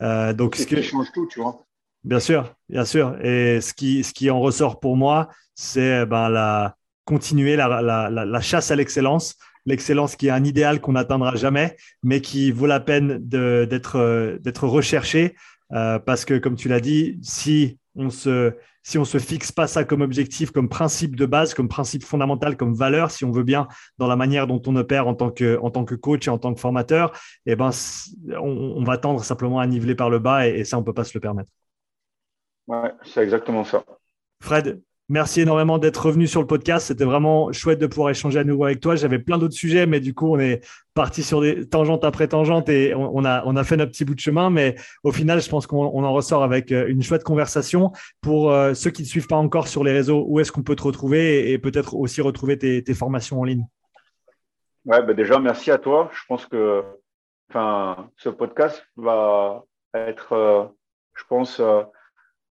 Euh, 0.00 0.32
donc 0.32 0.56
ce 0.56 0.66
qui 0.66 0.82
change 0.82 1.12
tout 1.12 1.26
tu 1.26 1.40
vois 1.40 1.65
bien 2.06 2.20
sûr 2.20 2.54
bien 2.68 2.84
sûr 2.84 3.16
et 3.22 3.60
ce 3.60 3.74
qui 3.74 4.02
ce 4.04 4.14
qui 4.14 4.30
en 4.30 4.40
ressort 4.40 4.80
pour 4.80 4.96
moi 4.96 5.28
c'est 5.54 6.06
ben 6.06 6.28
la 6.28 6.76
continuer 7.04 7.56
la, 7.56 7.82
la, 7.82 8.08
la, 8.10 8.40
chasse 8.40 8.70
à 8.70 8.76
l'excellence 8.76 9.36
l'excellence 9.66 10.16
qui 10.16 10.28
est 10.28 10.30
un 10.30 10.44
idéal 10.44 10.80
qu'on 10.80 10.92
n'atteindra 10.92 11.34
jamais 11.34 11.76
mais 12.02 12.20
qui 12.20 12.52
vaut 12.52 12.66
la 12.66 12.80
peine 12.80 13.18
d'être 13.18 14.38
d'être 14.40 14.66
recherché 14.66 15.34
euh, 15.72 15.98
parce 15.98 16.24
que 16.24 16.38
comme 16.38 16.54
tu 16.54 16.68
l'as 16.68 16.80
dit 16.80 17.18
si 17.22 17.78
on 17.96 18.08
se 18.10 18.54
si 18.84 18.98
on 18.98 19.04
se 19.04 19.18
fixe 19.18 19.50
pas 19.50 19.66
ça 19.66 19.82
comme 19.82 20.00
objectif, 20.00 20.52
comme 20.52 20.68
principe 20.68 21.16
de 21.16 21.26
base, 21.26 21.54
comme 21.54 21.66
principe 21.66 22.04
fondamental, 22.04 22.56
comme 22.56 22.72
valeur, 22.72 23.10
si 23.10 23.24
on 23.24 23.32
veut 23.32 23.42
bien, 23.42 23.66
dans 23.98 24.06
la 24.06 24.14
manière 24.14 24.46
dont 24.46 24.62
on 24.64 24.76
opère 24.76 25.08
en 25.08 25.14
tant 25.14 25.32
que, 25.32 25.58
en 25.60 25.72
tant 25.72 25.84
que 25.84 25.96
coach 25.96 26.28
et 26.28 26.30
en 26.30 26.38
tant 26.38 26.54
que 26.54 26.60
formateur, 26.60 27.10
eh 27.46 27.56
ben, 27.56 27.70
on, 28.40 28.84
va 28.84 28.96
tendre 28.96 29.24
simplement 29.24 29.58
à 29.58 29.66
niveler 29.66 29.96
par 29.96 30.08
le 30.08 30.20
bas 30.20 30.46
et, 30.46 30.60
et 30.60 30.64
ça, 30.64 30.78
on 30.78 30.84
peut 30.84 30.94
pas 30.94 31.02
se 31.02 31.10
le 31.14 31.20
permettre. 31.20 31.50
Ouais, 32.66 32.92
c'est 33.04 33.22
exactement 33.22 33.64
ça. 33.64 33.84
Fred, 34.40 34.80
Merci 35.08 35.42
énormément 35.42 35.78
d'être 35.78 36.04
revenu 36.04 36.26
sur 36.26 36.40
le 36.40 36.48
podcast. 36.48 36.88
C'était 36.88 37.04
vraiment 37.04 37.52
chouette 37.52 37.78
de 37.78 37.86
pouvoir 37.86 38.10
échanger 38.10 38.40
à 38.40 38.44
nouveau 38.44 38.64
avec 38.64 38.80
toi. 38.80 38.96
J'avais 38.96 39.20
plein 39.20 39.38
d'autres 39.38 39.54
sujets, 39.54 39.86
mais 39.86 40.00
du 40.00 40.14
coup, 40.14 40.34
on 40.34 40.40
est 40.40 40.66
parti 40.94 41.22
sur 41.22 41.40
des 41.40 41.68
tangentes 41.68 42.04
après 42.04 42.26
tangentes 42.26 42.68
et 42.68 42.92
on, 42.92 43.24
a, 43.24 43.44
on 43.46 43.54
a 43.54 43.62
fait 43.62 43.76
notre 43.76 43.92
petit 43.92 44.04
bout 44.04 44.16
de 44.16 44.20
chemin. 44.20 44.50
Mais 44.50 44.74
au 45.04 45.12
final, 45.12 45.40
je 45.40 45.48
pense 45.48 45.68
qu'on 45.68 46.02
en 46.02 46.12
ressort 46.12 46.42
avec 46.42 46.72
euh, 46.72 46.88
une 46.88 47.04
chouette 47.04 47.22
conversation. 47.22 47.92
Pour 48.20 48.50
euh, 48.50 48.74
ceux 48.74 48.90
qui 48.90 49.02
ne 49.02 49.06
suivent 49.06 49.28
pas 49.28 49.36
encore 49.36 49.68
sur 49.68 49.84
les 49.84 49.92
réseaux, 49.92 50.24
où 50.26 50.40
est-ce 50.40 50.50
qu'on 50.50 50.64
peut 50.64 50.74
te 50.74 50.82
retrouver 50.82 51.52
et, 51.52 51.58
peut-être 51.58 51.94
aussi 51.94 52.20
retrouver 52.20 52.58
tes, 52.58 52.94
formations 52.94 53.40
en 53.40 53.44
ligne? 53.44 53.64
Ouais, 54.86 55.04
bah 55.04 55.14
déjà, 55.14 55.38
merci 55.38 55.70
à 55.70 55.78
toi. 55.78 56.10
Je 56.12 56.22
pense 56.26 56.46
que 56.46 56.82
enfin, 57.48 58.10
ce 58.16 58.28
podcast 58.28 58.84
va 58.96 59.62
être, 59.94 60.32
euh, 60.32 60.64
je 61.14 61.22
pense, 61.28 61.62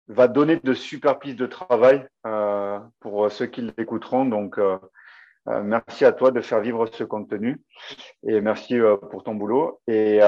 va 0.08 0.28
donner 0.28 0.58
de 0.58 0.74
super 0.74 1.20
pistes 1.20 1.38
de 1.38 1.46
travail 1.46 2.08
euh, 2.26 2.80
pour 3.00 3.32
ceux 3.32 3.46
qui 3.46 3.72
l'écouteront. 3.78 4.26
Donc, 4.26 4.58
euh, 4.58 4.78
euh, 5.50 5.62
merci 5.64 6.06
à 6.06 6.12
toi 6.12 6.32
de 6.32 6.42
faire 6.42 6.62
vivre 6.62 6.86
ce 6.88 7.04
contenu 7.04 7.62
et 8.28 8.42
merci 8.42 8.80
pour 9.12 9.24
ton 9.24 9.36
boulot. 9.36 9.82
Et 9.88 10.20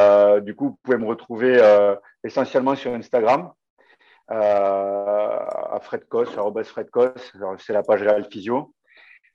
du 0.42 0.56
coup, 0.56 0.70
vous 0.70 0.80
pouvez 0.84 0.98
me 0.98 1.06
retrouver 1.06 1.60
essentiellement 2.24 2.76
sur 2.76 2.94
Instagram 2.94 3.52
à 4.30 5.80
Fredcos, 5.82 6.26
Fredcos, 6.64 7.34
c'est 7.58 7.74
la 7.74 7.84
page 7.84 8.04
Real 8.04 8.26
Physio. 8.32 8.74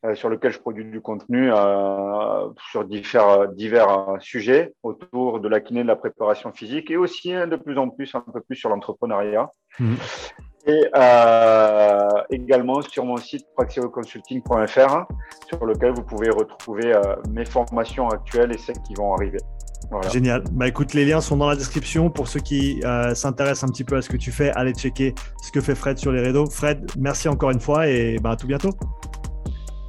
Euh, 0.04 0.14
sur 0.14 0.28
lequel 0.28 0.52
je 0.52 0.58
produis 0.58 0.84
du 0.84 1.00
contenu 1.00 1.50
euh, 1.50 2.48
sur 2.70 2.84
divers, 2.84 3.48
divers 3.54 4.16
sujets 4.20 4.74
autour 4.82 5.40
de 5.40 5.48
la 5.48 5.60
kiné, 5.60 5.82
de 5.82 5.88
la 5.88 5.96
préparation 5.96 6.52
physique 6.52 6.90
et 6.90 6.98
aussi 6.98 7.30
de 7.30 7.56
plus 7.56 7.78
en 7.78 7.88
plus, 7.88 8.14
un 8.14 8.20
peu 8.20 8.42
plus 8.42 8.56
sur 8.56 8.68
l'entrepreneuriat. 8.68 9.48
Mhm. 9.80 9.96
Et 10.66 10.84
euh, 10.94 12.08
également 12.28 12.82
sur 12.82 13.06
mon 13.06 13.16
site 13.16 13.46
praxioconsulting.fr 13.56 15.06
sur 15.48 15.64
lequel 15.64 15.92
vous 15.92 16.02
pouvez 16.02 16.28
retrouver 16.28 16.92
mes 17.30 17.46
formations 17.46 18.08
actuelles 18.08 18.52
et 18.52 18.58
celles 18.58 18.80
qui 18.86 18.94
vont 18.94 19.14
arriver. 19.14 19.38
Génial. 20.10 20.42
Bah 20.52 20.68
écoute, 20.68 20.92
les 20.94 21.04
liens 21.04 21.20
sont 21.20 21.36
dans 21.36 21.48
la 21.48 21.56
description. 21.56 22.10
Pour 22.10 22.28
ceux 22.28 22.40
qui 22.40 22.82
s'intéressent 23.14 23.64
un 23.64 23.72
petit 23.72 23.84
peu 23.84 23.96
à 23.96 24.02
ce 24.02 24.08
que 24.08 24.16
tu 24.16 24.32
fais, 24.32 24.50
allez 24.52 24.72
checker 24.72 25.14
ce 25.42 25.52
que 25.52 25.60
fait 25.60 25.74
Fred 25.74 25.98
sur 25.98 26.12
les 26.12 26.20
réseaux. 26.20 26.46
Fred, 26.46 26.90
merci 26.98 27.28
encore 27.28 27.50
une 27.50 27.60
fois 27.60 27.86
et 27.86 28.18
bah, 28.22 28.30
à 28.30 28.36
tout 28.36 28.46
bientôt. 28.46 28.70